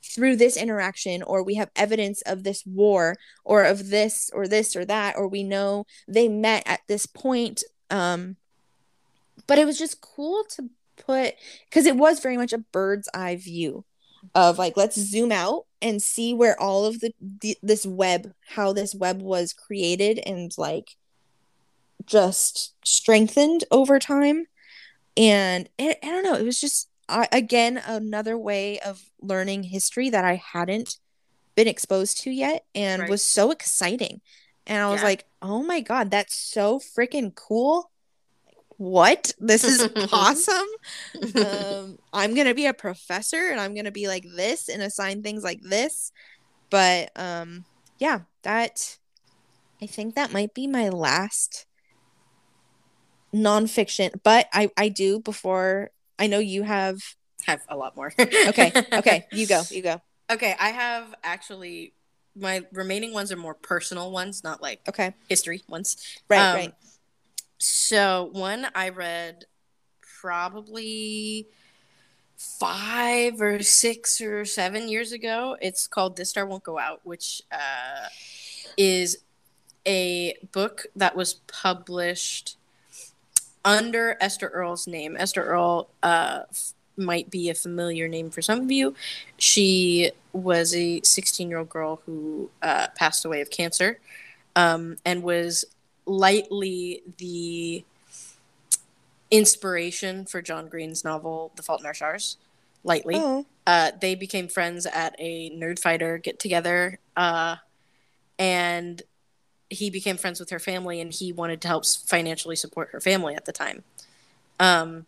through 0.03 0.35
this 0.35 0.55
interaction 0.55 1.23
or 1.23 1.43
we 1.43 1.55
have 1.55 1.71
evidence 1.75 2.21
of 2.21 2.43
this 2.43 2.63
war 2.67 3.15
or 3.43 3.63
of 3.63 3.89
this 3.89 4.29
or 4.31 4.47
this 4.47 4.75
or 4.75 4.85
that 4.85 5.15
or 5.17 5.27
we 5.27 5.41
know 5.41 5.85
they 6.07 6.27
met 6.29 6.61
at 6.67 6.81
this 6.87 7.07
point 7.07 7.63
um 7.89 8.35
but 9.47 9.57
it 9.57 9.65
was 9.65 9.77
just 9.77 10.01
cool 10.01 10.43
to 10.49 10.69
put 10.97 11.35
because 11.69 11.85
it 11.85 11.95
was 11.95 12.19
very 12.19 12.37
much 12.37 12.53
a 12.53 12.57
bird's 12.57 13.09
eye 13.13 13.35
view 13.35 13.85
of 14.35 14.57
like 14.57 14.75
let's 14.75 14.99
zoom 14.99 15.31
out 15.31 15.65
and 15.81 16.01
see 16.01 16.33
where 16.33 16.59
all 16.59 16.85
of 16.85 16.99
the, 16.99 17.13
the 17.41 17.57
this 17.63 17.85
web 17.85 18.33
how 18.47 18.73
this 18.73 18.93
web 18.93 19.21
was 19.21 19.53
created 19.53 20.19
and 20.25 20.51
like 20.57 20.95
just 22.05 22.73
strengthened 22.85 23.63
over 23.71 23.99
time 23.99 24.45
and 25.15 25.69
it, 25.77 25.97
i 26.03 26.07
don't 26.07 26.23
know 26.23 26.35
it 26.35 26.45
was 26.45 26.59
just 26.59 26.89
I, 27.07 27.27
again 27.31 27.81
another 27.85 28.37
way 28.37 28.79
of 28.79 29.01
learning 29.21 29.63
history 29.63 30.09
that 30.09 30.25
i 30.25 30.35
hadn't 30.35 30.97
been 31.55 31.67
exposed 31.67 32.21
to 32.23 32.31
yet 32.31 32.65
and 32.75 33.01
right. 33.01 33.09
was 33.09 33.23
so 33.23 33.51
exciting 33.51 34.21
and 34.67 34.81
i 34.81 34.89
was 34.89 35.01
yeah. 35.01 35.07
like 35.07 35.25
oh 35.41 35.63
my 35.63 35.81
god 35.81 36.11
that's 36.11 36.35
so 36.35 36.79
freaking 36.79 37.33
cool 37.33 37.91
what? 38.79 39.33
This 39.39 39.63
is 39.63 39.87
awesome. 40.11 40.67
Um, 41.35 41.97
i'm 42.13 42.33
gonna 42.33 42.53
be 42.53 42.65
a 42.65 42.73
professor 42.73 43.49
and 43.51 43.59
i'm 43.59 43.75
gonna 43.75 43.91
be 43.91 44.07
like 44.07 44.25
this 44.35 44.69
and 44.69 44.81
assign 44.81 45.21
things 45.21 45.43
like 45.43 45.61
this. 45.61 46.11
But 46.69 47.11
um 47.15 47.65
yeah 47.99 48.21
that 48.43 48.97
i 49.81 49.85
think 49.85 50.15
that 50.15 50.31
might 50.31 50.53
be 50.53 50.65
my 50.65 50.89
last 50.89 51.65
nonfiction. 53.33 54.11
But 54.23 54.47
i 54.53 54.69
i 54.77 54.89
do 54.89 55.19
before 55.19 55.91
i 56.17 56.27
know 56.27 56.39
you 56.39 56.63
have 56.63 56.99
have 57.45 57.61
a 57.67 57.75
lot 57.75 57.95
more. 57.95 58.13
Okay 58.19 58.71
okay 58.93 59.25
you 59.31 59.45
go 59.45 59.61
you 59.69 59.81
go. 59.81 60.01
Okay 60.31 60.55
i 60.59 60.69
have 60.69 61.13
actually 61.23 61.93
my 62.35 62.63
remaining 62.71 63.13
ones 63.13 63.31
are 63.31 63.37
more 63.37 63.55
personal 63.55 64.11
ones 64.11 64.43
not 64.43 64.61
like 64.61 64.79
okay. 64.87 65.13
history 65.27 65.63
ones. 65.67 65.97
Right 66.29 66.49
um, 66.49 66.55
right 66.55 66.73
so 67.59 68.29
one 68.31 68.67
I 68.73 68.89
read 68.89 69.45
probably 70.21 71.47
five 72.37 73.41
or 73.41 73.61
six 73.61 74.21
or 74.21 74.45
seven 74.45 74.87
years 74.87 75.11
ago. 75.11 75.57
It's 75.61 75.87
called 75.87 76.15
This 76.15 76.29
Star 76.29 76.45
Won't 76.45 76.63
Go 76.63 76.79
Out, 76.79 77.01
which 77.03 77.41
uh, 77.51 78.07
is 78.77 79.19
a 79.85 80.37
book 80.51 80.85
that 80.95 81.15
was 81.15 81.35
published 81.47 82.57
under 83.65 84.17
Esther 84.21 84.47
Earl's 84.47 84.87
name. 84.87 85.17
Esther 85.19 85.43
Earl 85.43 85.89
uh, 86.01 86.41
f- 86.49 86.73
might 86.95 87.29
be 87.29 87.49
a 87.49 87.53
familiar 87.53 88.07
name 88.07 88.29
for 88.29 88.41
some 88.41 88.61
of 88.61 88.71
you. 88.71 88.95
She 89.37 90.11
was 90.31 90.73
a 90.73 91.01
16 91.03 91.49
year 91.49 91.59
old 91.59 91.69
girl 91.69 92.01
who 92.05 92.49
uh, 92.61 92.87
passed 92.95 93.25
away 93.25 93.41
of 93.41 93.49
cancer 93.49 93.99
um, 94.55 94.97
and 95.05 95.23
was 95.23 95.65
lightly 96.09 97.03
the 97.17 97.85
inspiration 99.31 100.25
for 100.25 100.41
John 100.41 100.67
Green's 100.67 101.03
novel 101.03 101.51
The 101.55 101.63
Fault 101.63 101.81
in 101.81 101.85
Our 101.85 101.93
Stars. 101.93 102.37
Lightly, 102.83 103.15
oh. 103.17 103.45
uh, 103.67 103.91
they 103.99 104.15
became 104.15 104.47
friends 104.47 104.85
at 104.85 105.13
a 105.19 105.49
Nerdfighter 105.51 106.23
get 106.23 106.39
together, 106.39 106.97
uh, 107.17 107.57
and 108.37 109.01
he 109.69 109.89
became 109.89 110.15
friends 110.15 110.39
with 110.39 110.49
her 110.49 110.59
family, 110.59 111.01
and 111.01 111.13
he 111.13 111.33
wanted 111.33 111.59
to 111.61 111.67
help 111.67 111.85
financially 111.85 112.55
support 112.55 112.89
her 112.93 113.01
family 113.01 113.35
at 113.35 113.43
the 113.43 113.51
time. 113.51 113.83
Um, 114.61 115.05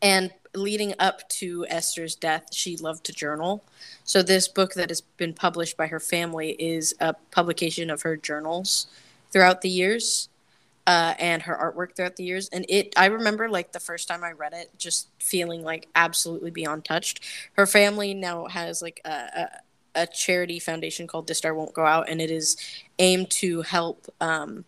and 0.00 0.32
leading 0.54 0.94
up 0.98 1.28
to 1.28 1.66
Esther's 1.68 2.14
death, 2.14 2.54
she 2.54 2.78
loved 2.78 3.04
to 3.04 3.12
journal. 3.12 3.62
So 4.04 4.22
this 4.22 4.48
book 4.48 4.72
that 4.72 4.88
has 4.88 5.02
been 5.02 5.34
published 5.34 5.76
by 5.76 5.88
her 5.88 6.00
family 6.00 6.52
is 6.58 6.94
a 7.00 7.12
publication 7.30 7.90
of 7.90 8.00
her 8.02 8.16
journals 8.16 8.86
throughout 9.30 9.60
the 9.60 9.68
years 9.68 10.28
uh, 10.88 11.12
and 11.18 11.42
her 11.42 11.54
artwork 11.54 11.94
throughout 11.94 12.16
the 12.16 12.24
years. 12.24 12.48
And 12.48 12.64
it, 12.68 12.94
I 12.96 13.06
remember 13.06 13.50
like 13.50 13.72
the 13.72 13.80
first 13.80 14.08
time 14.08 14.24
I 14.24 14.32
read 14.32 14.54
it, 14.54 14.70
just 14.78 15.08
feeling 15.18 15.62
like 15.62 15.86
absolutely 15.94 16.50
beyond 16.50 16.86
touched. 16.86 17.22
Her 17.52 17.66
family 17.66 18.14
now 18.14 18.46
has 18.46 18.80
like 18.80 19.02
a, 19.04 19.10
a, 19.10 19.48
a 19.94 20.06
charity 20.06 20.58
foundation 20.58 21.06
called 21.06 21.26
This 21.26 21.38
Star 21.38 21.54
Won't 21.54 21.74
Go 21.74 21.84
Out, 21.84 22.08
and 22.08 22.22
it 22.22 22.30
is 22.30 22.56
aimed 22.98 23.30
to 23.32 23.60
help 23.62 24.06
um, 24.22 24.64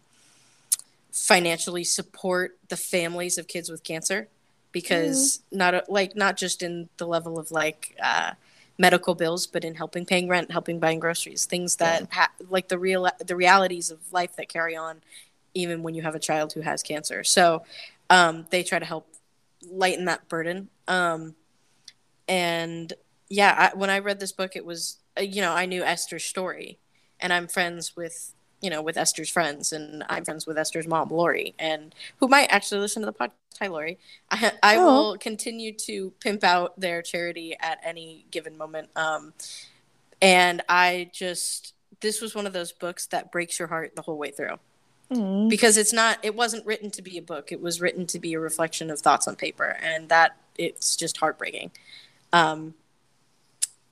financially 1.10 1.84
support 1.84 2.58
the 2.68 2.76
families 2.76 3.38
of 3.38 3.48
kids 3.48 3.70
with 3.70 3.82
cancer 3.82 4.28
because 4.72 5.38
mm. 5.38 5.56
not 5.56 5.90
like 5.90 6.14
not 6.16 6.36
just 6.36 6.62
in 6.62 6.90
the 6.98 7.06
level 7.06 7.38
of 7.38 7.50
like 7.50 7.96
uh, 8.02 8.32
medical 8.80 9.14
bills, 9.14 9.46
but 9.46 9.62
in 9.62 9.74
helping 9.74 10.06
paying 10.06 10.26
rent, 10.26 10.50
helping 10.50 10.80
buying 10.80 10.98
groceries, 10.98 11.44
things 11.44 11.76
that 11.76 12.00
yeah. 12.00 12.06
ha- 12.10 12.32
like 12.48 12.68
the 12.68 12.78
real 12.78 13.06
the 13.24 13.36
realities 13.36 13.90
of 13.90 13.98
life 14.10 14.34
that 14.36 14.48
carry 14.48 14.74
on 14.74 15.02
even 15.52 15.82
when 15.82 15.94
you 15.94 16.02
have 16.02 16.14
a 16.14 16.18
child 16.18 16.52
who 16.52 16.60
has 16.62 16.82
cancer. 16.82 17.22
So 17.22 17.64
um, 18.08 18.46
they 18.50 18.62
try 18.62 18.78
to 18.78 18.84
help 18.86 19.06
lighten 19.70 20.06
that 20.06 20.28
burden. 20.28 20.68
Um, 20.88 21.34
and 22.26 22.92
yeah, 23.28 23.70
I, 23.72 23.76
when 23.76 23.90
I 23.90 23.98
read 23.98 24.18
this 24.18 24.32
book, 24.32 24.56
it 24.56 24.64
was 24.64 24.98
uh, 25.18 25.22
you 25.22 25.42
know 25.42 25.52
I 25.52 25.66
knew 25.66 25.82
Esther's 25.82 26.24
story, 26.24 26.78
and 27.20 27.32
I'm 27.34 27.48
friends 27.48 27.94
with 27.94 28.34
you 28.60 28.70
know, 28.70 28.82
with 28.82 28.96
Esther's 28.96 29.30
friends, 29.30 29.72
and 29.72 30.04
I'm 30.08 30.24
friends 30.24 30.46
with 30.46 30.58
Esther's 30.58 30.86
mom, 30.86 31.10
Lori, 31.10 31.54
and 31.58 31.94
who 32.18 32.28
might 32.28 32.46
actually 32.50 32.80
listen 32.80 33.02
to 33.02 33.06
the 33.06 33.12
podcast. 33.12 33.32
Hi, 33.60 33.66
Lori. 33.66 33.98
I, 34.30 34.52
I 34.62 34.76
oh. 34.76 34.84
will 34.84 35.18
continue 35.18 35.72
to 35.72 36.12
pimp 36.20 36.44
out 36.44 36.78
their 36.78 37.02
charity 37.02 37.56
at 37.58 37.78
any 37.84 38.26
given 38.30 38.56
moment. 38.56 38.90
Um, 38.96 39.32
and 40.22 40.62
I 40.68 41.10
just, 41.12 41.74
this 42.00 42.20
was 42.20 42.34
one 42.34 42.46
of 42.46 42.52
those 42.52 42.72
books 42.72 43.06
that 43.06 43.32
breaks 43.32 43.58
your 43.58 43.68
heart 43.68 43.96
the 43.96 44.02
whole 44.02 44.18
way 44.18 44.30
through. 44.30 44.58
Mm. 45.10 45.48
Because 45.48 45.76
it's 45.76 45.92
not, 45.92 46.18
it 46.22 46.34
wasn't 46.34 46.64
written 46.66 46.90
to 46.92 47.02
be 47.02 47.18
a 47.18 47.22
book. 47.22 47.52
It 47.52 47.60
was 47.60 47.80
written 47.80 48.06
to 48.08 48.18
be 48.18 48.34
a 48.34 48.40
reflection 48.40 48.90
of 48.90 49.00
thoughts 49.00 49.26
on 49.26 49.36
paper. 49.36 49.76
And 49.82 50.08
that, 50.08 50.36
it's 50.56 50.96
just 50.96 51.16
heartbreaking. 51.16 51.70
Um, 52.32 52.74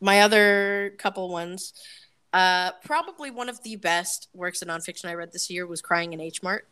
my 0.00 0.20
other 0.20 0.94
couple 0.98 1.28
ones, 1.28 1.72
uh, 2.38 2.70
probably 2.84 3.32
one 3.32 3.48
of 3.48 3.60
the 3.64 3.74
best 3.74 4.28
works 4.32 4.62
of 4.62 4.68
nonfiction 4.68 5.06
I 5.06 5.14
read 5.14 5.32
this 5.32 5.50
year 5.50 5.66
was 5.66 5.82
Crying 5.82 6.12
in 6.12 6.20
H 6.20 6.40
Mart. 6.40 6.68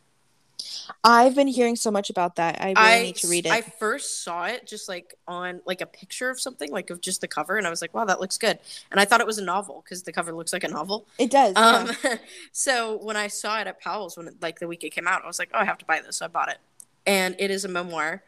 I've 1.03 1.35
been 1.35 1.49
hearing 1.49 1.75
so 1.75 1.91
much 1.91 2.09
about 2.09 2.37
that. 2.37 2.61
I 2.61 2.67
really 2.69 2.77
I, 2.77 3.03
need 3.03 3.17
to 3.17 3.27
read 3.27 3.47
it. 3.47 3.53
I 3.53 3.63
first 3.63 4.23
saw 4.23 4.45
it 4.45 4.65
just 4.65 4.89
like 4.89 5.15
on 5.27 5.61
like 5.67 5.81
a 5.81 5.87
picture 5.87 6.31
of 6.31 6.41
something, 6.41 6.71
like 6.71 6.91
of 6.91 7.01
just 7.01 7.21
the 7.21 7.27
cover, 7.27 7.57
and 7.57 7.67
I 7.67 7.71
was 7.71 7.83
like, 7.83 7.93
"Wow, 7.93 8.05
that 8.05 8.21
looks 8.21 8.39
good." 8.39 8.61
And 8.93 9.01
I 9.01 9.05
thought 9.05 9.21
it 9.21 9.27
was 9.27 9.39
a 9.39 9.45
novel 9.45 9.83
because 9.85 10.05
the 10.05 10.13
cover 10.13 10.33
looks 10.33 10.53
like 10.53 10.63
a 10.63 10.69
novel. 10.69 11.09
It 11.19 11.33
does. 11.33 11.57
Um, 11.57 11.91
yeah. 12.05 12.19
so 12.53 12.99
when 13.03 13.17
I 13.17 13.27
saw 13.27 13.61
it 13.61 13.67
at 13.67 13.81
Powell's 13.81 14.17
when 14.17 14.29
it, 14.29 14.35
like 14.41 14.61
the 14.61 14.69
week 14.69 14.85
it 14.85 14.91
came 14.91 15.09
out, 15.09 15.25
I 15.25 15.27
was 15.27 15.41
like, 15.41 15.51
"Oh, 15.53 15.59
I 15.59 15.65
have 15.65 15.79
to 15.79 15.85
buy 15.85 16.01
this." 16.01 16.19
So 16.19 16.27
I 16.27 16.29
bought 16.29 16.49
it, 16.49 16.59
and 17.07 17.35
it 17.41 17.51
is 17.51 17.65
a 17.65 17.69
memoir, 17.69 18.23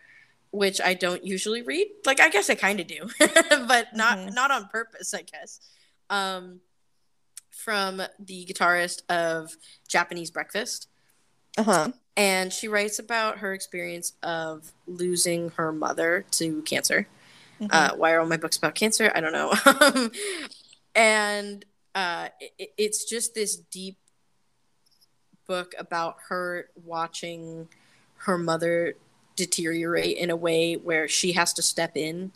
which 0.50 0.80
I 0.80 0.94
don't 0.94 1.24
usually 1.24 1.62
read. 1.62 1.86
Like 2.04 2.18
I 2.18 2.30
guess 2.30 2.50
I 2.50 2.56
kind 2.56 2.80
of 2.80 2.88
do, 2.88 3.08
but 3.20 3.94
not 3.94 4.18
mm-hmm. 4.18 4.34
not 4.34 4.50
on 4.50 4.66
purpose. 4.66 5.14
I 5.14 5.22
guess. 5.22 5.60
Um, 6.10 6.60
from 7.58 8.00
the 8.20 8.46
guitarist 8.46 9.02
of 9.08 9.56
Japanese 9.88 10.30
Breakfast. 10.30 10.88
Uh 11.56 11.62
huh. 11.64 11.88
And 12.16 12.52
she 12.52 12.68
writes 12.68 13.00
about 13.00 13.38
her 13.38 13.52
experience 13.52 14.12
of 14.22 14.72
losing 14.86 15.50
her 15.50 15.72
mother 15.72 16.24
to 16.32 16.62
cancer. 16.62 17.08
Mm-hmm. 17.60 17.66
Uh, 17.70 17.96
why 17.96 18.12
are 18.12 18.20
all 18.20 18.26
my 18.26 18.36
books 18.36 18.56
about 18.56 18.76
cancer? 18.76 19.10
I 19.12 19.20
don't 19.20 19.32
know. 19.32 20.10
and 20.94 21.64
uh, 21.96 22.28
it, 22.58 22.70
it's 22.78 23.04
just 23.04 23.34
this 23.34 23.56
deep 23.56 23.98
book 25.48 25.74
about 25.78 26.16
her 26.28 26.70
watching 26.84 27.68
her 28.18 28.38
mother 28.38 28.94
deteriorate 29.34 30.16
in 30.16 30.30
a 30.30 30.36
way 30.36 30.74
where 30.74 31.08
she 31.08 31.32
has 31.32 31.52
to 31.54 31.62
step 31.62 31.96
in 31.96 32.32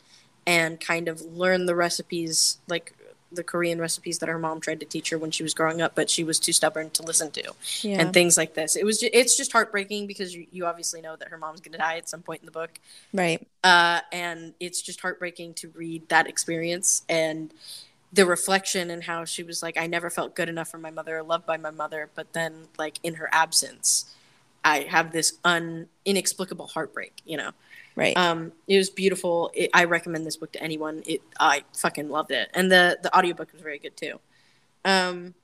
and 0.47 0.81
kind 0.81 1.07
of 1.07 1.21
learn 1.21 1.67
the 1.67 1.77
recipes 1.77 2.59
like 2.69 2.97
the 3.35 3.43
Korean 3.45 3.81
recipes 3.81 4.19
that 4.19 4.29
her 4.29 4.39
mom 4.39 4.61
tried 4.61 4.81
to 4.81 4.87
teach 4.87 5.11
her 5.11 5.19
when 5.19 5.31
she 5.31 5.43
was 5.43 5.55
growing 5.55 5.81
up, 5.81 5.95
but 5.95 6.09
she 6.11 6.25
was 6.25 6.39
too 6.39 6.53
stubborn 6.53 6.91
to 6.91 7.03
listen 7.03 7.31
to, 7.33 7.53
Yeah. 7.83 8.01
and 8.01 8.13
things 8.13 8.37
like 8.37 8.55
this. 8.55 8.77
It 8.77 8.85
was 8.85 9.03
it's 9.03 9.37
just 9.37 9.53
heartbreaking 9.53 10.07
because 10.07 10.35
you, 10.35 10.47
you 10.53 10.67
obviously 10.67 11.01
know 11.01 11.17
that 11.17 11.29
her 11.29 11.39
mom's 11.39 11.61
gonna 11.61 11.79
die 11.79 11.97
at 11.97 12.09
some 12.09 12.23
point 12.23 12.43
in 12.43 12.47
the 12.47 12.53
book, 12.53 12.79
right. 13.13 13.47
uh, 13.65 14.01
and 14.13 14.55
it's 14.61 14.81
just 14.83 15.01
heartbreaking 15.01 15.55
to 15.55 15.69
read 15.71 16.09
that 16.09 16.27
experience 16.27 17.03
and 17.09 17.53
the 18.13 18.27
reflection 18.27 18.91
and 18.91 19.05
how 19.05 19.25
she 19.25 19.43
was 19.43 19.63
like, 19.63 19.79
I 19.79 19.87
never 19.87 20.11
felt 20.11 20.35
good 20.35 20.49
enough 20.51 20.69
for 20.69 20.77
my 20.79 20.91
mother 20.91 21.17
or 21.19 21.23
loved 21.23 21.47
by 21.47 21.57
my 21.57 21.71
mother, 21.71 22.11
but 22.15 22.35
then 22.35 22.69
like 22.79 22.99
in 23.03 23.15
her 23.15 23.29
absence, 23.33 24.15
I 24.65 24.81
have 24.81 25.13
this 25.13 25.39
un 25.45 25.89
inexplicable 26.05 26.67
heartbreak, 26.69 27.21
you 27.25 27.37
know. 27.39 27.53
Right. 27.95 28.17
Um, 28.17 28.53
it 28.67 28.79
was 28.79 28.91
beautiful. 28.91 29.51
It, 29.55 29.71
I 29.75 29.85
recommend 29.85 30.27
this 30.27 30.37
book 30.37 30.53
to 30.53 30.63
anyone. 30.63 31.03
It 31.07 31.21
I 31.39 31.65
fucking 31.77 32.09
loved 32.09 32.31
it, 32.31 32.49
and 32.55 32.71
the 32.73 32.99
the 33.03 33.17
audiobook 33.17 33.53
was 33.53 33.61
very 33.61 33.79
good 33.79 33.97
too. 33.97 34.19
Um, 34.85 35.35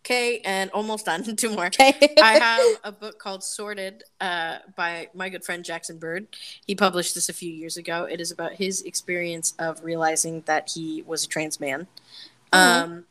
okay, 0.00 0.40
and 0.44 0.70
almost 0.72 1.06
done. 1.06 1.22
Two 1.36 1.50
more. 1.50 1.66
okay. 1.66 2.14
I 2.20 2.32
have 2.38 2.80
a 2.82 2.92
book 2.92 3.18
called 3.18 3.44
Sorted 3.44 4.02
uh, 4.20 4.58
by 4.76 5.08
my 5.14 5.28
good 5.28 5.44
friend 5.44 5.64
Jackson 5.64 5.98
Bird. 5.98 6.26
He 6.66 6.74
published 6.74 7.14
this 7.14 7.28
a 7.28 7.32
few 7.32 7.50
years 7.50 7.76
ago. 7.76 8.04
It 8.04 8.20
is 8.20 8.32
about 8.32 8.54
his 8.54 8.82
experience 8.82 9.54
of 9.58 9.82
realizing 9.84 10.42
that 10.46 10.72
he 10.74 11.02
was 11.02 11.24
a 11.24 11.28
trans 11.28 11.60
man. 11.60 11.86
Mhm. 12.52 12.82
Um, 12.82 13.04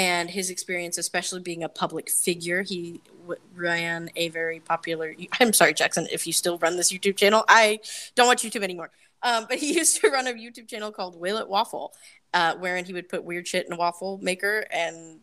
and 0.00 0.30
his 0.30 0.48
experience, 0.48 0.96
especially 0.96 1.40
being 1.40 1.62
a 1.62 1.68
public 1.68 2.08
figure, 2.08 2.62
he 2.62 3.02
ran 3.54 4.08
a 4.16 4.30
very 4.30 4.58
popular. 4.58 5.14
I'm 5.38 5.52
sorry, 5.52 5.74
Jackson, 5.74 6.08
if 6.10 6.26
you 6.26 6.32
still 6.32 6.56
run 6.56 6.78
this 6.78 6.90
YouTube 6.90 7.18
channel. 7.18 7.44
I 7.48 7.80
don't 8.14 8.26
watch 8.26 8.42
YouTube 8.42 8.62
anymore. 8.62 8.90
Um, 9.22 9.44
but 9.46 9.58
he 9.58 9.74
used 9.76 10.00
to 10.00 10.08
run 10.08 10.26
a 10.26 10.32
YouTube 10.32 10.68
channel 10.68 10.90
called 10.90 11.20
Will 11.20 11.36
It 11.36 11.46
Waffle, 11.46 11.92
uh, 12.32 12.54
wherein 12.54 12.86
he 12.86 12.94
would 12.94 13.10
put 13.10 13.24
weird 13.24 13.46
shit 13.46 13.66
in 13.66 13.74
a 13.74 13.76
waffle 13.76 14.18
maker 14.22 14.64
and 14.70 15.20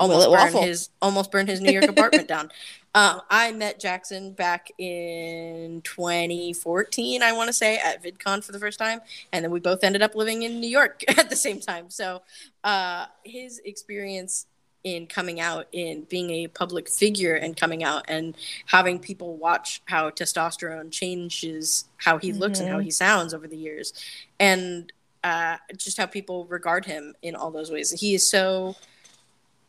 almost 0.00 0.26
It 0.26 0.30
burn 0.30 0.38
Waffle. 0.40 0.62
his 0.62 0.90
almost 1.02 1.30
burn 1.30 1.46
his 1.46 1.60
New 1.60 1.72
York 1.72 1.88
apartment 1.88 2.28
down. 2.28 2.50
Um, 2.96 3.22
I 3.28 3.50
met 3.50 3.80
Jackson 3.80 4.34
back 4.34 4.70
in 4.78 5.80
2014, 5.82 7.24
I 7.24 7.32
want 7.32 7.48
to 7.48 7.52
say, 7.52 7.76
at 7.78 8.04
VidCon 8.04 8.44
for 8.44 8.52
the 8.52 8.60
first 8.60 8.78
time, 8.78 9.00
and 9.32 9.44
then 9.44 9.50
we 9.50 9.58
both 9.58 9.82
ended 9.82 10.00
up 10.00 10.14
living 10.14 10.44
in 10.44 10.60
New 10.60 10.68
York 10.68 11.02
at 11.18 11.28
the 11.28 11.34
same 11.34 11.58
time. 11.58 11.90
So, 11.90 12.22
uh, 12.62 13.06
his 13.24 13.58
experience 13.64 14.46
in 14.84 15.08
coming 15.08 15.40
out, 15.40 15.66
in 15.72 16.02
being 16.04 16.30
a 16.30 16.46
public 16.46 16.88
figure, 16.88 17.34
and 17.34 17.56
coming 17.56 17.82
out, 17.82 18.04
and 18.06 18.36
having 18.66 19.00
people 19.00 19.36
watch 19.38 19.82
how 19.86 20.10
testosterone 20.10 20.92
changes 20.92 21.86
how 21.96 22.18
he 22.18 22.32
looks 22.32 22.60
and 22.60 22.68
how 22.68 22.78
Mhm. 22.78 22.84
he 22.84 22.90
sounds 22.92 23.34
over 23.34 23.48
the 23.48 23.56
years, 23.56 23.92
and 24.38 24.92
uh, 25.24 25.56
just 25.76 25.96
how 25.96 26.06
people 26.06 26.44
regard 26.46 26.84
him 26.84 27.14
in 27.22 27.34
all 27.34 27.50
those 27.50 27.72
ways. 27.72 27.90
He 27.90 28.14
is 28.14 28.24
so 28.24 28.76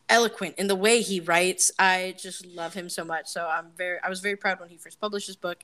eloquent 0.10 0.56
in 0.58 0.68
the 0.68 0.76
way 0.76 1.01
he 1.01 1.20
writes. 1.20 1.72
I 1.80 2.16
just 2.18 2.45
love 2.45 2.74
him 2.74 2.89
so 2.89 3.03
much. 3.03 3.28
So 3.28 3.47
I'm 3.47 3.68
very 3.78 3.97
I 4.03 4.10
was 4.10 4.20
very 4.20 4.36
proud 4.36 4.60
when 4.60 4.70
he 4.70 4.78
first 4.78 4.99
published 5.01 5.28
his 5.28 5.36
book 5.36 5.60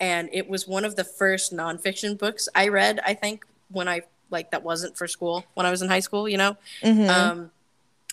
and 0.00 0.28
it 0.32 0.48
was 0.48 0.66
one 0.66 0.84
of 0.84 0.96
the 0.96 1.04
first 1.04 1.54
nonfiction 1.54 2.18
books 2.18 2.48
I 2.54 2.68
read, 2.68 3.00
I 3.06 3.14
think, 3.14 3.44
when 3.70 3.88
I 3.88 4.02
like 4.30 4.50
that 4.50 4.62
wasn't 4.64 4.96
for 4.96 5.06
school 5.06 5.44
when 5.54 5.66
I 5.66 5.70
was 5.70 5.82
in 5.82 5.88
high 5.88 6.00
school, 6.00 6.28
you 6.28 6.38
know? 6.38 6.56
Mhm. 6.82 7.08
Um 7.08 7.50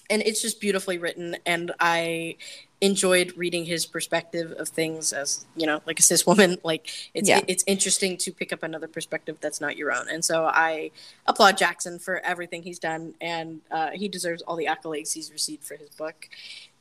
and 0.10 0.22
it's 0.24 0.42
just 0.42 0.60
beautifully 0.60 0.98
written 0.98 1.38
and 1.46 1.72
I 1.80 2.36
enjoyed 2.82 3.32
reading 3.38 3.66
his 3.66 3.86
perspective 3.86 4.52
of 4.58 4.68
things 4.68 5.14
as, 5.14 5.46
you 5.56 5.68
know, 5.68 5.82
like 5.86 6.00
a 6.00 6.02
cis 6.02 6.26
woman. 6.26 6.58
Like 6.64 6.90
it's 7.14 7.30
Yeah. 7.30 7.42
it's 7.48 7.64
interesting 7.68 8.18
to 8.18 8.32
pick 8.32 8.52
up 8.52 8.64
another 8.64 8.88
perspective 8.88 9.38
that's 9.40 9.62
not 9.62 9.78
your 9.78 9.92
own. 9.94 10.10
And 10.10 10.26
so 10.26 10.46
I 10.46 10.92
applaud 11.28 11.58
Jackson 11.58 12.00
for 12.00 12.20
everything 12.26 12.64
he's 12.64 12.80
done, 12.80 13.14
and 13.22 13.62
uh, 13.72 13.92
he 13.92 14.08
deserves 14.08 14.42
all 14.42 14.56
the 14.56 14.66
accolades 14.66 15.14
he's 15.14 15.32
received 15.32 15.64
for 15.64 15.76
his 15.76 15.90
book. 15.90 16.28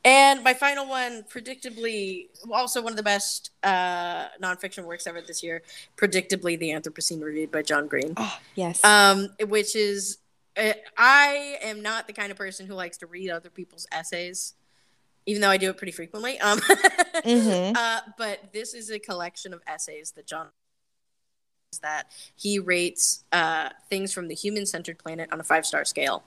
And 0.04 0.42
my 0.42 0.54
final 0.54 0.86
one, 0.86 1.24
predictably, 1.24 2.28
also 2.50 2.80
one 2.80 2.92
of 2.92 2.96
the 2.96 3.02
best 3.02 3.50
uh, 3.62 4.28
nonfiction 4.42 4.84
works 4.84 5.06
ever 5.06 5.20
this 5.20 5.42
year, 5.42 5.62
predictably, 5.96 6.58
The 6.58 6.70
Anthropocene 6.70 7.22
Reviewed 7.22 7.50
by 7.52 7.60
John 7.62 7.86
Green, 7.86 8.14
oh, 8.16 8.38
yes. 8.54 8.82
um, 8.82 9.28
which 9.46 9.76
is, 9.76 10.16
uh, 10.56 10.72
I 10.96 11.58
am 11.62 11.82
not 11.82 12.06
the 12.06 12.14
kind 12.14 12.30
of 12.30 12.38
person 12.38 12.66
who 12.66 12.74
likes 12.74 12.96
to 12.98 13.06
read 13.06 13.28
other 13.28 13.50
people's 13.50 13.86
essays, 13.92 14.54
even 15.30 15.40
though 15.42 15.48
I 15.50 15.58
do 15.58 15.70
it 15.70 15.76
pretty 15.76 15.92
frequently. 15.92 16.38
Um, 16.40 16.58
Mhm. 17.24 17.76
uh, 17.76 18.00
but 18.18 18.52
this 18.52 18.74
is 18.74 18.90
a 18.90 18.98
collection 18.98 19.54
of 19.54 19.62
essays 19.66 20.10
that 20.16 20.26
John 20.26 20.48
is 21.72 21.78
that 21.78 22.10
he 22.34 22.58
rates 22.58 23.24
uh, 23.30 23.68
things 23.88 24.12
from 24.12 24.26
the 24.26 24.34
human-centered 24.34 24.98
planet 24.98 25.32
on 25.32 25.38
a 25.38 25.44
five-star 25.44 25.84
scale, 25.84 26.24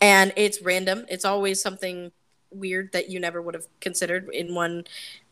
and 0.00 0.32
it's 0.36 0.60
random. 0.60 1.06
It's 1.08 1.24
always 1.24 1.62
something 1.62 2.12
weird 2.50 2.92
that 2.92 3.08
you 3.08 3.18
never 3.18 3.40
would 3.40 3.54
have 3.54 3.66
considered. 3.80 4.28
In 4.32 4.54
one 4.54 4.84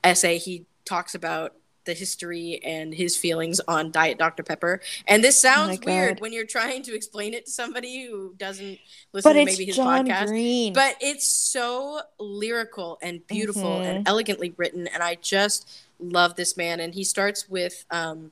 essay, 0.03 0.39
he 0.39 0.65
talks 0.87 1.15
about 1.15 1.55
the 1.87 1.95
history 1.95 2.61
and 2.63 2.93
his 2.93 3.17
feelings 3.17 3.61
on 3.67 3.91
Diet 3.91 4.19
Dr 4.19 4.43
Pepper, 4.43 4.81
and 5.07 5.25
this 5.25 5.41
sounds 5.41 5.79
God. 5.79 5.87
weird 5.87 6.21
when 6.21 6.33
you're 6.33 6.45
trying 6.47 6.83
to 6.83 6.95
explain 6.95 7.33
it 7.33 7.47
to 7.47 7.51
somebody 7.53 8.05
who 8.07 8.35
doesn't 8.37 8.79
listen 9.13 9.31
but 9.33 9.39
to 9.39 9.45
maybe 9.47 9.65
his 9.65 9.77
John 9.77 10.07
podcast 10.07 10.27
Green. 10.27 10.73
but 10.75 10.97
it's 11.01 11.27
so 11.27 12.01
lyrical 12.19 12.99
and 13.01 13.27
beautiful 13.27 13.63
Mhm. 13.63 13.85
and 13.85 14.09
elegantly 14.09 14.53
written 14.57 14.87
and 14.89 15.03
i 15.03 15.15
just 15.15 15.69
love 15.99 16.35
this 16.37 16.57
man 16.57 16.79
and 16.81 16.95
he 16.95 17.03
starts 17.05 17.49
with 17.49 17.85
um 17.91 18.31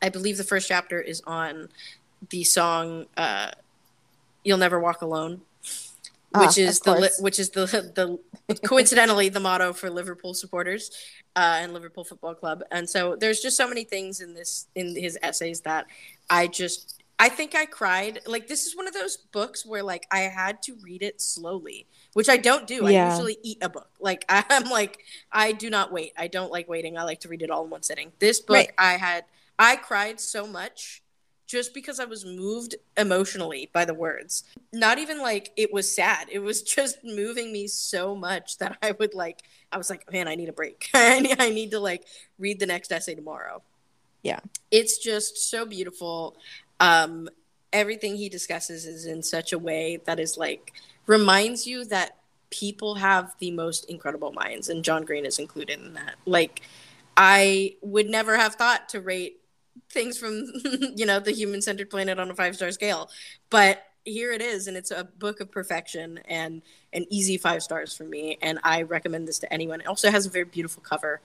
i 0.00 0.08
believe 0.08 0.36
the 0.38 0.44
first 0.44 0.68
chapter 0.68 1.00
is 1.00 1.20
on 1.26 1.68
the 2.30 2.42
song 2.44 3.06
uh 3.16 3.50
you'll 4.44 4.56
never 4.58 4.80
walk 4.80 5.02
alone 5.02 5.42
Ah, 6.34 6.46
which 6.46 6.58
is 6.58 6.80
the 6.80 6.94
li- 6.94 7.08
which 7.20 7.38
is 7.38 7.50
the 7.50 7.66
the 7.94 8.58
coincidentally 8.66 9.28
the 9.28 9.40
motto 9.40 9.72
for 9.72 9.90
liverpool 9.90 10.34
supporters 10.34 10.90
uh, 11.36 11.58
and 11.60 11.72
liverpool 11.72 12.04
football 12.04 12.34
club 12.34 12.62
and 12.70 12.88
so 12.88 13.16
there's 13.16 13.40
just 13.40 13.56
so 13.56 13.68
many 13.68 13.84
things 13.84 14.20
in 14.20 14.34
this 14.34 14.66
in 14.74 14.96
his 14.96 15.18
essays 15.22 15.60
that 15.60 15.86
i 16.30 16.46
just 16.46 17.02
I 17.18 17.28
think 17.28 17.54
I 17.54 17.66
cried. 17.66 18.18
Like 18.26 18.48
this 18.48 18.66
is 18.66 18.76
one 18.76 18.88
of 18.88 18.94
those 18.94 19.16
books 19.16 19.64
where 19.64 19.84
like 19.84 20.08
I 20.10 20.20
had 20.22 20.60
to 20.62 20.74
read 20.82 21.02
it 21.04 21.20
slowly, 21.20 21.86
which 22.14 22.28
I 22.28 22.36
don't 22.36 22.66
do. 22.66 22.84
I 22.84 22.90
usually 22.90 23.38
eat 23.44 23.58
a 23.62 23.68
book. 23.68 23.90
Like 24.00 24.24
I'm 24.28 24.68
like 24.70 24.98
I 25.30 25.52
do 25.52 25.70
not 25.70 25.92
wait. 25.92 26.14
I 26.18 26.26
don't 26.26 26.50
like 26.50 26.68
waiting. 26.68 26.98
I 26.98 27.04
like 27.04 27.20
to 27.20 27.28
read 27.28 27.42
it 27.42 27.50
all 27.50 27.62
in 27.62 27.70
one 27.70 27.84
sitting. 27.84 28.10
This 28.18 28.40
book 28.40 28.56
Right. 28.56 28.72
I 28.76 28.94
had 28.94 29.24
I 29.56 29.76
cried 29.76 30.18
so 30.18 30.48
much 30.48 31.04
just 31.52 31.74
because 31.74 32.00
I 32.00 32.06
was 32.06 32.24
moved 32.24 32.76
emotionally 32.96 33.68
by 33.74 33.84
the 33.84 33.92
words. 33.92 34.44
Not 34.72 34.96
even 34.96 35.20
like 35.20 35.52
it 35.54 35.70
was 35.70 35.94
sad. 35.94 36.28
It 36.32 36.38
was 36.38 36.62
just 36.76 37.04
moving 37.04 37.52
me 37.52 37.66
so 37.66 38.16
much 38.16 38.56
that 38.56 38.78
I 38.82 38.92
would 38.92 39.12
like 39.12 39.42
I 39.70 39.76
was 39.76 39.90
like, 39.90 40.10
man, 40.10 40.28
I 40.28 40.34
need 40.34 40.48
a 40.48 40.52
break. 40.52 40.88
I 40.94 41.50
need, 41.50 41.70
to 41.72 41.80
like 41.80 42.04
read 42.38 42.58
the 42.58 42.66
next 42.66 42.90
essay 42.90 43.14
tomorrow. 43.14 43.62
Yeah. 44.22 44.40
It's 44.70 44.96
just 44.96 45.50
so 45.50 45.66
beautiful. 45.66 46.38
Um 46.80 47.28
everything 47.70 48.16
he 48.16 48.30
discusses 48.30 48.86
is 48.86 49.04
in 49.04 49.22
such 49.22 49.52
a 49.52 49.58
way 49.58 50.00
that 50.06 50.18
is 50.18 50.38
like 50.38 50.72
reminds 51.06 51.66
you 51.66 51.84
that 51.86 52.16
people 52.48 52.94
have 52.94 53.34
the 53.40 53.50
most 53.50 53.84
incredible 53.90 54.32
minds 54.32 54.70
and 54.70 54.82
John 54.82 55.04
Green 55.04 55.26
is 55.26 55.38
included 55.38 55.80
in 55.80 55.92
that. 55.94 56.14
Like 56.24 56.62
I 57.14 57.76
would 57.82 58.08
never 58.08 58.38
have 58.38 58.54
thought 58.54 58.88
to 58.90 59.02
rate 59.02 59.41
things 59.90 60.18
from 60.18 60.44
you 60.96 61.06
know 61.06 61.20
the 61.20 61.32
human 61.32 61.62
centered 61.62 61.90
planet 61.90 62.18
on 62.18 62.30
a 62.30 62.34
five 62.34 62.54
star 62.54 62.70
scale 62.70 63.10
but 63.50 63.84
here 64.04 64.32
it 64.32 64.42
is 64.42 64.66
and 64.66 64.76
it's 64.76 64.90
a 64.90 65.04
book 65.18 65.40
of 65.40 65.50
perfection 65.50 66.18
and 66.26 66.62
an 66.92 67.06
easy 67.08 67.36
five 67.36 67.62
stars 67.62 67.94
for 67.96 68.04
me 68.04 68.36
and 68.42 68.58
i 68.64 68.82
recommend 68.82 69.28
this 69.28 69.38
to 69.38 69.52
anyone. 69.52 69.80
It 69.80 69.86
also 69.86 70.10
has 70.10 70.26
a 70.26 70.30
very 70.30 70.44
beautiful 70.44 70.82
cover 70.82 71.20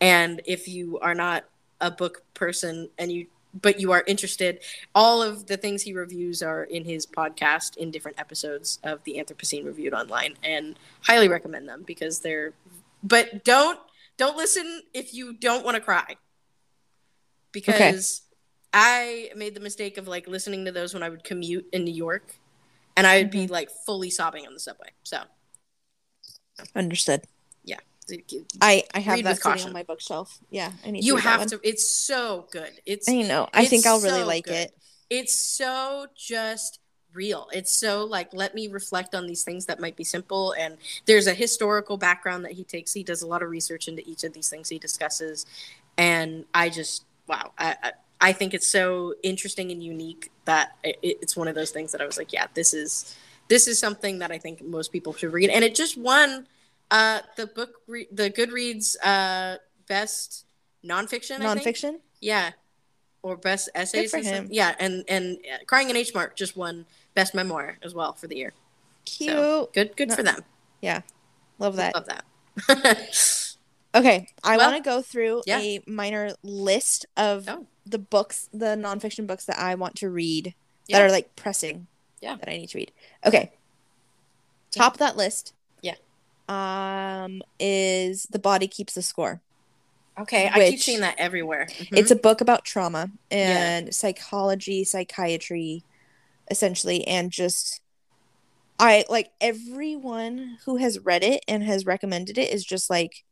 and 0.00 0.40
if 0.44 0.68
you 0.68 0.98
are 1.00 1.14
not 1.14 1.44
a 1.80 1.90
book 1.90 2.22
person 2.34 2.90
and 2.98 3.10
you 3.10 3.26
but 3.60 3.80
you 3.80 3.92
are 3.92 4.04
interested 4.06 4.60
all 4.94 5.22
of 5.22 5.46
the 5.46 5.56
things 5.56 5.82
he 5.82 5.94
reviews 5.94 6.42
are 6.42 6.64
in 6.64 6.84
his 6.84 7.06
podcast 7.06 7.76
in 7.78 7.90
different 7.90 8.20
episodes 8.20 8.78
of 8.84 9.02
the 9.04 9.14
anthropocene 9.14 9.64
reviewed 9.64 9.94
online 9.94 10.34
and 10.44 10.78
highly 11.02 11.28
recommend 11.28 11.68
them 11.68 11.82
because 11.86 12.20
they're 12.20 12.52
but 13.02 13.44
don't 13.44 13.80
don't 14.18 14.36
listen 14.36 14.82
if 14.92 15.14
you 15.14 15.32
don't 15.32 15.64
want 15.64 15.76
to 15.76 15.80
cry 15.80 16.16
because 17.52 18.22
I 18.72 19.30
made 19.36 19.54
the 19.54 19.60
mistake 19.60 19.98
of 19.98 20.08
like 20.08 20.28
listening 20.28 20.64
to 20.66 20.72
those 20.72 20.94
when 20.94 21.02
I 21.02 21.08
would 21.08 21.24
commute 21.24 21.66
in 21.72 21.84
New 21.84 21.94
York, 21.94 22.36
and 22.96 23.06
I 23.06 23.18
would 23.18 23.30
be 23.30 23.44
Mm-hmm. 23.44 23.52
like 23.52 23.70
fully 23.86 24.10
sobbing 24.10 24.46
on 24.46 24.54
the 24.54 24.60
subway. 24.60 24.90
So 25.04 25.22
Understood. 26.74 27.22
yeah, 27.64 27.78
I 28.60 28.84
I 28.94 28.98
have 29.00 29.14
Read 29.16 29.26
that 29.26 29.40
sitting 29.42 29.66
on 29.66 29.72
my 29.72 29.82
bookshelf. 29.84 30.38
Yeah, 30.50 30.72
I 30.84 30.90
need. 30.90 31.04
you 31.04 31.16
to 31.16 31.22
have 31.22 31.46
to. 31.46 31.60
It's 31.62 31.88
so 31.88 32.46
good. 32.50 32.72
It's 32.84 33.08
I 33.08 33.22
know. 33.22 33.48
I 33.54 33.64
think 33.64 33.86
I'll 33.86 34.00
really 34.00 34.20
so 34.20 34.26
like 34.26 34.44
good. 34.44 34.54
it. 34.54 34.76
It's 35.08 35.34
so 35.34 36.06
just 36.16 36.80
real. 37.14 37.48
It's 37.52 37.72
so 37.72 38.04
like 38.04 38.30
let 38.32 38.54
me 38.54 38.66
reflect 38.68 39.14
on 39.14 39.26
these 39.26 39.44
things 39.44 39.66
that 39.66 39.78
might 39.80 39.96
be 39.96 40.04
simple. 40.04 40.52
And 40.58 40.78
there's 41.06 41.26
a 41.28 41.34
historical 41.34 41.96
background 41.96 42.44
that 42.44 42.52
he 42.52 42.64
takes. 42.64 42.92
He 42.92 43.04
does 43.04 43.22
a 43.22 43.26
lot 43.26 43.42
of 43.42 43.50
research 43.50 43.86
into 43.88 44.02
each 44.08 44.24
of 44.24 44.32
these 44.32 44.48
things 44.48 44.68
he 44.68 44.78
discusses, 44.80 45.46
and 45.96 46.44
I 46.52 46.70
just 46.70 47.04
wow, 47.28 47.52
I, 47.58 47.76
I 47.82 47.92
I 48.20 48.32
think 48.32 48.52
it's 48.54 48.66
so 48.66 49.14
interesting 49.22 49.70
and 49.70 49.82
unique 49.82 50.30
that 50.44 50.76
it, 50.82 50.98
it's 51.02 51.36
one 51.36 51.46
of 51.48 51.54
those 51.54 51.70
things 51.70 51.92
that 51.92 52.00
I 52.00 52.06
was 52.06 52.18
like, 52.18 52.32
yeah, 52.32 52.46
this 52.54 52.74
is 52.74 53.16
this 53.48 53.68
is 53.68 53.78
something 53.78 54.18
that 54.18 54.30
I 54.30 54.38
think 54.38 54.64
most 54.64 54.92
people 54.92 55.12
should 55.14 55.32
read, 55.32 55.50
and 55.50 55.64
it 55.64 55.74
just 55.74 55.96
won 55.96 56.46
uh, 56.90 57.20
the 57.36 57.46
book 57.46 57.76
re- 57.86 58.08
the 58.10 58.30
Goodreads 58.30 58.96
uh, 59.02 59.58
best 59.86 60.46
nonfiction. 60.84 61.40
I 61.40 61.54
think. 61.54 61.76
Nonfiction. 61.76 61.98
yeah, 62.20 62.50
or 63.22 63.36
best 63.36 63.68
essays. 63.74 64.10
for 64.10 64.18
him. 64.18 64.48
Yeah, 64.50 64.74
and 64.80 65.04
and 65.08 65.38
uh, 65.52 65.64
Crying 65.66 65.90
in 65.90 65.96
H 65.96 66.14
Mart 66.14 66.36
just 66.36 66.56
won 66.56 66.86
best 67.14 67.34
memoir 67.34 67.78
as 67.82 67.94
well 67.94 68.12
for 68.14 68.26
the 68.26 68.36
year. 68.36 68.52
Cute. 69.04 69.30
So, 69.30 69.70
good, 69.72 69.96
good 69.96 70.08
No- 70.08 70.16
for 70.16 70.22
them. 70.22 70.44
Yeah. 70.82 71.02
Love 71.58 71.76
that. 71.76 71.94
Love 71.94 72.06
that. 72.06 72.24
Okay, 73.94 74.28
I 74.44 74.56
Well, 74.56 74.70
want 74.70 74.82
to 74.84 74.88
go 74.88 75.00
through 75.02 75.42
yeah. 75.46 75.58
a 75.58 75.80
minor 75.86 76.32
list 76.42 77.06
of 77.16 77.48
Oh. 77.48 77.66
the 77.86 77.98
books, 77.98 78.48
the 78.52 78.76
nonfiction 78.76 79.26
books 79.26 79.44
that 79.46 79.58
I 79.58 79.74
want 79.74 79.96
to 79.96 80.10
read 80.10 80.54
Yeah. 80.86 80.98
that 80.98 81.06
are 81.06 81.10
like 81.10 81.34
pressing. 81.36 81.86
Yeah. 82.20 82.36
That 82.36 82.48
I 82.48 82.56
need 82.58 82.68
to 82.70 82.78
read. 82.78 82.92
Okay. 83.24 83.52
Top 84.70 84.94
of 84.94 84.98
that 84.98 85.16
list. 85.16 85.52
Yeah. 85.82 85.94
Um, 86.48 87.42
is 87.58 88.24
The 88.30 88.38
Body 88.38 88.68
Keeps 88.68 88.94
the 88.94 89.02
Score. 89.02 89.40
okay, 90.18 90.48
I 90.52 90.70
keep 90.70 90.80
seeing 90.80 91.00
that 91.00 91.14
everywhere. 91.16 91.66
Mhm. 91.70 91.96
It's 91.96 92.10
a 92.10 92.16
book 92.16 92.40
about 92.40 92.64
trauma 92.64 93.10
and 93.30 93.94
psychology, 93.94 94.82
psychiatry, 94.82 95.84
essentially, 96.50 97.06
and 97.06 97.30
just 97.30 97.80
I 98.80 99.04
like 99.08 99.30
everyone 99.40 100.58
who 100.64 100.76
has 100.76 100.98
read 100.98 101.22
it 101.22 101.44
and 101.46 101.62
has 101.62 101.86
recommended 101.86 102.36
it 102.36 102.52
is 102.52 102.64
just 102.64 102.90
like 102.90 103.24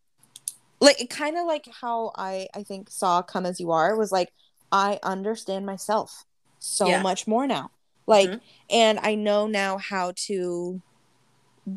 like 0.81 1.09
kind 1.11 1.37
of 1.37 1.47
like 1.47 1.67
how 1.81 2.13
I 2.17 2.49
I 2.55 2.63
think 2.63 2.91
saw 2.91 3.23
Come 3.23 3.47
As 3.47 3.61
You 3.61 3.71
Are 3.73 3.97
was 3.97 4.13
like 4.13 4.31
I 4.73 4.99
understand 5.03 5.67
myself 5.67 6.25
so 6.59 6.89
Yeah. 6.89 7.03
much 7.03 7.27
more 7.27 7.47
now. 7.47 7.71
Like 8.07 8.31
Mhm. 8.31 8.41
and 8.71 8.99
I 9.01 9.15
know 9.15 9.47
now 9.47 9.79
how 9.79 10.13
to 10.27 10.81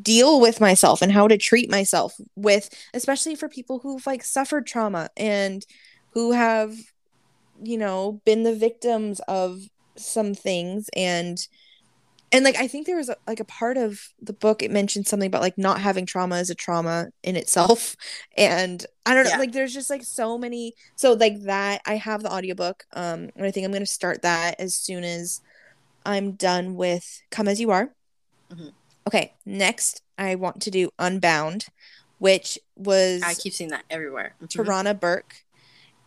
deal 0.01 0.39
with 0.39 0.61
myself 0.61 1.01
and 1.01 1.11
how 1.11 1.27
to 1.27 1.37
treat 1.37 1.69
myself 1.71 2.13
with 2.35 2.69
especially 2.93 3.35
for 3.35 3.49
people 3.49 3.79
who've 3.79 4.05
like 4.05 4.23
suffered 4.23 4.67
trauma 4.67 5.09
and 5.17 5.65
who 6.13 6.31
have 6.31 6.75
you 7.63 7.77
know 7.77 8.21
been 8.25 8.43
the 8.43 8.55
victims 8.55 9.19
of 9.27 9.59
some 9.97 10.33
things 10.35 10.89
and 10.95 11.47
and 12.31 12.45
like 12.45 12.55
i 12.57 12.67
think 12.67 12.85
there 12.85 12.95
was 12.97 13.09
a, 13.09 13.15
like 13.27 13.39
a 13.39 13.45
part 13.45 13.77
of 13.77 13.99
the 14.21 14.33
book 14.33 14.61
it 14.61 14.71
mentioned 14.71 15.07
something 15.07 15.27
about 15.27 15.41
like 15.41 15.57
not 15.57 15.79
having 15.81 16.05
trauma 16.05 16.35
as 16.35 16.49
a 16.49 16.55
trauma 16.55 17.07
in 17.23 17.35
itself 17.35 17.95
and 18.37 18.85
i 19.05 19.13
don't 19.13 19.23
know 19.25 19.31
Yeah. 19.31 19.37
like 19.37 19.51
there's 19.51 19.73
just 19.73 19.89
like 19.89 20.03
so 20.03 20.37
many 20.37 20.73
so 20.95 21.13
like 21.13 21.41
that 21.43 21.81
i 21.85 21.95
have 21.95 22.23
the 22.23 22.31
audiobook 22.31 22.83
um 22.93 23.29
and 23.35 23.45
i 23.45 23.51
think 23.51 23.65
i'm 23.65 23.71
going 23.71 23.81
to 23.81 23.85
start 23.91 24.21
that 24.23 24.59
as 24.59 24.75
soon 24.75 25.03
as 25.03 25.41
i'm 26.05 26.33
done 26.33 26.75
with 26.75 27.21
come 27.31 27.47
as 27.47 27.59
you 27.59 27.71
are 27.71 27.93
Mhm. 28.51 28.73
okay 29.07 29.33
next 29.45 30.01
i 30.17 30.35
want 30.35 30.61
to 30.63 30.71
do 30.71 30.89
unbound 30.97 31.65
which 32.17 32.59
was 32.75 33.23
I 33.23 33.33
keep 33.33 33.53
seeing 33.53 33.69
that 33.69 33.85
everywhere. 33.89 34.35
Mhm. 34.41 34.49
Tarana 34.49 34.99
Burke, 34.99 35.35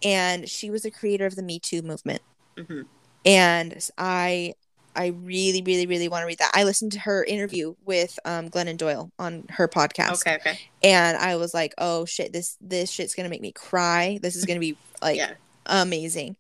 and 0.03 0.47
she 0.47 0.69
was 0.71 0.83
the 0.83 0.91
creator 0.91 1.25
of 1.25 1.37
the 1.37 1.43
Me 1.43 1.59
Too 1.59 1.81
movement. 1.81 2.21
Mhm. 2.59 2.85
And 3.25 3.89
I, 3.97 4.53
I 4.95 5.07
really, 5.09 5.63
really, 5.63 5.87
really 5.87 6.09
want 6.09 6.23
to 6.23 6.27
read 6.27 6.39
that. 6.39 6.53
I 6.55 6.65
listened 6.65 6.93
to 6.93 7.01
her 7.01 7.25
interview 7.25 7.75
with 7.85 8.19
um, 8.25 8.49
Glennon 8.51 8.77
Doyle 8.77 9.11
on 9.19 9.45
her 9.51 9.69
podcast, 9.69 10.15
Okay, 10.27 10.37
okay. 10.37 10.59
and 10.83 11.17
I 11.17 11.37
was 11.37 11.55
like, 11.55 11.75
"Oh 11.79 12.05
shit 12.05 12.33
this 12.33 12.57
this 12.61 12.91
shit's 12.91 13.15
gonna 13.15 13.29
make 13.29 13.41
me 13.41 13.53
cry. 13.53 14.19
This 14.23 14.37
is 14.37 14.45
gonna 14.45 14.61
be 14.61 14.77
like 15.03 15.17
yeah. 15.17 15.35
amazing." 15.67 16.37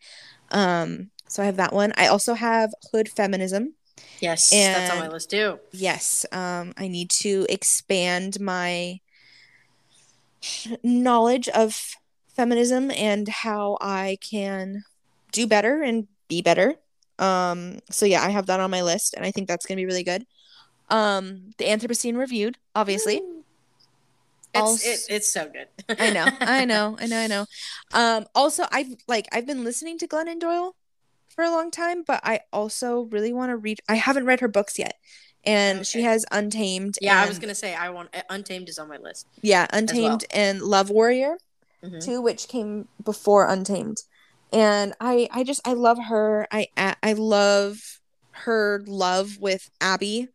Um, 0.50 1.10
so 1.28 1.42
I 1.42 1.46
have 1.46 1.56
that 1.56 1.72
one. 1.72 1.92
I 1.96 2.08
also 2.08 2.34
have 2.34 2.74
Hood 2.92 3.08
Feminism. 3.08 3.74
Yes, 4.20 4.50
that's 4.50 4.90
on 4.92 4.98
my 4.98 5.08
list 5.08 5.30
too. 5.30 5.58
Yes, 5.72 6.26
um, 6.30 6.74
I 6.76 6.88
need 6.88 7.10
to 7.10 7.46
expand 7.48 8.38
my 8.40 9.00
knowledge 10.82 11.48
of 11.48 11.94
feminism 12.34 12.90
and 12.90 13.28
how 13.28 13.78
I 13.80 14.18
can 14.20 14.84
do 15.32 15.46
better 15.46 15.82
and 15.82 16.08
be 16.28 16.42
better. 16.42 16.76
Um, 17.22 17.78
so 17.90 18.04
yeah, 18.06 18.22
I 18.22 18.30
have 18.30 18.46
that 18.46 18.60
on 18.60 18.70
my 18.70 18.82
list, 18.82 19.14
and 19.14 19.24
I 19.24 19.30
think 19.30 19.48
that's 19.48 19.66
gonna 19.66 19.76
be 19.80 19.86
really 19.86 20.02
good. 20.04 20.26
Um, 20.90 21.52
the 21.58 21.64
Anthropocene 21.66 22.16
reviewed, 22.16 22.58
obviously. 22.74 23.22
It's 24.54 24.60
Also- 24.60 24.88
it, 24.88 25.00
it's 25.08 25.28
so 25.28 25.48
good. 25.48 25.68
I 25.98 26.10
know, 26.10 26.26
I 26.40 26.64
know, 26.64 26.96
I 26.98 27.06
know, 27.06 27.18
I 27.18 27.26
know. 27.26 27.46
Um, 27.92 28.26
also, 28.34 28.64
I've 28.70 28.94
like 29.08 29.26
I've 29.32 29.46
been 29.46 29.64
listening 29.64 29.98
to 29.98 30.08
Glennon 30.08 30.38
Doyle 30.40 30.74
for 31.28 31.42
a 31.44 31.50
long 31.50 31.70
time, 31.70 32.02
but 32.02 32.20
I 32.24 32.40
also 32.52 33.02
really 33.10 33.32
want 33.32 33.50
to 33.50 33.56
read. 33.56 33.80
I 33.88 33.94
haven't 33.94 34.26
read 34.26 34.40
her 34.40 34.48
books 34.48 34.78
yet, 34.78 34.98
and 35.44 35.86
she 35.86 36.02
has 36.02 36.26
Untamed. 36.30 36.98
Yeah, 37.00 37.22
I 37.22 37.26
was 37.26 37.38
gonna 37.38 37.54
say 37.54 37.74
I 37.74 37.88
want 37.90 38.14
uh, 38.14 38.22
Untamed 38.28 38.68
is 38.68 38.78
on 38.78 38.88
my 38.88 38.98
list. 38.98 39.26
Yeah, 39.40 39.66
Untamed 39.72 40.26
and 40.34 40.60
Love 40.60 40.90
Warrior 40.90 41.38
Mhm. 41.82 42.04
too, 42.04 42.20
which 42.20 42.46
came 42.48 42.88
before 43.02 43.46
Untamed. 43.48 44.02
And 44.52 44.94
I 45.00 45.28
I 45.32 45.44
just 45.44 45.66
I 45.66 45.72
love 45.72 45.98
her. 45.98 46.46
i 46.50 46.68
i 46.76 47.12
love 47.14 47.78
her 48.32 48.82
love 48.86 49.38
with 49.38 49.70
Abby 49.80 50.28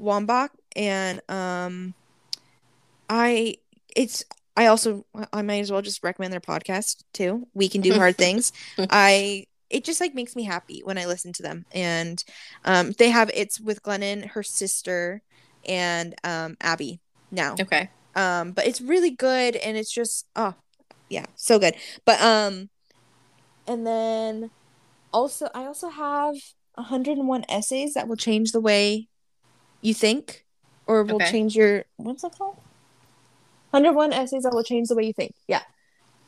Wambach 0.00 0.50
and 0.76 1.20
um 1.28 1.94
I 3.08 3.56
it's 3.96 4.24
I 4.56 4.66
also 4.66 5.04
I 5.32 5.42
might 5.42 5.60
as 5.60 5.72
well 5.72 5.82
just 5.82 6.02
recommend 6.02 6.32
their 6.32 6.40
podcast 6.40 7.02
too. 7.12 7.46
We 7.54 7.68
can 7.68 7.80
do 7.80 7.94
hard 7.94 8.16
things. 8.24 8.52
I 8.90 9.46
it 9.68 9.84
just 9.84 10.00
like 10.00 10.14
makes 10.14 10.34
me 10.34 10.42
happy 10.42 10.82
when 10.84 10.98
I 10.98 11.06
listen 11.06 11.32
to 11.34 11.42
them. 11.42 11.64
And 11.72 12.22
um 12.64 12.92
they 12.98 13.10
have 13.10 13.30
it's 13.34 13.60
with 13.60 13.82
Glennon, 13.82 14.26
her 14.30 14.42
sister, 14.42 15.22
and 15.66 16.14
um 16.24 16.56
Abby 16.60 17.00
now 17.30 17.54
Okay. 17.60 17.88
um 18.16 18.50
but 18.52 18.66
it's 18.66 18.80
really 18.80 19.10
good 19.10 19.54
and 19.54 19.76
it's 19.76 19.92
just 19.92 20.26
oh 20.34 20.54
yeah 21.08 21.26
so 21.36 21.60
good 21.60 21.74
but 22.04 22.20
um 22.20 22.68
and 23.66 23.86
then 23.86 24.50
also 25.12 25.48
i 25.54 25.64
also 25.64 25.88
have 25.88 26.34
101 26.74 27.44
essays 27.48 27.94
that 27.94 28.08
will 28.08 28.16
change 28.16 28.52
the 28.52 28.60
way 28.60 29.08
you 29.82 29.94
think 29.94 30.44
or 30.86 31.02
will 31.04 31.16
Okay. 31.16 31.30
change 31.30 31.56
your 31.56 31.84
what's 31.96 32.22
that 32.22 32.36
called 32.36 32.56
101 33.70 34.12
essays 34.12 34.42
that 34.42 34.52
will 34.52 34.64
change 34.64 34.88
the 34.88 34.96
way 34.96 35.04
you 35.04 35.12
think 35.12 35.34
yeah 35.48 35.62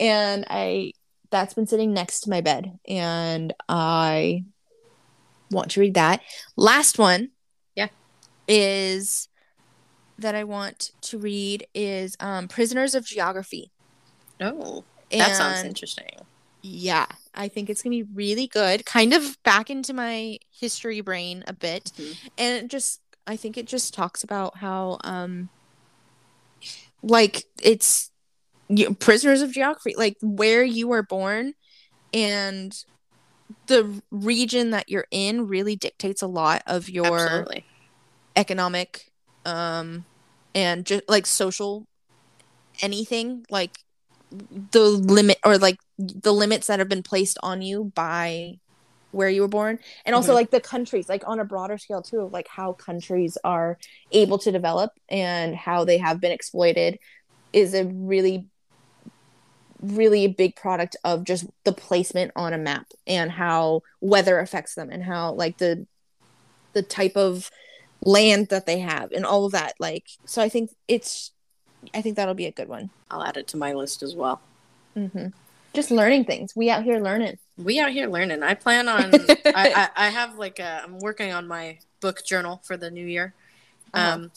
and 0.00 0.44
i 0.50 0.92
that's 1.30 1.54
been 1.54 1.66
sitting 1.66 1.92
next 1.92 2.20
to 2.20 2.30
my 2.30 2.40
bed 2.40 2.78
and 2.88 3.52
i 3.68 4.44
want 5.50 5.70
to 5.70 5.80
read 5.80 5.94
that 5.94 6.20
last 6.56 6.98
one 6.98 7.30
Yeah. 7.74 7.88
is 8.48 9.28
that 10.18 10.34
i 10.34 10.44
want 10.44 10.90
to 11.02 11.18
read 11.18 11.66
is 11.74 12.16
um 12.20 12.48
prisoners 12.48 12.94
of 12.94 13.04
geography 13.04 13.70
Oh, 14.40 14.84
that 15.18 15.36
sounds 15.36 15.62
interesting. 15.62 16.06
yeah, 16.62 17.06
I 17.34 17.48
think 17.48 17.70
it's 17.70 17.82
gonna 17.82 17.96
be 17.96 18.02
really 18.14 18.46
good. 18.46 18.84
Kind 18.84 19.12
of 19.12 19.36
back 19.42 19.70
into 19.70 19.92
my 19.94 20.38
history 20.50 21.00
brain 21.00 21.44
a 21.46 21.52
bit, 21.52 21.84
Mhm. 21.96 22.16
and 22.38 22.64
it 22.64 22.68
just 22.70 23.00
I 23.26 23.36
think 23.36 23.56
it 23.56 23.66
just 23.66 23.94
talks 23.94 24.22
about 24.24 24.58
how 24.58 24.98
um 25.04 25.48
like 27.02 27.44
it's 27.62 28.10
you, 28.68 28.94
prisoners 28.94 29.42
of 29.42 29.52
geography, 29.52 29.94
like 29.96 30.16
where 30.22 30.62
you 30.64 30.88
were 30.88 31.02
born, 31.02 31.54
and 32.12 32.76
the 33.66 34.02
region 34.10 34.70
that 34.70 34.88
you're 34.88 35.06
in 35.10 35.46
really 35.46 35.76
dictates 35.76 36.22
a 36.22 36.26
lot 36.26 36.62
of 36.66 36.88
your 36.88 37.06
Absolutely. 37.16 37.64
economic 38.36 39.10
um 39.44 40.04
and 40.54 40.86
just 40.86 41.02
like 41.08 41.26
social 41.26 41.86
anything 42.80 43.44
like 43.50 43.78
the 44.70 44.80
limit 44.80 45.38
or 45.44 45.58
like 45.58 45.78
the 45.98 46.32
limits 46.32 46.66
that 46.68 46.78
have 46.78 46.88
been 46.88 47.02
placed 47.02 47.38
on 47.42 47.62
you 47.62 47.92
by 47.94 48.58
where 49.10 49.28
you 49.28 49.42
were 49.42 49.48
born 49.48 49.78
and 50.06 50.14
also 50.16 50.32
Mhm. 50.32 50.36
like 50.36 50.50
the 50.50 50.60
countries 50.60 51.06
like 51.08 51.22
on 51.26 51.38
a 51.38 51.44
broader 51.44 51.76
scale 51.76 52.00
too 52.00 52.20
of 52.20 52.32
like 52.32 52.48
how 52.48 52.72
countries 52.72 53.36
are 53.44 53.78
able 54.10 54.38
to 54.38 54.50
develop 54.50 54.90
and 55.10 55.54
how 55.54 55.84
they 55.84 55.98
have 55.98 56.18
been 56.18 56.32
exploited 56.32 56.98
is 57.52 57.74
a 57.74 57.84
really 57.84 58.46
really 59.80 60.28
big 60.28 60.54
product 60.54 60.96
of 61.04 61.24
just 61.24 61.44
the 61.64 61.72
placement 61.72 62.30
on 62.36 62.52
a 62.52 62.58
map 62.58 62.86
and 63.06 63.30
how 63.32 63.82
weather 64.00 64.38
affects 64.38 64.74
them 64.74 64.90
and 64.90 65.02
how 65.02 65.32
like 65.32 65.58
the 65.58 65.86
the 66.72 66.82
type 66.82 67.16
of 67.16 67.50
land 68.04 68.48
that 68.48 68.64
they 68.64 68.78
have 68.78 69.10
and 69.12 69.26
all 69.26 69.44
of 69.44 69.52
that 69.52 69.74
like 69.78 70.06
so 70.24 70.40
i 70.40 70.48
think 70.48 70.70
it's 70.88 71.32
i 71.94 72.02
think 72.02 72.16
that'll 72.16 72.34
be 72.34 72.46
a 72.46 72.52
good 72.52 72.68
one 72.68 72.90
I'll 73.10 73.24
add 73.24 73.36
it 73.36 73.46
to 73.48 73.56
my 73.56 73.72
list 73.72 74.02
as 74.02 74.14
well. 74.14 74.40
hmm 74.94 75.28
just 75.74 75.90
learning 75.90 76.24
things 76.26 76.54
we 76.54 76.68
out 76.68 76.82
here 76.82 77.00
learning 77.00 77.38
We 77.58 77.78
out 77.80 77.90
here 77.90 78.08
learning. 78.08 78.42
I 78.42 78.54
plan 78.54 78.88
on. 78.88 79.14
I, 79.44 79.44
I 79.46 79.88
I 79.96 80.08
have 80.08 80.38
like 80.38 80.58
a. 80.58 80.82
I'm 80.84 80.98
working 80.98 81.32
on 81.32 81.46
my 81.46 81.78
book 82.00 82.24
journal 82.24 82.60
for 82.64 82.76
the 82.76 82.90
new 82.90 83.04
year. 83.04 83.34
Uh-huh. 83.94 84.14
Um, 84.14 84.30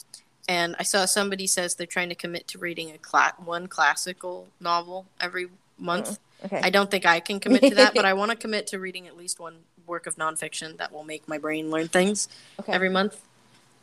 and 0.47 0.75
I 0.77 0.83
saw 0.83 1.05
somebody 1.05 1.47
says 1.47 1.75
they're 1.75 1.87
trying 1.87 2.09
to 2.09 2.15
commit 2.15 2.47
to 2.49 2.59
reading 2.59 2.91
a 2.91 2.97
cla- 2.97 3.33
one 3.43 3.67
classical 3.67 4.47
novel 4.59 5.05
every 5.19 5.47
month. 5.79 6.19
Okay. 6.43 6.59
I 6.61 6.69
don't 6.69 6.91
think 6.91 7.05
I 7.05 7.19
can 7.19 7.39
commit 7.39 7.63
to 7.63 7.75
that, 7.75 7.95
but 7.95 8.05
I 8.05 8.13
want 8.19 8.31
to 8.31 8.37
commit 8.37 8.67
to 8.67 8.79
reading 8.79 9.07
at 9.07 9.17
least 9.17 9.39
one 9.39 9.55
work 9.87 10.05
of 10.05 10.15
nonfiction 10.17 10.77
that 10.77 10.91
will 10.91 11.03
make 11.03 11.27
my 11.27 11.37
brain 11.37 11.71
learn 11.71 11.87
things 11.87 12.27
okay. 12.59 12.73
every 12.73 12.89
month. 12.89 13.19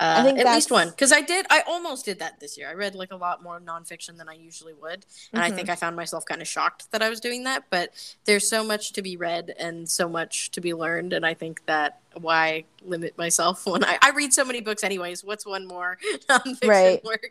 Uh, 0.03 0.23
think 0.25 0.39
at 0.39 0.47
least 0.55 0.71
one, 0.71 0.91
because 0.91 1.13
I 1.13 1.21
did. 1.21 1.47
I 1.51 1.61
almost 1.67 2.05
did 2.05 2.19
that 2.19 2.41
this 2.41 2.59
year. 2.59 2.69
I 2.69 2.75
read 2.75 2.95
like 2.95 3.13
a 3.13 3.17
lot 3.17 3.43
more 3.43 3.61
nonfiction 3.61 4.17
than 4.17 4.29
I 4.29 4.35
usually 4.35 4.73
would, 4.75 5.07
and 5.33 5.43
I 5.43 5.51
Mhm. 5.51 5.55
think 5.55 5.69
I 5.71 5.77
found 5.77 5.95
myself 5.97 6.25
kind 6.25 6.41
of 6.43 6.49
shocked 6.49 6.91
that 6.93 7.03
I 7.03 7.09
was 7.09 7.21
doing 7.21 7.45
that. 7.45 7.65
But 7.71 7.91
there's 8.25 8.49
so 8.49 8.65
much 8.65 8.93
to 8.95 9.03
be 9.03 9.17
read 9.17 9.55
and 9.59 9.89
so 9.89 10.09
much 10.09 10.51
to 10.53 10.61
be 10.61 10.75
learned, 10.75 11.13
and 11.13 11.25
I 11.25 11.35
think 11.35 11.65
that 11.67 12.01
why 12.15 12.65
limit 12.83 13.17
myself 13.17 13.65
when 13.73 13.85
I, 13.85 13.99
I 14.03 14.11
read 14.11 14.35
so 14.35 14.45
many 14.45 14.61
books 14.61 14.83
anyways. 14.83 15.23
What's 15.25 15.47
one 15.47 15.67
more 15.67 15.99
nonfiction 16.29 16.69
Right. 16.69 17.05
work? 17.05 17.31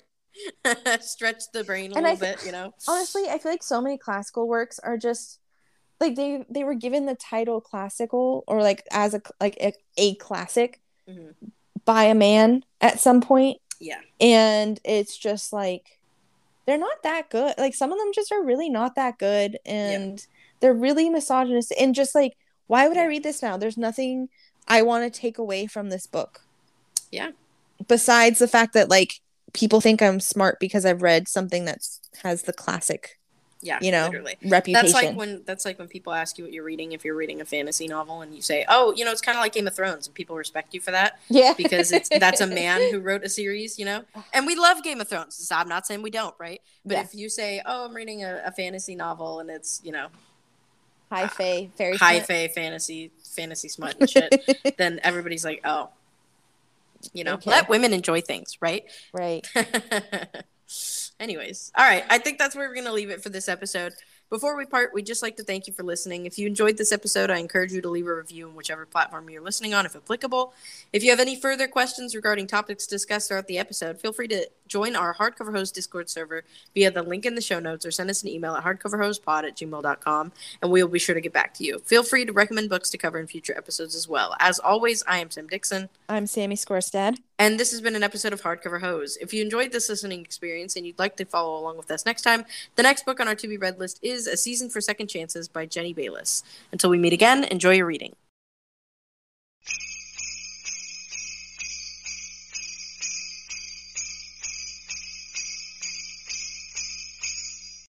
Stretch 1.01 1.51
the 1.51 1.63
brain 1.63 1.91
a 1.91 1.95
And 1.95 2.03
little 2.05 2.17
th- 2.17 2.37
bit, 2.37 2.45
you 2.45 2.51
know. 2.53 2.73
honestly 2.87 3.23
i 3.29 3.37
feel 3.37 3.51
like 3.51 3.61
so 3.63 3.81
many 3.81 3.97
classical 3.97 4.47
works 4.47 4.79
are 4.79 4.97
just 4.97 5.39
like 5.99 6.15
they 6.15 6.45
they 6.49 6.63
were 6.63 6.73
given 6.73 7.05
the 7.05 7.15
title 7.15 7.59
classical 7.59 8.43
or 8.47 8.61
like 8.61 8.87
as 8.91 9.13
a 9.13 9.21
like 9.41 9.57
a, 9.59 9.73
a 9.97 10.15
classic 10.15 10.79
Mhm. 11.07 11.35
By 11.85 12.03
a 12.05 12.15
man 12.15 12.63
at 12.79 12.99
some 12.99 13.21
point. 13.21 13.57
Yeah, 13.79 13.99
and 14.19 14.79
it's 14.83 15.17
just 15.17 15.51
like 15.51 15.99
they're 16.65 16.77
not 16.77 17.03
that 17.03 17.29
good. 17.29 17.55
Like 17.57 17.73
some 17.73 17.91
of 17.91 17.97
them 17.97 18.11
just 18.13 18.31
are 18.31 18.43
really 18.43 18.69
not 18.69 18.95
that 18.95 19.17
good. 19.17 19.57
And 19.65 20.25
they're 20.59 20.73
really 20.73 21.09
misogynist. 21.09 21.73
And 21.79 21.95
just 21.95 22.13
like 22.15 22.37
why 22.67 22.87
would 22.87 22.97
i 22.97 23.05
read 23.05 23.23
this 23.23 23.41
now? 23.41 23.57
There's 23.57 23.77
nothing 23.77 24.29
i 24.67 24.81
want 24.81 25.11
to 25.11 25.19
take 25.19 25.37
away 25.37 25.67
from 25.67 25.89
this 25.89 26.07
book. 26.07 26.41
Yeah. 27.11 27.31
besides 27.87 28.39
the 28.39 28.47
fact 28.47 28.73
that 28.73 28.89
like 28.89 29.15
people 29.53 29.81
think 29.81 30.01
i'm 30.01 30.19
smart 30.21 30.59
because 30.61 30.85
i've 30.85 31.01
read 31.01 31.27
something 31.27 31.65
that's 31.65 31.99
has 32.23 32.43
the 32.43 32.53
classic 32.53 33.19
yeah, 33.63 33.79
you 33.81 33.91
know 33.91 34.05
literally. 34.05 34.37
reputation 34.43 34.73
That's 34.73 34.93
like 34.93 35.15
when 35.15 35.43
that's 35.45 35.65
like 35.65 35.77
when 35.79 35.87
people 35.87 36.13
ask 36.13 36.37
you 36.37 36.43
what 36.43 36.53
you're 36.53 36.63
reading 36.63 36.91
if 36.93 37.05
you're 37.05 37.15
reading 37.15 37.41
a 37.41 37.45
fantasy 37.45 37.87
novel 37.87 38.21
and 38.21 38.33
you 38.35 38.41
say, 38.41 38.65
"Oh, 38.67 38.93
you 38.95 39.05
know, 39.05 39.11
it's 39.11 39.21
kind 39.21 39.37
of 39.37 39.41
like 39.41 39.53
Game 39.53 39.67
of 39.67 39.75
Thrones," 39.75 40.07
and 40.07 40.13
people 40.15 40.35
respect 40.35 40.73
you 40.73 40.81
for 40.81 40.91
that 40.91 41.19
yeah 41.29 41.53
because 41.57 41.91
it's 41.91 42.09
that's 42.09 42.41
a 42.41 42.47
man 42.61 42.91
who 42.91 42.99
wrote 42.99 43.23
a 43.23 43.29
series, 43.29 43.77
you 43.79 43.85
know. 43.85 44.03
Ah. 44.15 44.25
And 44.33 44.45
we 44.47 44.55
love 44.55 44.83
Game 44.83 44.99
of 45.01 45.07
Thrones. 45.07 45.35
So 45.35 45.55
I'm 45.55 45.69
not 45.69 45.85
saying 45.85 46.01
we 46.01 46.09
don't, 46.11 46.35
right? 46.39 46.61
But 46.85 46.93
Yeah. 46.97 47.01
if 47.03 47.13
you 47.15 47.29
say, 47.29 47.61
"Oh, 47.65 47.85
I'm 47.85 47.93
reading 47.95 48.23
a, 48.23 48.41
a 48.45 48.51
fantasy 48.51 48.95
novel 48.95 49.39
and 49.39 49.49
it's 49.49 49.81
you 49.83 49.91
know 49.91 50.07
high 51.11 51.25
uh, 51.25 51.27
fae 51.29 51.69
fairy 51.77 51.97
high 51.97 52.17
smut. 52.19 52.27
fae 52.27 52.47
fantasy 52.47 53.11
fantasy 53.35 53.67
smut 53.69 53.95
and 53.99 54.09
shit," 54.09 54.33
then 54.77 54.99
everybody's 55.03 55.45
like, 55.45 55.61
"Oh." 55.63 55.89
You 57.13 57.23
know, 57.23 57.33
Okay. 57.33 57.49
let 57.49 57.67
women 57.67 57.93
enjoy 57.93 58.21
things, 58.21 58.59
right? 58.61 58.83
right 59.11 59.43
Anyways, 61.21 61.71
all 61.77 61.85
right. 61.85 62.03
I 62.09 62.17
think 62.17 62.39
that's 62.39 62.55
where 62.55 62.67
we're 62.67 62.73
going 62.73 62.87
to 62.87 62.91
leave 62.91 63.11
it 63.11 63.21
for 63.21 63.29
this 63.29 63.47
episode. 63.47 63.93
Before 64.31 64.57
we 64.57 64.65
part, 64.65 64.91
we'd 64.93 65.05
just 65.05 65.21
like 65.21 65.35
to 65.37 65.43
thank 65.43 65.67
you 65.67 65.73
for 65.73 65.83
listening. 65.83 66.25
If 66.25 66.39
you 66.39 66.47
enjoyed 66.47 66.77
this 66.77 66.91
episode, 66.91 67.29
I 67.29 67.37
encourage 67.37 67.73
you 67.73 67.81
to 67.81 67.89
leave 67.89 68.07
a 68.07 68.15
review 68.15 68.47
on 68.47 68.55
whichever 68.55 68.85
platform 68.87 69.29
you're 69.29 69.43
listening 69.43 69.73
on, 69.73 69.85
if 69.85 69.95
applicable. 69.95 70.53
If 70.93 71.03
you 71.03 71.11
have 71.11 71.19
any 71.19 71.35
further 71.35 71.67
questions 71.67 72.15
regarding 72.15 72.47
topics 72.47 72.87
discussed 72.87 73.27
throughout 73.27 73.47
the 73.47 73.59
episode, 73.59 73.99
feel 73.99 74.13
free 74.13 74.29
to 74.29 74.49
join 74.67 74.95
our 74.95 75.13
Hardcover 75.13 75.51
Hoes 75.51 75.71
Discord 75.71 76.09
server 76.09 76.43
via 76.73 76.89
the 76.89 77.03
link 77.03 77.25
in 77.25 77.35
the 77.35 77.41
show 77.41 77.59
notes 77.59 77.85
or 77.85 77.91
send 77.91 78.09
us 78.09 78.23
an 78.23 78.29
email 78.29 78.55
at 78.55 78.63
hardcoverhoespod 78.63 79.43
at 79.43 79.57
gmail.com, 79.57 80.31
and 80.61 80.71
we 80.71 80.81
will 80.81 80.89
be 80.89 80.97
sure 80.97 81.13
to 81.13 81.21
get 81.21 81.33
back 81.33 81.53
to 81.55 81.65
you. 81.65 81.79
Feel 81.79 82.01
free 82.01 82.25
to 82.25 82.31
recommend 82.31 82.69
books 82.69 82.89
to 82.89 82.97
cover 82.97 83.19
in 83.19 83.27
future 83.27 83.55
episodes 83.55 83.95
as 83.95 84.07
well. 84.07 84.33
As 84.39 84.57
always, 84.59 85.03
I 85.07 85.19
am 85.19 85.27
Tim 85.27 85.47
Dixon. 85.47 85.89
i'm 86.07 86.25
sammy 86.25 86.55
scorstad 86.55 87.17
And 87.41 87.59
this 87.59 87.71
has 87.71 87.81
been 87.81 87.95
an 87.95 88.03
episode 88.03 88.33
of 88.33 88.43
Hardcover 88.43 88.81
Hoes. 88.81 89.17
If 89.19 89.33
you 89.33 89.41
enjoyed 89.41 89.71
this 89.71 89.89
listening 89.89 90.21
experience 90.21 90.75
and 90.75 90.85
you'd 90.85 90.99
like 90.99 91.17
to 91.17 91.25
follow 91.25 91.59
along 91.59 91.75
with 91.75 91.89
us 91.89 92.05
next 92.05 92.21
time, 92.21 92.45
the 92.75 92.83
next 92.83 93.03
book 93.03 93.19
on 93.19 93.27
our 93.27 93.33
to 93.33 93.47
be 93.47 93.57
read 93.57 93.79
list 93.79 93.99
is 94.03 94.27
A 94.27 94.37
Season 94.37 94.69
for 94.69 94.79
Second 94.79 95.07
Chances 95.07 95.47
by 95.47 95.65
Jenny 95.65 95.91
Bayliss. 95.91 96.43
Until 96.71 96.91
we 96.91 96.99
meet 96.99 97.13
again, 97.13 97.45
enjoy 97.45 97.73
your 97.77 97.87
reading. 97.87 98.15